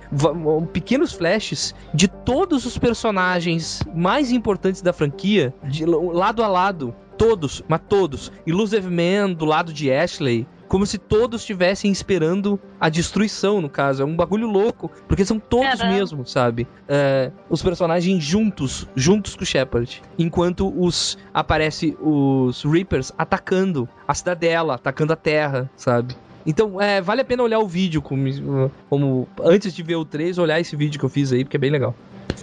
[0.72, 7.62] pequenos flashes de todos os personagens mais importantes da franquia, de lado a lado, todos,
[7.68, 8.32] mas todos.
[8.46, 14.02] Illusive Man do lado de Ashley, como se todos estivessem esperando a destruição, no caso.
[14.02, 15.96] É um bagulho louco, porque são todos Caramba.
[15.96, 16.68] mesmo, sabe?
[16.86, 20.02] É, os personagens juntos, juntos com o Shepard.
[20.18, 26.14] Enquanto os aparece os Reapers atacando a cidadela, atacando a terra, sabe?
[26.46, 30.38] Então, é, vale a pena olhar o vídeo como, como antes de ver o 3,
[30.38, 31.94] olhar esse vídeo que eu fiz aí, porque é bem legal.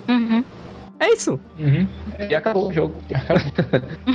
[0.08, 0.44] Uhum.
[1.00, 1.40] É isso.
[1.60, 1.88] Uhum.
[2.30, 2.96] E acabou o jogo.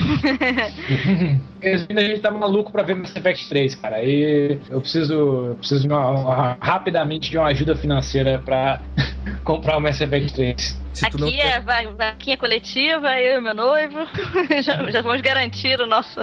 [1.60, 3.96] Resumindo, a gente tá maluco pra ver Mass Effect 3, cara.
[3.96, 8.80] Aí eu preciso, eu preciso de uma- uma- rapidamente de uma ajuda financeira pra
[9.44, 10.80] comprar o Mass Effect 3.
[11.02, 13.98] Aqui é va- vaquinha coletiva, eu e meu noivo.
[14.62, 16.20] já, já vamos garantir o nosso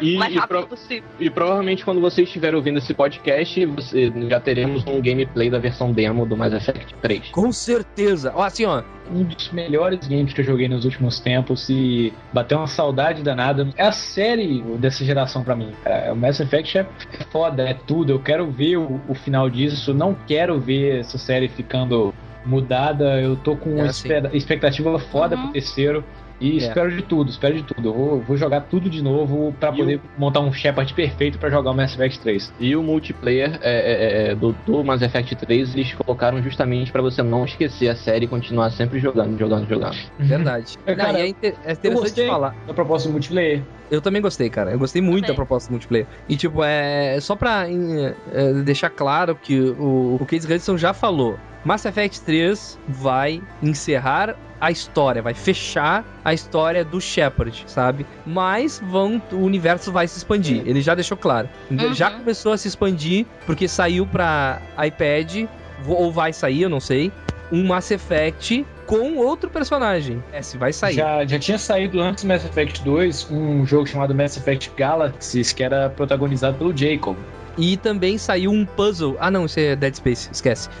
[0.00, 1.08] E, mais e rápido pro- possível.
[1.18, 5.92] e provavelmente quando vocês estiverem ouvindo esse podcast, você- já teremos um gameplay da versão
[5.92, 7.28] demo do Mass Effect 3.
[7.30, 8.32] Com certeza.
[8.34, 8.82] Ó, assim, ó.
[9.12, 13.68] Um dos melhores games que eu joguei nos últimos tempos e bateu uma saudade danada.
[13.76, 15.72] É a série dessa geração pra mim.
[15.82, 16.12] cara.
[16.12, 16.86] O Mass Effect é
[17.32, 18.12] foda, é tudo.
[18.12, 19.92] Eu quero ver o, o final disso.
[19.92, 22.14] Não quero ver essa série ficando
[22.44, 23.20] mudada.
[23.20, 24.08] Eu tô com uma É, sim.
[24.12, 26.04] espe- expectativa foda pro terceiro.
[26.42, 26.56] E É.
[26.56, 27.90] espero de tudo, espero de tudo.
[27.90, 31.70] Eu vou, vou jogar tudo de novo pra poder montar um Shepard perfeito pra jogar
[31.70, 32.50] o Mass Effect 3.
[32.58, 37.02] E o multiplayer é, é, é, do, do Mass Effect 3 eles colocaram justamente pra
[37.02, 39.94] você não esquecer a série e continuar sempre jogando, jogando, jogando.
[40.18, 40.78] Verdade.
[40.86, 42.56] É, Não, cara, e é, inter- é Eu interessante gostei falar.
[42.66, 43.62] da proposta do multiplayer.
[43.90, 44.70] Eu também gostei, cara.
[44.70, 45.36] Eu gostei muito da Também.
[45.36, 46.06] proposta do multiplayer.
[46.26, 50.94] E, tipo, é só pra em, é, deixar claro que o, o Case Hudson já
[50.94, 51.36] falou.
[51.64, 58.04] Mass Effect 3 vai encerrar a história, vai fechar a história do Shepard, sabe?
[58.26, 60.62] Mas vão, o universo vai se expandir.
[60.66, 61.48] Ele já deixou claro.
[61.70, 61.94] Uhum.
[61.94, 65.46] Já começou a se expandir porque saiu pra iPad
[65.86, 67.10] ou vai sair, eu não sei,
[67.50, 70.22] um Mass Effect com outro personagem.
[70.32, 70.94] É, se vai sair.
[70.94, 75.52] Já, já tinha saído antes do Mass Effect 2 um jogo chamado Mass Effect Galaxies,
[75.52, 77.16] que era protagonizado pelo Jacob.
[77.60, 79.16] E também saiu um puzzle.
[79.20, 80.68] Ah, não, isso é Dead Space, esquece.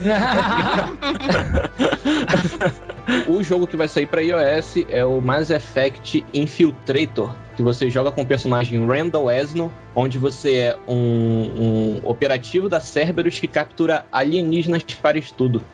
[3.26, 8.12] O jogo que vai sair pra iOS é o Mass Effect Infiltrator, que você joga
[8.12, 14.04] com o personagem Randall Esno, onde você é um, um operativo da Cerberus que captura
[14.12, 15.64] alienígenas para estudo.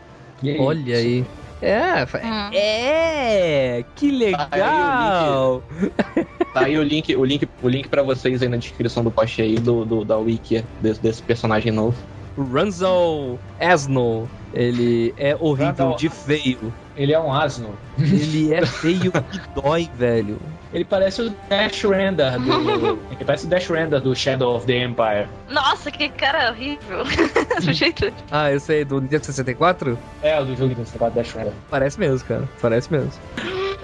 [0.59, 1.25] Olha aí.
[1.61, 2.51] É, Hum.
[2.53, 5.65] é, que legal.
[6.53, 9.41] Tá aí o link, o link, o link para vocês aí na descrição do post
[9.41, 11.99] aí do, do- da wiki desse, desse personagem novo.
[12.43, 16.73] Ranzel Asno, ele é horrível Randall- de feio.
[16.97, 17.75] Ele é um asno.
[17.99, 20.39] Ele é feio que dói, velho.
[20.73, 22.99] Ele parece o Dash Render do.
[23.13, 25.29] ele parece o Dash Render do Shadow of the Empire.
[25.51, 27.05] Nossa, que cara horrível.
[27.63, 28.11] Sujeito.
[28.31, 29.99] Ah, eu sei, do Nintendo 64?
[30.23, 31.53] É, o do jogo do Dash Render.
[31.71, 32.49] Parece mesmo, cara.
[32.61, 33.13] Parece mesmo.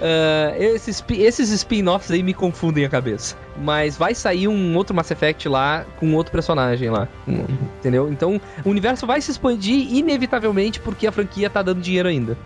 [0.05, 3.37] Ah, esses, esses spin-offs aí me confundem a cabeça.
[3.57, 7.07] Mas vai sair um outro Mass Effect lá com outro personagem lá.
[7.25, 7.45] Um-
[7.79, 8.11] Entendeu?
[8.11, 12.37] Então o universo vai se expandir inevitavelmente porque a franquia tá dando dinheiro ainda.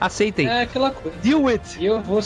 [0.00, 0.48] Aceitem.
[0.48, 1.16] É aquela coisa.
[1.18, 1.84] Deal it.
[1.84, 2.20] Eu vou,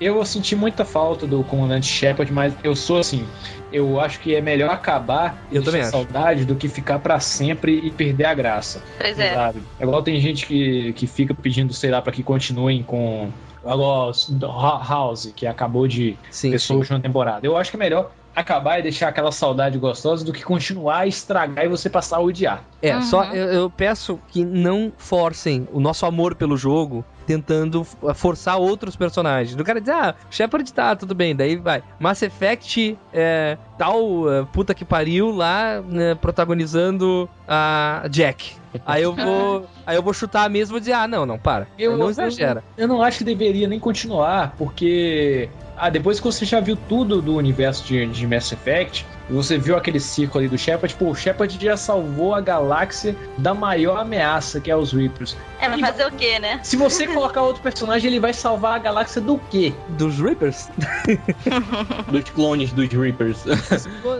[0.00, 3.24] eu vou sentir muita falta do comandante Shepard, mas eu sou assim.
[3.72, 6.06] Eu acho que é melhor acabar e Eu também deixar acho.
[6.06, 8.82] saudade do que ficar pra sempre e perder a graça.
[9.00, 9.34] Pois é.
[9.34, 9.62] Sabe?
[9.78, 13.30] É igual tem gente que, que fica pedindo, sei lá, pra que continuem com.
[13.64, 17.46] A House, que acabou de Sim, ter sua última temporada.
[17.46, 21.64] Eu acho que é melhor acabar e deixar aquela saudade gostosa do que continuar, estragar
[21.64, 22.64] e você passar a odiar.
[22.80, 27.96] É, só eu, eu peço que não forcem o nosso amor pelo jogo tentando f-
[28.14, 29.54] forçar outros personagens.
[29.56, 31.82] Do cara dizer, ah, Shepard tá, tudo bem, daí vai.
[31.98, 38.52] Mass Effect é, tal é, puta que pariu lá né, protagonizando a Jack.
[38.86, 41.66] Aí eu vou, aí eu vou chutar mesmo e dizer, ah, não, não, para.
[41.96, 42.64] não exagera.
[42.76, 45.48] Eu, não acho que deveria nem continuar, porque.
[45.84, 49.76] Ah, depois que você já viu tudo do universo de, de Mass Effect, você viu
[49.76, 54.60] aquele ciclo ali do Shepard, pô, o Shepard já salvou a galáxia da maior ameaça,
[54.60, 55.36] que é os Reapers.
[55.58, 56.60] É, mas fazer o quê, né?
[56.62, 59.72] Se você colocar outro personagem, ele vai salvar a galáxia do quê?
[59.88, 60.70] Dos Reapers?
[62.12, 63.44] Dos clones dos Reapers.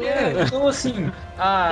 [0.05, 1.70] É, então assim, a,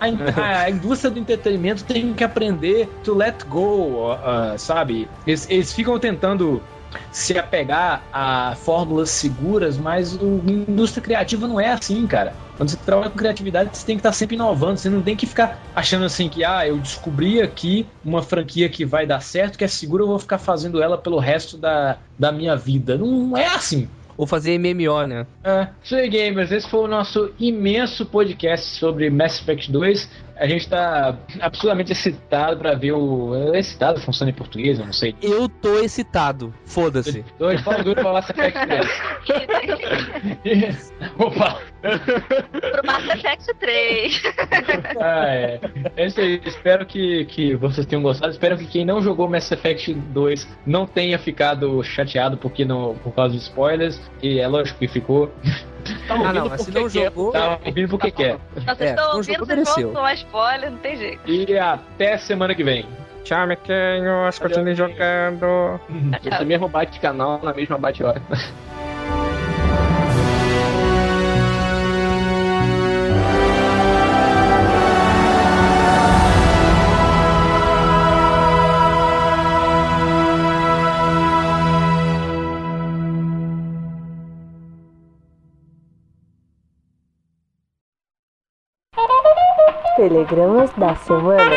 [0.00, 0.06] a,
[0.40, 5.10] a- a indústria do entretenimento tem que aprender to let go, ah, sabe?
[5.26, 6.62] Eles, eles ficam tentando
[7.10, 12.34] se apegar a fórmulas seguras, mas o, a indústria criativa não é assim, cara.
[12.56, 14.78] Quando você trabalha com criatividade, você tem que estar sempre inovando.
[14.78, 18.84] Você não tem que ficar achando assim que, ah, eu descobri aqui uma franquia que
[18.84, 22.32] vai dar certo, que é segura, eu vou ficar fazendo ela pelo resto da, da
[22.32, 22.96] minha vida.
[22.96, 23.88] Não é assim.
[24.16, 25.26] Ou fazer MMO, né?
[25.44, 26.50] É, isso aí, gamers.
[26.50, 30.08] Esse foi o nosso imenso podcast sobre Mass Effect 2.
[30.38, 33.34] A gente tá absurdamente excitado pra ver o.
[33.54, 35.14] é Excitado funciona em português, eu não sei.
[35.22, 36.52] Eu tô excitado.
[36.66, 37.24] Foda-se.
[37.38, 38.58] Dois fala duro pra Mass Effect
[40.42, 40.94] 3.
[41.18, 41.60] Opa!
[41.80, 44.22] Pro Mass Effect 3.
[45.00, 45.60] Ah, é.
[45.96, 46.40] É isso aí.
[46.44, 48.30] Espero que, que vocês tenham gostado.
[48.30, 53.14] Espero que quem não jogou Mass Effect 2 não tenha ficado chateado porque não, por
[53.14, 53.98] causa de spoilers.
[54.22, 55.32] E é lógico que ficou.
[56.06, 57.04] Tá Ah, não, ouvindo mas se não quer.
[57.04, 58.36] jogou- Tá ouvindo porque quer.
[58.54, 61.20] Vocês É, estão não ouvindo, vocês vão tomar spoiler, não tem jeito.
[61.30, 62.86] E até semana que vem.
[63.24, 64.38] Tchau, mequinhos.
[64.38, 65.80] Continue jogando.
[66.24, 68.22] Esse mesmo bate-canal na mesma bate-hora.
[90.08, 91.50] Telegramas da semana.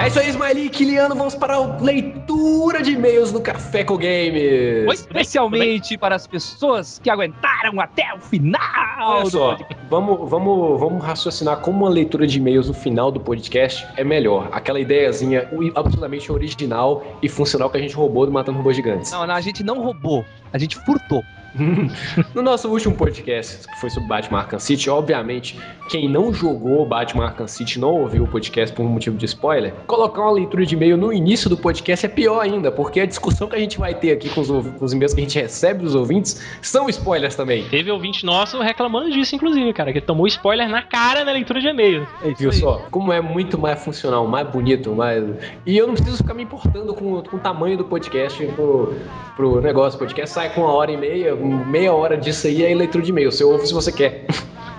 [0.00, 1.14] É isso aí, Smiley e Kiliano.
[1.14, 4.90] Vamos para a leitura de e-mails no Café com Games.
[4.90, 8.58] Especialmente para as pessoas que aguentaram até o final.
[9.00, 9.58] Olha só,
[9.90, 14.48] vamos, vamos, vamos raciocinar como uma leitura de e-mails no final do podcast é melhor.
[14.50, 19.12] Aquela ideiazinha absolutamente original e funcional que a gente roubou do Matando Robôs Gigantes.
[19.12, 20.24] Não, não, a gente não roubou.
[20.54, 21.22] A gente furtou.
[22.34, 25.58] No nosso último podcast, que foi sobre Batman Arkham City, obviamente,
[25.88, 29.72] quem não jogou Batman Arkham City não ouviu o podcast por um motivo de spoiler,
[29.86, 33.48] colocar uma leitura de e-mail no início do podcast é pior ainda, porque a discussão
[33.48, 35.82] que a gente vai ter aqui com os, com os e-mails que a gente recebe
[35.82, 37.64] dos ouvintes são spoilers também.
[37.68, 41.60] Teve ouvinte nosso reclamando disso, inclusive, cara, que ele tomou spoiler na cara na leitura
[41.60, 42.06] de e-mail.
[42.38, 42.82] Viu só?
[42.90, 45.24] Como é muito mais funcional, mais bonito, mais.
[45.66, 48.94] E eu não preciso ficar me importando com, com o tamanho do podcast pro,
[49.36, 49.96] pro negócio.
[49.96, 53.10] O podcast sai com uma hora e meia, meia hora disso aí é leitura de
[53.10, 53.30] e-mail.
[53.30, 54.26] Você ouve se você quer.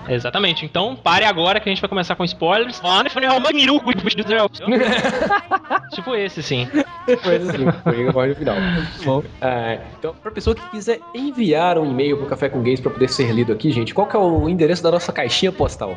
[0.08, 0.64] Exatamente.
[0.64, 2.80] Então, pare agora que a gente vai começar com spoilers.
[5.94, 6.68] tipo esse, sim.
[7.22, 8.56] Coisa assim, foi no final.
[9.04, 9.22] Bom.
[9.40, 13.08] Ah, então, pra pessoa que quiser enviar um e-mail pro Café com Games pra poder
[13.08, 15.96] ser lido aqui, gente, qual que é o endereço da nossa caixinha postal?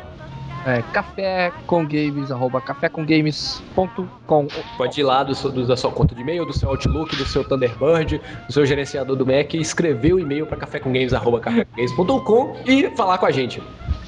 [0.66, 4.48] É, café com games, arroba cafécomgames.com.
[4.76, 7.24] Pode ir lá do, seu- do- da sua conta de e-mail, do seu Outlook, do
[7.26, 13.18] seu Thunderbird, do seu gerenciador do Mac e escrever o e-mail para cafécomgames.com e falar
[13.18, 13.62] com a gente.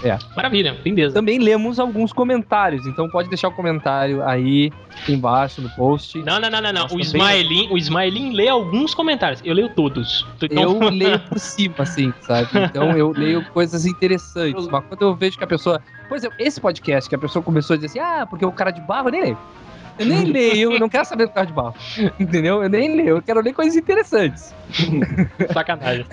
[0.05, 0.19] É.
[0.37, 1.15] Maravilha, lindeza.
[1.15, 4.71] Também lemos alguns comentários, então pode deixar o comentário aí
[5.09, 6.19] embaixo no post.
[6.23, 6.87] Não, não, não, não, não.
[6.93, 9.41] O Ismaelin, o Ismaelin lê alguns comentários.
[9.45, 10.27] Eu leio todos.
[10.41, 12.49] Então- Eu leio por cima, assim, sabe?
[12.65, 14.69] Então eu leio coisas interessantes.
[14.69, 15.81] Mas quando eu vejo que a pessoa.
[16.09, 18.71] Por exemplo, esse podcast que a pessoa começou a dizer assim, ah, porque o cara
[18.71, 19.39] de barro, eu nem leio.
[19.99, 21.75] Eu nem leio, eu não quero saber do cara de barro.
[22.21, 22.63] Entendeu?
[22.63, 24.55] Eu nem leio, eu quero ler coisas interessantes.
[25.55, 26.03] Sacanagem.
[26.03, 26.09] Os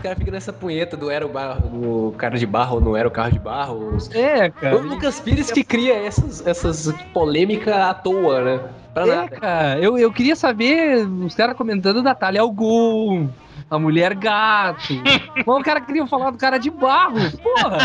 [0.00, 3.06] caras ficam nessa punheta do era o, barro, do cara de barro ou não era
[3.06, 3.94] o carro de barro.
[3.96, 4.76] Os- É, cara.
[4.76, 8.60] O Lucas Pires que cria essas, essas polêmicas à toa, né?
[8.92, 9.36] Pra É, nada.
[9.36, 13.28] cara, eu, eu queria saber os caras comentando da Talia Algum,
[13.74, 14.94] a mulher gato.
[15.34, 17.18] Mas o cara queria falar do cara de barro.
[17.42, 17.78] Porra!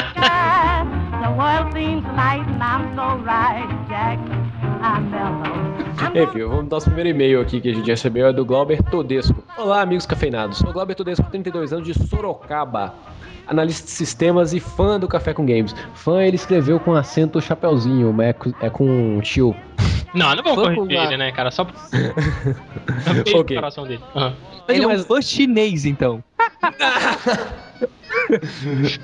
[6.16, 9.44] Enfim, vamos dar nosso primeiro e-mail aqui que a gente recebeu, é do Glauber Todesco.
[9.58, 10.60] Olá, amigos cafeinados.
[10.60, 12.94] Sou Glauber Todesco, 32 anos, de Sorocaba.
[13.48, 15.76] Analista de sistemas e fã do Café com Games.
[15.94, 19.56] Fã, ele escreveu com acento chapeuzinho, mas é com, é com tio.
[20.14, 21.52] Não, não vamos Vamos corrigir ele, né, cara?
[21.52, 21.76] Só pra
[23.20, 23.34] Ok.
[23.36, 23.56] okay.
[23.58, 24.02] coração dele.
[24.16, 24.34] Aham.
[24.68, 26.24] Ele é um Mas- fã chinês, então.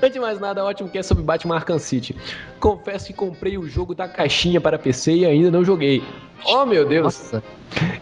[0.02, 2.14] Antes de mais nada, ótimo que é sobre Batman Arkham City.
[2.60, 6.02] Confesso que comprei o jogo da caixinha para PC e ainda não joguei.
[6.44, 7.04] Oh, meu Deus.
[7.04, 7.42] Nossa,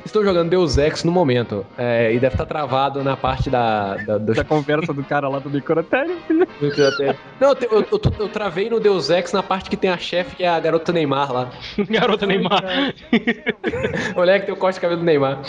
[0.05, 1.65] Estou jogando Deus Ex no momento.
[1.79, 3.95] é, e deve estar travado na parte da...
[3.97, 6.17] da, do- da conversa do cara lá do microtério.
[7.41, 10.37] Não, eu, eu, eu, eu travei no Deus Ex na parte que tem a chefe,
[10.37, 11.51] que é a garota Neymar lá.
[11.89, 12.63] Garota Neymar.
[14.17, 15.41] Olha que tem o corte de cabelo do Neymar.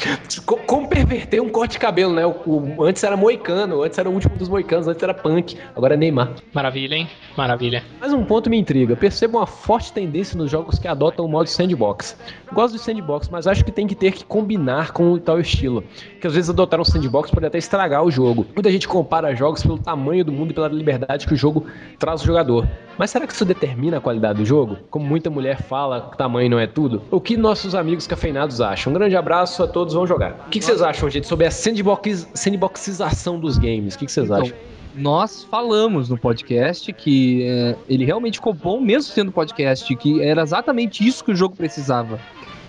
[0.45, 2.25] Co- Como perverter um corte de cabelo, né?
[2.25, 2.31] O,
[2.77, 5.97] o- antes era moicano, antes era o último dos moicanos, antes era punk, agora é
[5.97, 6.33] Neymar.
[6.53, 7.09] Maravilha, hein?
[7.37, 7.83] Maravilha.
[7.99, 8.95] Mas um ponto me intriga.
[8.95, 12.17] Percebo uma forte tendência nos jogos que adotam o modo sandbox.
[12.53, 15.83] Gosto de sandbox, mas acho que tem que ter que combinar com o tal estilo.
[16.19, 18.45] Que às vezes adotar um sandbox pode até estragar o jogo.
[18.53, 21.65] Muita gente compara jogos pelo tamanho do mundo e pela liberdade que o jogo
[21.99, 22.67] traz ao jogador.
[22.97, 24.77] Mas será que isso determina a qualidade do jogo?
[24.89, 27.01] Como muita mulher fala, tamanho não é tudo?
[27.11, 28.91] O que nossos amigos cafeinados acham?
[28.91, 30.45] Um grande abraço a todos, vão jogar.
[30.47, 33.95] O que, que vocês acham, gente, sobre a sandbox, sandboxização dos games?
[33.95, 34.55] O que, que vocês Então, acham?
[34.95, 40.41] nós falamos no podcast que é, ele realmente ficou bom, mesmo sendo podcast, que era
[40.41, 42.17] exatamente isso que o jogo precisava.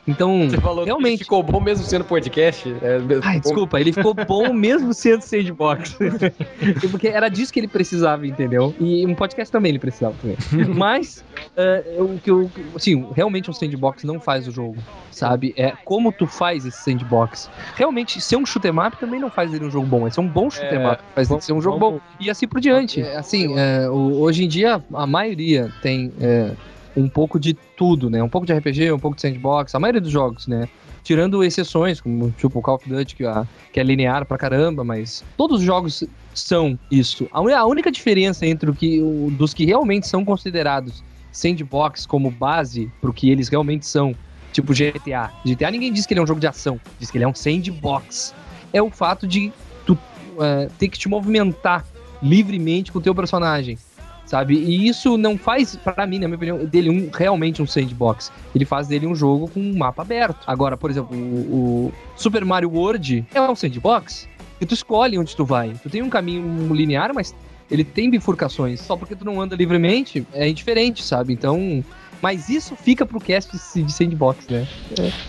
[0.06, 0.48] Então,
[0.84, 1.18] realmente.
[1.18, 2.68] ficou bom mesmo sendo podcast?
[2.80, 5.96] É, Ai, desculpa, ele ficou bom mesmo sendo sandbox.
[6.92, 8.74] Porque era disso que ele precisava, entendeu?
[8.78, 10.36] E um podcast também ele precisava também.
[10.74, 11.24] Mas,
[11.56, 12.48] é, o que eu.
[12.74, 14.76] Assim, realmente um sandbox não faz o jogo,
[15.10, 15.52] sabe?
[15.56, 17.50] É como tu faz esse sandbox.
[17.74, 20.06] Realmente, ser um shoot 'em up também não faz ele um jogo bom.
[20.06, 22.00] É ser um bom shoot 'em É, up, faz ele ser um jogo bom.
[22.20, 23.00] E assim por diante.
[23.00, 26.12] É, assim, é, o- hoje em dia, a maioria tem.
[26.20, 26.54] é,
[26.96, 28.22] um pouco de tudo, né?
[28.22, 30.68] Um pouco de RPG, um pouco de sandbox, a maioria dos jogos, né?
[31.04, 34.82] Tirando exceções, como tipo o Call of Duty, que, a- que é linear pra caramba,
[34.82, 36.02] mas todos os jogos
[36.34, 37.28] são isso.
[37.30, 42.30] A, a única diferença entre o que, o- dos que realmente são considerados sandbox como
[42.30, 44.14] base pro que eles realmente são,
[44.52, 45.30] tipo GTA.
[45.44, 47.34] GTA ninguém diz que ele é um jogo de ação, diz que ele é um
[47.34, 48.34] sandbox.
[48.72, 49.52] É o fato de
[49.84, 49.96] tu
[50.40, 51.84] é, ter que te movimentar
[52.22, 53.78] livremente com o teu personagem
[54.26, 54.56] sabe?
[54.56, 58.30] E isso não faz, pra mim, na minha opinião, dele um, realmente um sandbox.
[58.54, 60.40] Ele faz dele um jogo com um mapa aberto.
[60.46, 64.28] Agora, por exemplo, o, o Super Mario World é um sandbox.
[64.60, 65.74] E tu escolhe onde tu vai.
[65.82, 67.34] Tu tem um caminho linear, mas
[67.70, 68.80] ele tem bifurcações.
[68.80, 71.32] Só porque tu não anda livremente, é indiferente, sabe?
[71.32, 71.84] Então.
[72.22, 74.66] Mas isso fica pro cast de sandbox, né?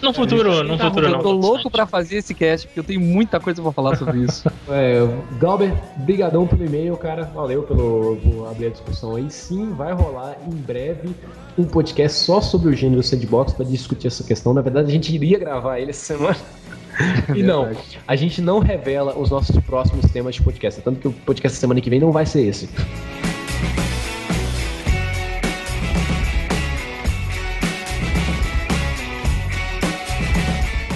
[0.01, 1.19] No futuro, no futuro eu não.
[1.21, 4.49] tô louco pra fazer esse cast, porque eu tenho muita coisa pra falar sobre isso.
[4.69, 4.99] É,
[5.39, 7.23] Galber, brigadão pelo e-mail, cara.
[7.23, 9.29] Valeu pelo, por abrir a discussão aí.
[9.29, 11.09] Sim, vai rolar em breve
[11.57, 14.53] um podcast só sobre o gênero sandbox para discutir essa questão.
[14.53, 16.37] Na verdade, a gente iria gravar ele essa semana.
[17.35, 17.69] E não,
[18.07, 20.81] a gente não revela os nossos próximos temas de podcast.
[20.81, 22.67] Tanto que o podcast semana que vem não vai ser esse.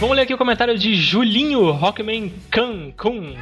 [0.02, 3.36] Vamos ler aqui o comentário de Julinho Rockman Cancun.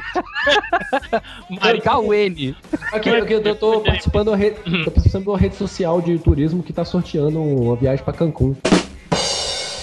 [1.48, 2.54] Mari- KUN.
[2.92, 6.18] Aqui, aqui eu tô, tô participando da rede, tô participando de uma rede social de
[6.18, 8.54] turismo que tá sorteando uma viagem pra Cancún.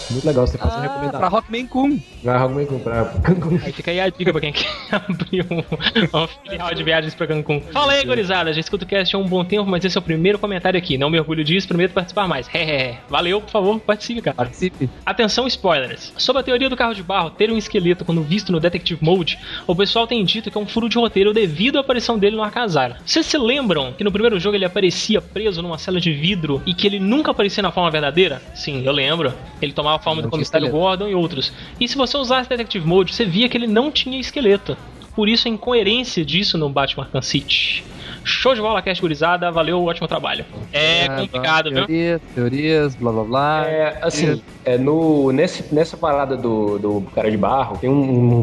[0.10, 1.20] Muito legal, você faz uma Ah, recomendação.
[1.20, 2.00] pra Rockman Kun.
[2.24, 3.60] Vai arrumar comprar Cancún.
[3.64, 5.60] Aí fica aí a dica pra quem quer abrir um,
[6.18, 7.62] um filial de viagens pra Cancún.
[7.72, 8.54] Fala aí, gurizada.
[8.54, 10.98] Já escuto o cast há um bom tempo, mas esse é o primeiro comentário aqui.
[10.98, 12.48] Não me orgulho disso, prometo participar mais.
[13.10, 14.36] Valeu, por favor, participe, cara.
[14.36, 14.90] Participe.
[15.06, 16.14] Atenção, spoilers.
[16.18, 19.38] Sobre a teoria do carro de barro ter um esqueleto quando visto no Detective Mode,
[19.66, 22.44] o pessoal tem dito que é um furo de roteiro devido à aparição dele no
[22.44, 22.98] Arcazar.
[23.06, 26.74] Vocês se lembram que no primeiro jogo ele aparecia preso numa cela de vidro e
[26.74, 28.42] que ele nunca aparecia na forma verdadeira?
[28.56, 29.34] Sim, eu lembro.
[29.62, 30.69] Ele tomava a forma Não do comissário.
[30.69, 31.52] Gordon e outros.
[31.80, 34.78] E se você usasse Detective Mode, você via que ele não tinha esqueleto.
[35.15, 37.84] Por isso a incoerência disso no Batman Arkham City.
[38.28, 39.52] Show de bola, cast gurizada.
[39.52, 40.45] Valeu, ótimo trabalho.
[40.72, 41.86] É Ah, complicado, viu?
[41.86, 43.66] Teorias, teorias, blá blá blá.
[43.68, 47.94] É, assim, é, no, nesse, nessa parada do, do cara de barro, tem um,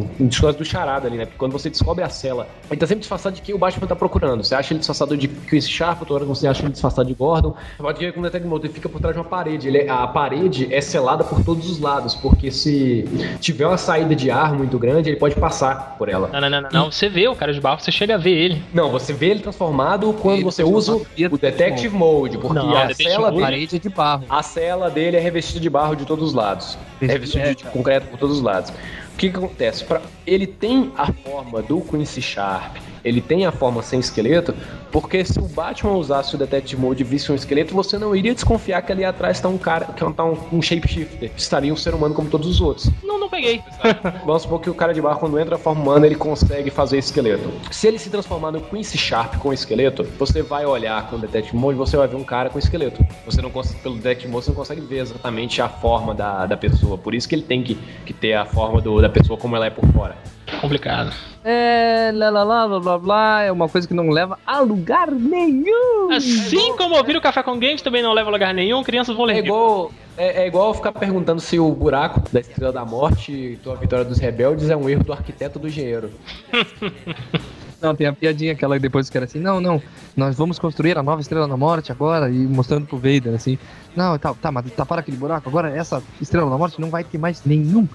[0.01, 1.27] um, um discurso do charada ali, né?
[1.27, 3.94] Porque quando você descobre a cela, ele tá sempre disfarçado de quem o Batman tá
[3.94, 4.43] procurando.
[4.43, 7.55] Você acha ele disfarçado de Chris Sharp, outra hora você acha ele disfarçado de Gordon.
[7.77, 9.69] Pode ver com o Detective ele fica por trás de uma parede.
[9.69, 13.05] Ele é- a parede é selada por todos os lados, porque se
[13.40, 16.31] tiver uma saída de ar muito grande, ele pode passar por ela.
[16.32, 16.90] Não, não, não, não, não.
[16.90, 18.62] Você vê o cara de barro, você chega a ver ele.
[18.73, 19.73] Não, você vê ele transformado
[20.20, 23.88] quando Ele você usa o Detective Mode, porque Não, a cela dele, Parede é de
[23.88, 24.24] barro.
[24.28, 26.78] a cela dele é revestida de barro de todos os lados.
[27.01, 28.70] É revestida É, de concreto por todos os lados.
[28.70, 29.84] O que, que acontece?
[29.84, 34.55] Pra- ele tem a forma do Quincy Sharp, ele tem a forma sem esqueleto,
[34.90, 38.32] porque se o Batman usasse o Detective Mode e visse um esqueleto, você não iria
[38.35, 41.31] desconfiar que ali atrás está um cara, que tá um, um shapeshifter.
[41.36, 42.90] Estaria um ser humano como todos os outros.
[43.02, 43.60] Não, não peguei.
[44.24, 46.98] Vamos supor que o cara de barro, quando entra a forma humana, ele consegue fazer
[46.98, 47.48] esqueleto.
[47.70, 51.56] Se ele se transformar no Quincy Sharp com esqueleto, você vai olhar com o Detective
[51.56, 53.05] Mode e você vai ver um cara com esqueleto.
[53.26, 56.56] Você não consegue, pelo Detective Mode, você não consegue ver exatamente a forma da, da
[56.56, 56.97] pessoa.
[56.97, 57.74] Por isso que ele tem que,
[58.06, 60.16] que ter a forma do- da pessoa como ela é por fora.
[60.60, 61.12] Complicado.
[61.47, 65.11] É, lá, lá, lá, blá, blá, blá, é uma coisa que não leva a lugar
[65.11, 66.11] nenhum.
[66.11, 69.27] Assim como ouvir o Café com Games também não leva a lugar nenhum, crianças vão
[69.27, 69.35] ler.
[69.35, 73.71] É igual, é, é igual ficar perguntando se o buraco da Estrela da Morte e
[73.71, 76.11] a vitória dos rebeldes é um erro do arquiteto do engenheiro.
[77.83, 79.83] Não, tem a piadinha aquela depois que era assim, não, não,
[80.16, 83.59] nós vamos construir a nova Estrela da Morte agora e mostrando pro Vader, assim,
[83.95, 87.19] não, tá, tá, mas taparam aquele buraco, agora essa Estrela da Morte não vai ter
[87.19, 87.87] mais nenhum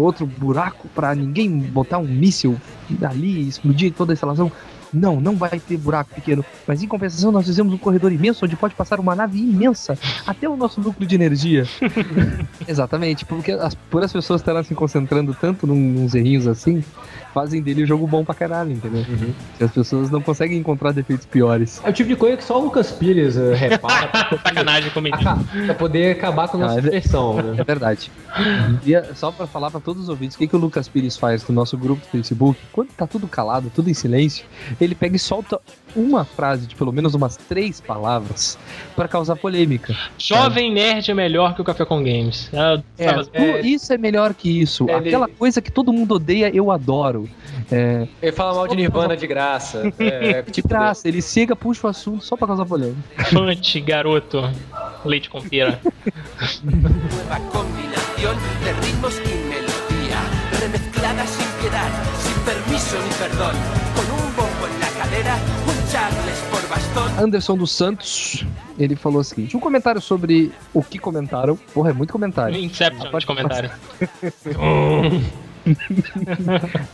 [0.00, 2.56] outro buraco pra ninguém botar um míssil
[3.02, 4.50] ali e explodir toda a instalação.
[4.92, 8.56] Não, não vai ter buraco pequeno, mas em compensação nós fizemos um corredor imenso onde
[8.56, 11.64] pode passar uma nave imensa até o nosso núcleo de energia.
[12.66, 16.82] Exatamente, porque as, por as pessoas estarem se concentrando tanto num, nos errinhos assim,
[17.32, 19.04] fazem dele um jogo bom pra caralho, entendeu?
[19.60, 21.80] E as pessoas não conseguem encontrar defeitos piores.
[21.84, 25.00] É o tipo de coisa que só o Lucas Pires eh, repara pra, Sacanagem com
[25.00, 25.22] o menino.
[25.66, 26.82] pra poder acabar com a nossa Ah, é-
[27.42, 27.54] né?
[27.58, 28.10] É verdade.
[28.84, 31.16] E é só pra falar pra todos os ouvintes, o que, que o Lucas Pires
[31.16, 32.58] faz no nosso grupo do Facebook?
[32.72, 34.44] Quando tá tudo calado, tudo em silêncio,
[34.80, 35.60] ele pega e solta
[35.96, 38.58] uma frase de pelo menos umas três palavras
[38.94, 39.96] pra causar polêmica.
[40.18, 42.50] Jovem Nerd é melhor que o Café com Games.
[42.54, 44.84] Ah, É, tu- isso é melhor que isso.
[44.88, 47.28] Ele- Aquela coisa que todo mundo odeia, eu adoro.
[47.72, 49.92] É, Ele fala mal de Nirvana de graça.
[49.98, 52.98] É, de tipo, graça, ele chega, puxa o assunto só pra causar polêmica.
[53.32, 54.42] Fante, garoto.
[55.04, 55.80] Leite com pera.
[56.62, 60.20] Nueva combinación de ritmos y melodía,
[60.60, 61.88] remezclada sin piedad,
[62.22, 63.54] sin permiso ni perdón,
[65.08, 65.34] cadera,
[65.66, 67.24] un Charles por bastón.
[67.24, 68.44] Anderson dos Santos,
[68.78, 71.56] ele falou o seguinte: um comentário sobre o que comentaram.
[71.72, 72.56] Porra, é muito comentário.
[72.56, 73.70] Inception de comentário.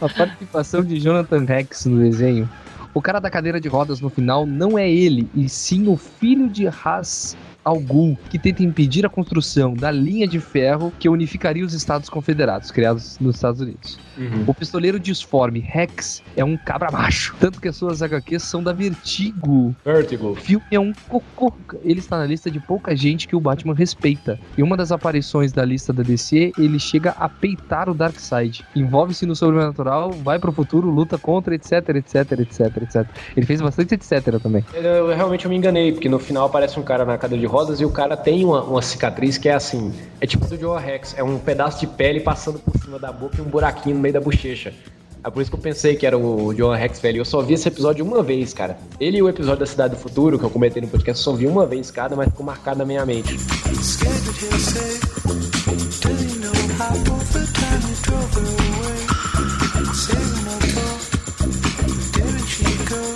[0.01, 2.49] A participação de Jonathan Rex no desenho.
[2.93, 6.49] O cara da cadeira de rodas no final não é ele, e sim o filho
[6.49, 11.65] de Haas Al Ghul, que tenta impedir a construção da linha de ferro que unificaria
[11.65, 13.99] os Estados Confederados, criados nos Estados Unidos.
[14.17, 14.45] Uhum.
[14.47, 18.73] O pistoleiro disforme Rex é um cabra macho, tanto que as suas HQs são da
[18.73, 19.75] Vertigo.
[19.85, 20.31] Vertigo.
[20.31, 21.53] O filme é um cocô.
[21.83, 24.39] Ele está na lista de pouca gente que o Batman respeita.
[24.57, 28.65] Em uma das aparições da lista da DC, ele chega a peitar o Darkseid.
[28.75, 33.07] Envolve-se no sobrenatural, vai pro futuro, luta contra, etc, etc, etc, etc.
[33.37, 34.65] Ele fez bastante etc também.
[34.75, 37.47] Eu, eu realmente eu me enganei, porque no final aparece um cara na cadeira de
[37.55, 39.95] rodas e o cara tem uma, uma cicatriz que é assim.
[40.21, 43.37] É tipo do Joe Rex, é um pedaço de pele passando por cima da boca
[43.39, 44.75] e um buraquinho no meio da bochecha.
[45.23, 47.19] É por isso que eu pensei que era o John Rex velho.
[47.19, 48.77] Eu só vi esse episódio uma vez, cara.
[48.99, 51.33] Ele e o episódio da Cidade do Futuro, que eu comentei no podcast, eu só
[51.33, 53.37] vi uma vez cada, mas ficou marcado na minha mente.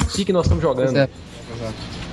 [0.02, 0.96] O que, que nós estamos jogando?
[0.96, 1.08] É.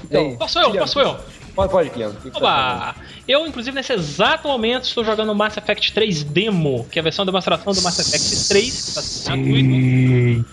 [0.05, 0.71] Então, Posso eu?
[0.73, 1.34] Posso eu?
[1.55, 2.13] Pode, pode, Kiliano.
[2.13, 2.95] O que que você tá Oba!
[3.27, 7.03] Eu, inclusive, nesse exato momento, estou jogando o Mass Effect 3 Demo, que é a
[7.03, 8.93] versão de demonstração do Mass Effect 3, que
[9.25, 10.45] tá gratuito.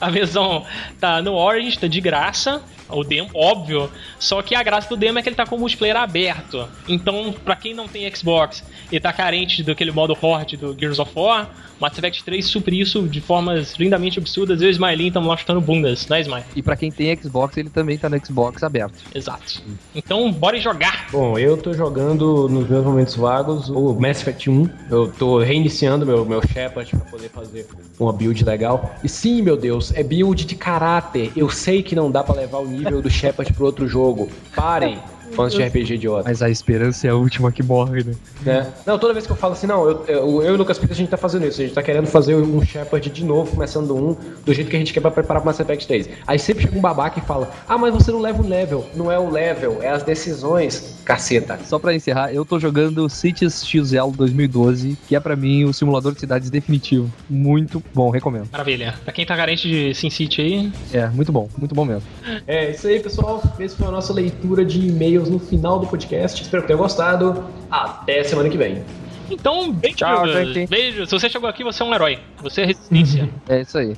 [0.00, 0.64] a versão
[0.98, 3.90] tá no Orange, tá de graça, o demo, óbvio.
[4.18, 6.68] Só que a graça do demo é que ele tá com o multiplayer aberto.
[6.88, 11.12] Então, pra quem não tem Xbox e tá carente daquele modo Horde do Gears of
[11.14, 11.50] War,
[11.80, 14.60] Mass Effect 3 supre isso de formas lindamente absurdas.
[14.60, 16.44] Eu e o Smiley estamos lá chutando bundas, né, Smiley?
[16.56, 18.94] E pra quem tem Xbox, ele também tá no Xbox aberto.
[19.14, 19.62] Exato.
[19.94, 21.06] Então, bora jogar!
[21.12, 24.68] Bom, eu tô jogando nos meus momentos vagos o Mass Effect 1.
[24.90, 27.66] Eu tô reiniciando meu, meu Shepard pra poder fazer
[27.98, 28.96] uma build legal.
[29.04, 31.30] E sim, meu Deus, é build de caráter.
[31.36, 34.28] Eu sei que não dá pra levar o nível do Shepard pro outro jogo.
[34.54, 34.98] Parem,
[35.32, 36.28] fãs de RPG idiota.
[36.28, 38.14] Mas a esperança é a última que morre, né?
[38.42, 38.72] Né?
[38.86, 40.96] Não, toda vez que eu falo assim, não, eu, eu, eu e o Lucas Pires
[40.96, 41.60] a gente tá fazendo isso.
[41.60, 44.78] A gente tá querendo fazer um Shepard de novo, começando um, do jeito que a
[44.78, 46.08] gente quer pra preparar pro Mass Effect 3.
[46.26, 48.86] Aí sempre chega um babaca e fala, ah, mas você não leva o level.
[48.94, 51.58] Não é o level, é as decisões, caceta.
[51.64, 56.12] Só pra encerrar, eu tô jogando Cities XL 2012, que é pra mim o simulador
[56.12, 57.10] de cidades definitivo.
[57.28, 58.48] Muito bom, recomendo.
[58.50, 58.94] Maravilha.
[59.04, 62.02] Pra quem tá carente de SimCity aí, É, muito bom, muito bom mesmo.
[62.46, 63.42] É isso aí, pessoal.
[63.58, 64.80] Essa foi a nossa leitura de
[65.18, 66.42] e-mails no final do podcast.
[66.42, 67.44] Espero que tenham gostado.
[67.70, 68.82] Até semana que vem.
[69.30, 69.96] Então, beijo.
[69.96, 70.66] Tchau, gente.
[70.66, 71.04] Beijo.
[71.04, 72.18] Se você chegou aqui, você é um herói.
[72.42, 73.28] Você é resistência.
[73.48, 73.96] É isso aí.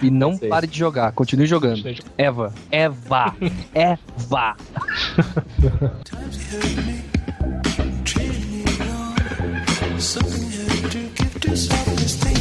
[0.00, 1.82] E não pare de jogar, continue jogando.
[2.16, 2.52] Eva.
[2.70, 3.34] Eva.
[3.74, 4.56] Eva.
[9.98, 12.31] Something had to give to self-esteem.